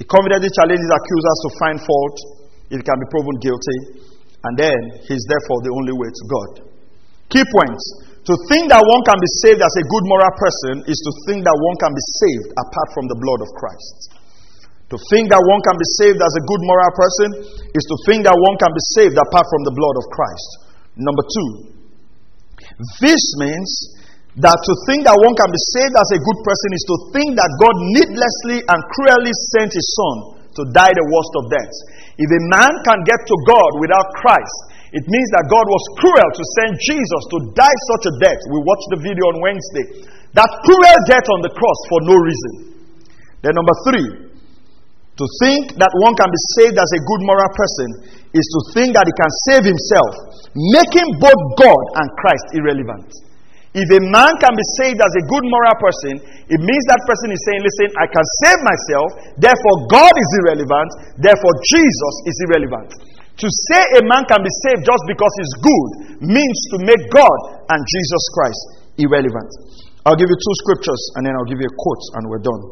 He 0.01 0.03
confidently 0.09 0.49
challenges 0.49 0.89
accusers 0.89 1.37
to 1.45 1.49
find 1.61 1.77
fault 1.77 2.17
if 2.73 2.81
he 2.81 2.85
can 2.85 2.97
be 2.97 3.07
proven 3.13 3.37
guilty. 3.37 4.01
And 4.41 4.53
then 4.57 4.79
he's 5.05 5.21
therefore 5.29 5.61
the 5.61 5.69
only 5.69 5.93
way 5.93 6.09
to 6.09 6.23
God. 6.25 6.49
Key 7.29 7.45
points. 7.45 7.85
To 8.25 8.33
think 8.49 8.73
that 8.73 8.81
one 8.81 9.03
can 9.05 9.21
be 9.21 9.29
saved 9.45 9.61
as 9.61 9.69
a 9.77 9.85
good 9.85 10.05
moral 10.09 10.33
person 10.41 10.73
is 10.89 10.97
to 10.97 11.11
think 11.29 11.45
that 11.45 11.53
one 11.53 11.77
can 11.77 11.93
be 11.93 12.03
saved 12.25 12.49
apart 12.57 12.89
from 12.97 13.05
the 13.05 13.17
blood 13.21 13.45
of 13.45 13.49
Christ. 13.53 14.17
To 14.89 14.97
think 15.13 15.29
that 15.29 15.41
one 15.45 15.61
can 15.61 15.77
be 15.77 15.87
saved 16.01 16.17
as 16.17 16.33
a 16.33 16.43
good 16.49 16.61
moral 16.65 16.93
person 16.97 17.29
is 17.77 17.85
to 17.85 17.95
think 18.09 18.25
that 18.25 18.33
one 18.33 18.57
can 18.57 18.73
be 18.73 18.83
saved 18.97 19.17
apart 19.21 19.45
from 19.45 19.61
the 19.69 19.73
blood 19.77 19.95
of 20.01 20.05
Christ. 20.09 20.49
Number 20.97 21.25
two, 21.29 21.49
this 23.05 23.21
means 23.37 23.69
that 24.35 24.59
to 24.59 24.73
think 24.91 25.07
that 25.07 25.15
one 25.15 25.35
can 25.39 25.47
be 25.47 25.61
saved 25.71 25.95
as 25.95 26.09
a 26.11 26.19
good 26.19 26.39
person 26.43 26.69
is 26.75 26.83
to 26.91 26.95
think 27.15 27.29
that 27.39 27.51
God 27.55 27.75
needlessly 27.95 28.59
and 28.67 28.79
cruelly 28.91 29.31
sent 29.55 29.71
his 29.71 29.87
son 29.95 30.15
to 30.59 30.61
die 30.75 30.91
the 30.91 31.07
worst 31.07 31.33
of 31.39 31.43
deaths. 31.51 31.77
If 32.19 32.27
a 32.27 32.41
man 32.51 32.71
can 32.83 32.99
get 33.07 33.19
to 33.23 33.35
God 33.47 33.71
without 33.79 34.07
Christ, 34.19 34.57
it 34.91 35.03
means 35.07 35.29
that 35.35 35.51
God 35.51 35.63
was 35.67 35.83
cruel 35.99 36.29
to 36.35 36.43
send 36.59 36.71
Jesus 36.79 37.21
to 37.31 37.37
die 37.55 37.79
such 37.95 38.11
a 38.11 38.13
death. 38.23 38.39
We 38.51 38.59
watched 38.63 38.89
the 38.95 38.99
video 39.03 39.23
on 39.35 39.43
Wednesday. 39.43 40.07
That 40.35 40.51
cruel 40.67 40.99
death 41.07 41.27
on 41.31 41.39
the 41.43 41.51
cross 41.55 41.79
for 41.87 41.99
no 42.03 42.15
reason. 42.19 42.53
Then, 43.39 43.55
number 43.55 43.75
three, 43.87 44.07
to 45.15 45.25
think 45.39 45.79
that 45.79 45.91
one 46.03 46.15
can 46.19 46.27
be 46.27 46.41
saved 46.59 46.75
as 46.75 46.91
a 46.91 46.99
good 47.07 47.21
moral 47.23 47.51
person 47.55 47.87
is 48.35 48.43
to 48.43 48.59
think 48.75 48.99
that 48.99 49.07
he 49.07 49.15
can 49.15 49.31
save 49.47 49.63
himself, 49.63 50.11
making 50.75 51.23
both 51.23 51.41
God 51.55 51.83
and 52.03 52.07
Christ 52.19 52.47
irrelevant. 52.51 53.24
If 53.75 53.91
a 53.91 54.01
man 54.07 54.31
can 54.39 54.55
be 54.55 54.65
saved 54.79 55.03
as 55.03 55.13
a 55.19 55.23
good 55.27 55.43
moral 55.43 55.75
person, 55.83 56.15
it 56.47 56.61
means 56.63 56.83
that 56.87 57.03
person 57.03 57.27
is 57.35 57.43
saying, 57.43 57.59
Listen, 57.59 57.91
I 57.99 58.07
can 58.07 58.25
save 58.47 58.59
myself, 58.63 59.07
therefore 59.35 59.75
God 59.91 60.15
is 60.15 60.29
irrelevant, 60.39 61.19
therefore 61.19 61.51
Jesus 61.67 62.15
is 62.23 62.35
irrelevant. 62.47 62.95
To 63.35 63.47
say 63.51 63.99
a 63.99 64.01
man 64.07 64.23
can 64.31 64.39
be 64.39 64.53
saved 64.63 64.87
just 64.87 65.03
because 65.11 65.33
he's 65.43 65.53
good 65.59 65.89
means 66.23 66.59
to 66.71 66.87
make 66.87 67.03
God 67.11 67.67
and 67.67 67.83
Jesus 67.83 68.23
Christ 68.31 68.61
irrelevant. 68.95 69.51
I'll 70.07 70.15
give 70.15 70.31
you 70.31 70.39
two 70.39 70.55
scriptures 70.63 71.19
and 71.19 71.27
then 71.27 71.35
I'll 71.35 71.49
give 71.51 71.59
you 71.59 71.67
a 71.67 71.75
quote 71.75 72.05
and 72.15 72.23
we're 72.31 72.45
done. 72.47 72.63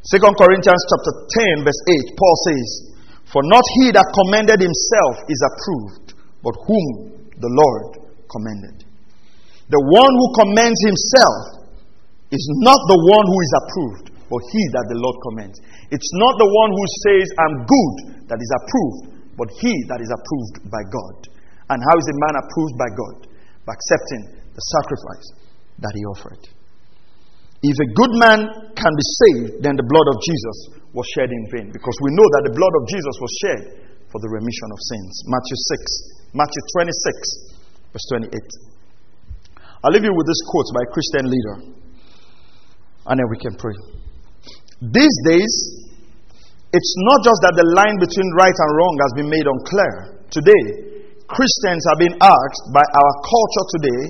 Second 0.00 0.32
Corinthians 0.32 0.80
chapter 0.88 1.12
10 1.60 1.68
verse 1.68 1.82
8 1.92 2.16
Paul 2.16 2.36
says, 2.48 2.68
"For 3.28 3.44
not 3.44 3.68
he 3.76 3.92
that 3.92 4.08
commended 4.16 4.64
himself 4.64 5.28
is 5.28 5.40
approved, 5.44 6.16
but 6.40 6.56
whom 6.64 7.28
the 7.36 7.52
Lord 7.52 8.08
commended." 8.32 8.87
The 9.68 9.82
one 9.84 10.12
who 10.16 10.26
commends 10.40 10.80
himself 10.80 11.68
is 12.32 12.44
not 12.64 12.80
the 12.88 13.00
one 13.12 13.26
who 13.28 13.38
is 13.40 13.52
approved, 13.64 14.06
but 14.28 14.42
he 14.52 14.62
that 14.72 14.86
the 14.88 14.98
Lord 15.00 15.16
commends. 15.28 15.60
It's 15.92 16.12
not 16.16 16.34
the 16.40 16.48
one 16.48 16.70
who 16.72 16.84
says, 17.04 17.26
I'm 17.36 17.56
good, 17.68 17.94
that 18.28 18.40
is 18.40 18.52
approved, 18.64 19.00
but 19.36 19.48
he 19.60 19.72
that 19.92 20.00
is 20.00 20.08
approved 20.12 20.72
by 20.72 20.82
God. 20.88 21.16
And 21.68 21.80
how 21.84 21.96
is 22.00 22.08
a 22.08 22.16
man 22.16 22.34
approved 22.40 22.76
by 22.80 22.90
God? 22.96 23.16
By 23.68 23.72
accepting 23.76 24.22
the 24.56 24.64
sacrifice 24.80 25.26
that 25.84 25.92
he 25.92 26.02
offered. 26.16 26.42
If 27.60 27.76
a 27.76 27.88
good 27.92 28.14
man 28.16 28.38
can 28.72 28.92
be 28.94 29.06
saved, 29.20 29.66
then 29.66 29.76
the 29.76 29.84
blood 29.84 30.08
of 30.08 30.16
Jesus 30.24 30.58
was 30.96 31.04
shed 31.12 31.28
in 31.28 31.44
vain. 31.52 31.68
Because 31.74 31.96
we 32.00 32.14
know 32.14 32.24
that 32.38 32.44
the 32.48 32.54
blood 32.56 32.74
of 32.80 32.84
Jesus 32.88 33.16
was 33.20 33.32
shed 33.44 33.60
for 34.08 34.16
the 34.22 34.30
remission 34.32 34.68
of 34.72 34.78
sins. 34.80 35.12
Matthew 35.28 35.58
6, 36.32 36.32
Matthew 36.32 36.62
26, 36.72 37.92
verse 37.92 38.06
28. 38.32 38.77
I'll 39.82 39.94
leave 39.94 40.02
you 40.02 40.14
with 40.14 40.26
this 40.26 40.42
quote 40.50 40.68
by 40.74 40.82
a 40.82 40.90
Christian 40.90 41.24
leader, 41.30 41.56
and 43.06 43.14
then 43.14 43.28
we 43.30 43.38
can 43.38 43.54
pray. 43.54 43.78
These 44.82 45.16
days, 45.26 45.52
it's 46.74 46.94
not 47.06 47.22
just 47.22 47.38
that 47.46 47.54
the 47.54 47.66
line 47.78 47.96
between 48.02 48.28
right 48.34 48.52
and 48.52 48.70
wrong 48.74 48.94
has 49.06 49.12
been 49.14 49.30
made 49.30 49.46
unclear. 49.46 50.22
Today, 50.34 50.64
Christians 51.30 51.82
are 51.94 51.98
being 51.98 52.16
asked 52.18 52.64
by 52.74 52.82
our 52.82 53.12
culture 53.22 53.66
today 53.78 54.02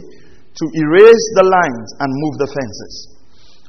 to 0.56 0.64
erase 0.72 1.26
the 1.36 1.46
lines 1.46 1.88
and 2.00 2.08
move 2.10 2.34
the 2.40 2.50
fences. 2.50 2.94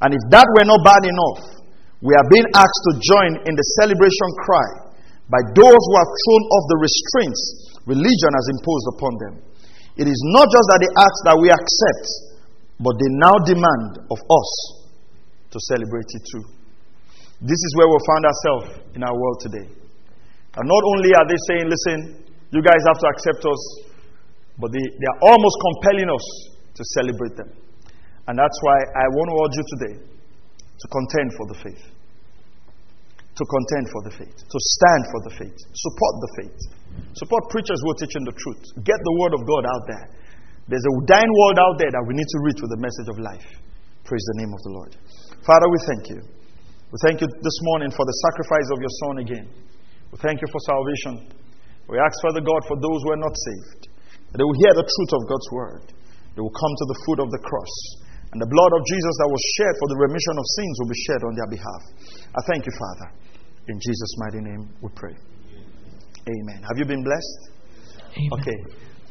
And 0.01 0.15
if 0.15 0.23
that 0.31 0.47
were 0.55 0.65
not 0.65 0.81
bad 0.81 1.03
enough, 1.03 1.59
we 1.99 2.15
are 2.15 2.27
being 2.31 2.47
asked 2.55 2.84
to 2.88 2.93
join 3.03 3.31
in 3.43 3.53
the 3.59 3.67
celebration 3.84 4.30
cry 4.47 4.67
by 5.27 5.41
those 5.51 5.81
who 5.84 5.95
have 5.99 6.11
thrown 6.15 6.43
off 6.47 6.63
the 6.71 6.80
restraints 6.80 7.41
religion 7.85 8.31
has 8.31 8.47
imposed 8.55 8.88
upon 8.95 9.13
them. 9.19 9.34
It 9.99 10.07
is 10.07 10.21
not 10.31 10.47
just 10.47 10.65
that 10.71 10.80
they 10.80 10.91
ask 10.95 11.17
that 11.27 11.38
we 11.43 11.51
accept, 11.51 12.07
but 12.80 12.95
they 12.95 13.11
now 13.19 13.35
demand 13.43 14.07
of 14.07 14.19
us 14.23 14.49
to 15.51 15.57
celebrate 15.67 16.07
it 16.15 16.23
too. 16.23 16.45
This 17.43 17.59
is 17.59 17.71
where 17.76 17.91
we 17.91 17.99
find 18.07 18.23
ourselves 18.23 18.65
in 18.95 19.03
our 19.03 19.11
world 19.11 19.39
today. 19.43 19.67
And 20.55 20.65
not 20.67 20.84
only 20.95 21.11
are 21.11 21.27
they 21.27 21.39
saying, 21.51 21.67
listen, 21.67 21.99
you 22.55 22.63
guys 22.63 22.80
have 22.88 22.99
to 23.03 23.07
accept 23.11 23.43
us, 23.43 23.61
but 24.55 24.71
they, 24.71 24.80
they 24.80 25.07
are 25.19 25.35
almost 25.35 25.55
compelling 25.67 26.07
us 26.07 26.26
to 26.80 26.81
celebrate 26.95 27.35
them. 27.35 27.51
And 28.27 28.39
that's 28.39 28.59
why 28.63 28.77
I 28.95 29.05
want 29.11 29.27
to 29.27 29.35
urge 29.43 29.55
you 29.59 29.65
today 29.67 29.95
to 29.99 30.85
contend 30.95 31.27
for 31.35 31.45
the 31.51 31.57
faith. 31.59 31.84
To 33.40 33.44
contend 33.48 33.86
for 33.88 34.02
the 34.03 34.14
faith. 34.20 34.36
To 34.36 34.60
stand 34.76 35.02
for 35.16 35.20
the 35.24 35.34
faith. 35.40 35.56
Support 35.72 36.14
the 36.20 36.32
faith. 36.44 36.60
Support 37.16 37.48
preachers 37.48 37.80
who 37.80 37.95
are 37.95 37.99
teaching 38.03 38.28
the 38.28 38.36
truth. 38.36 38.84
Get 38.84 38.99
the 38.99 39.16
word 39.16 39.32
of 39.32 39.48
God 39.48 39.64
out 39.64 39.84
there. 39.88 40.06
There's 40.68 40.84
a 40.84 40.94
dying 41.07 41.32
world 41.40 41.56
out 41.56 41.80
there 41.80 41.88
that 41.88 42.03
we 42.03 42.20
need 42.20 42.28
to 42.28 42.40
reach 42.44 42.60
with 42.60 42.68
the 42.68 42.82
message 42.84 43.07
of 43.07 43.18
life. 43.24 43.48
Praise 44.03 44.26
the 44.36 44.44
name 44.44 44.52
of 44.52 44.60
the 44.68 44.72
Lord. 44.76 44.91
Father, 45.48 45.72
we 45.72 45.80
thank 45.88 46.03
you. 46.11 46.20
We 46.91 46.98
thank 47.07 47.24
you 47.24 47.32
this 47.32 47.57
morning 47.72 47.95
for 47.95 48.03
the 48.03 48.18
sacrifice 48.28 48.68
of 48.76 48.84
your 48.84 48.94
Son 49.07 49.16
again. 49.24 49.48
We 50.11 50.20
thank 50.20 50.44
you 50.44 50.49
for 50.52 50.60
salvation. 50.68 51.32
We 51.88 51.95
ask, 51.95 52.20
Father 52.20 52.44
God, 52.44 52.61
for 52.68 52.76
those 52.76 52.99
who 53.07 53.10
are 53.16 53.24
not 53.24 53.36
saved, 53.40 53.82
that 54.36 54.36
they 54.36 54.44
will 54.44 54.60
hear 54.68 54.76
the 54.76 54.84
truth 54.84 55.14
of 55.16 55.22
God's 55.32 55.49
word. 55.56 55.84
They 56.36 56.44
will 56.44 56.52
come 56.52 56.74
to 56.76 56.86
the 56.91 56.99
foot 57.07 57.20
of 57.24 57.32
the 57.32 57.40
cross 57.40 57.76
and 58.30 58.38
the 58.38 58.52
blood 58.52 58.74
of 58.78 58.82
Jesus 58.86 59.16
that 59.26 59.30
was 59.30 59.41
shed 59.57 59.74
for 59.82 59.88
the 59.90 59.99
remission 60.06 60.36
of 60.38 60.45
sins 60.53 60.76
will 60.78 60.91
be 60.94 61.02
shed 61.10 61.22
on 61.26 61.34
their 61.34 61.49
behalf. 61.49 61.82
I 62.30 62.41
thank 62.45 62.70
you, 62.70 62.74
Father. 62.78 63.07
In 63.69 63.77
Jesus' 63.77 64.13
mighty 64.17 64.41
name 64.41 64.65
we 64.81 64.89
pray. 64.97 65.13
Amen. 65.13 66.59
Have 66.65 66.77
you 66.81 66.85
been 66.89 67.05
blessed? 67.05 67.39
Amen. 68.17 68.33
Okay. 68.41 68.57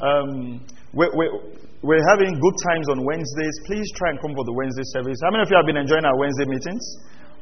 Um, 0.03 0.59
we're, 0.91 1.11
we're, 1.15 1.31
we're 1.79 2.05
having 2.11 2.35
good 2.35 2.57
times 2.67 2.91
on 2.91 3.07
Wednesdays. 3.07 3.55
Please 3.63 3.87
try 3.95 4.11
and 4.11 4.19
come 4.19 4.35
for 4.35 4.43
the 4.43 4.51
Wednesday 4.51 4.83
service. 4.91 5.15
How 5.23 5.31
many 5.31 5.43
of 5.43 5.49
you 5.49 5.55
have 5.55 5.63
been 5.63 5.79
enjoying 5.79 6.03
our 6.03 6.17
Wednesday 6.19 6.43
meetings? 6.43 6.83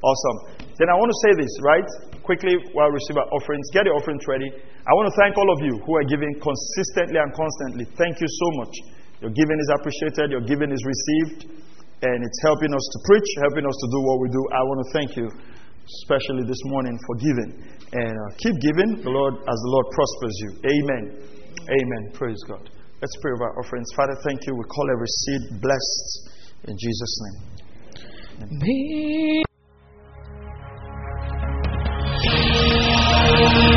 Awesome. 0.06 0.62
Then 0.78 0.94
I 0.94 0.96
want 1.02 1.10
to 1.10 1.20
say 1.26 1.32
this, 1.42 1.50
right? 1.66 1.90
Quickly 2.22 2.54
while 2.78 2.94
we 2.94 3.02
receive 3.02 3.18
our 3.18 3.26
offerings. 3.34 3.66
Get 3.74 3.90
the 3.90 3.98
offerings 3.98 4.22
ready. 4.30 4.54
I 4.54 4.92
want 4.94 5.10
to 5.10 5.16
thank 5.18 5.34
all 5.42 5.50
of 5.58 5.60
you 5.66 5.82
who 5.90 5.98
are 5.98 6.06
giving 6.06 6.38
consistently 6.38 7.18
and 7.18 7.34
constantly. 7.34 7.90
Thank 7.98 8.22
you 8.22 8.30
so 8.30 8.48
much. 8.62 8.74
Your 9.26 9.34
giving 9.34 9.58
is 9.58 9.70
appreciated, 9.74 10.38
your 10.38 10.46
giving 10.46 10.70
is 10.70 10.86
received, 10.86 11.50
and 12.06 12.18
it's 12.22 12.40
helping 12.46 12.70
us 12.70 12.86
to 12.94 12.98
preach, 13.10 13.26
helping 13.42 13.66
us 13.66 13.74
to 13.74 13.88
do 13.90 14.00
what 14.06 14.22
we 14.22 14.30
do. 14.30 14.42
I 14.54 14.62
want 14.62 14.80
to 14.86 14.90
thank 14.94 15.10
you, 15.18 15.28
especially 16.02 16.44
this 16.48 16.62
morning, 16.66 16.98
for 17.08 17.16
giving. 17.16 17.52
And 17.94 18.12
uh, 18.12 18.36
keep 18.38 18.60
giving, 18.60 19.02
the 19.02 19.10
Lord, 19.10 19.36
as 19.36 19.58
the 19.64 19.72
Lord 19.72 19.88
prospers 19.96 20.36
you. 20.44 20.52
Amen. 20.68 21.04
Amen. 21.68 22.12
Praise 22.14 22.44
God. 22.48 22.70
Let's 23.02 23.16
pray 23.22 23.32
about 23.36 23.58
offerings. 23.58 23.88
Father, 23.96 24.16
thank 24.24 24.46
you. 24.48 24.56
We 24.56 24.64
call 24.66 24.90
every 24.92 25.08
seed 25.08 25.62
blessed 25.62 26.30
in 26.66 26.78
Jesus' 26.78 27.20
name. 27.24 27.40
Amen. 33.62 33.77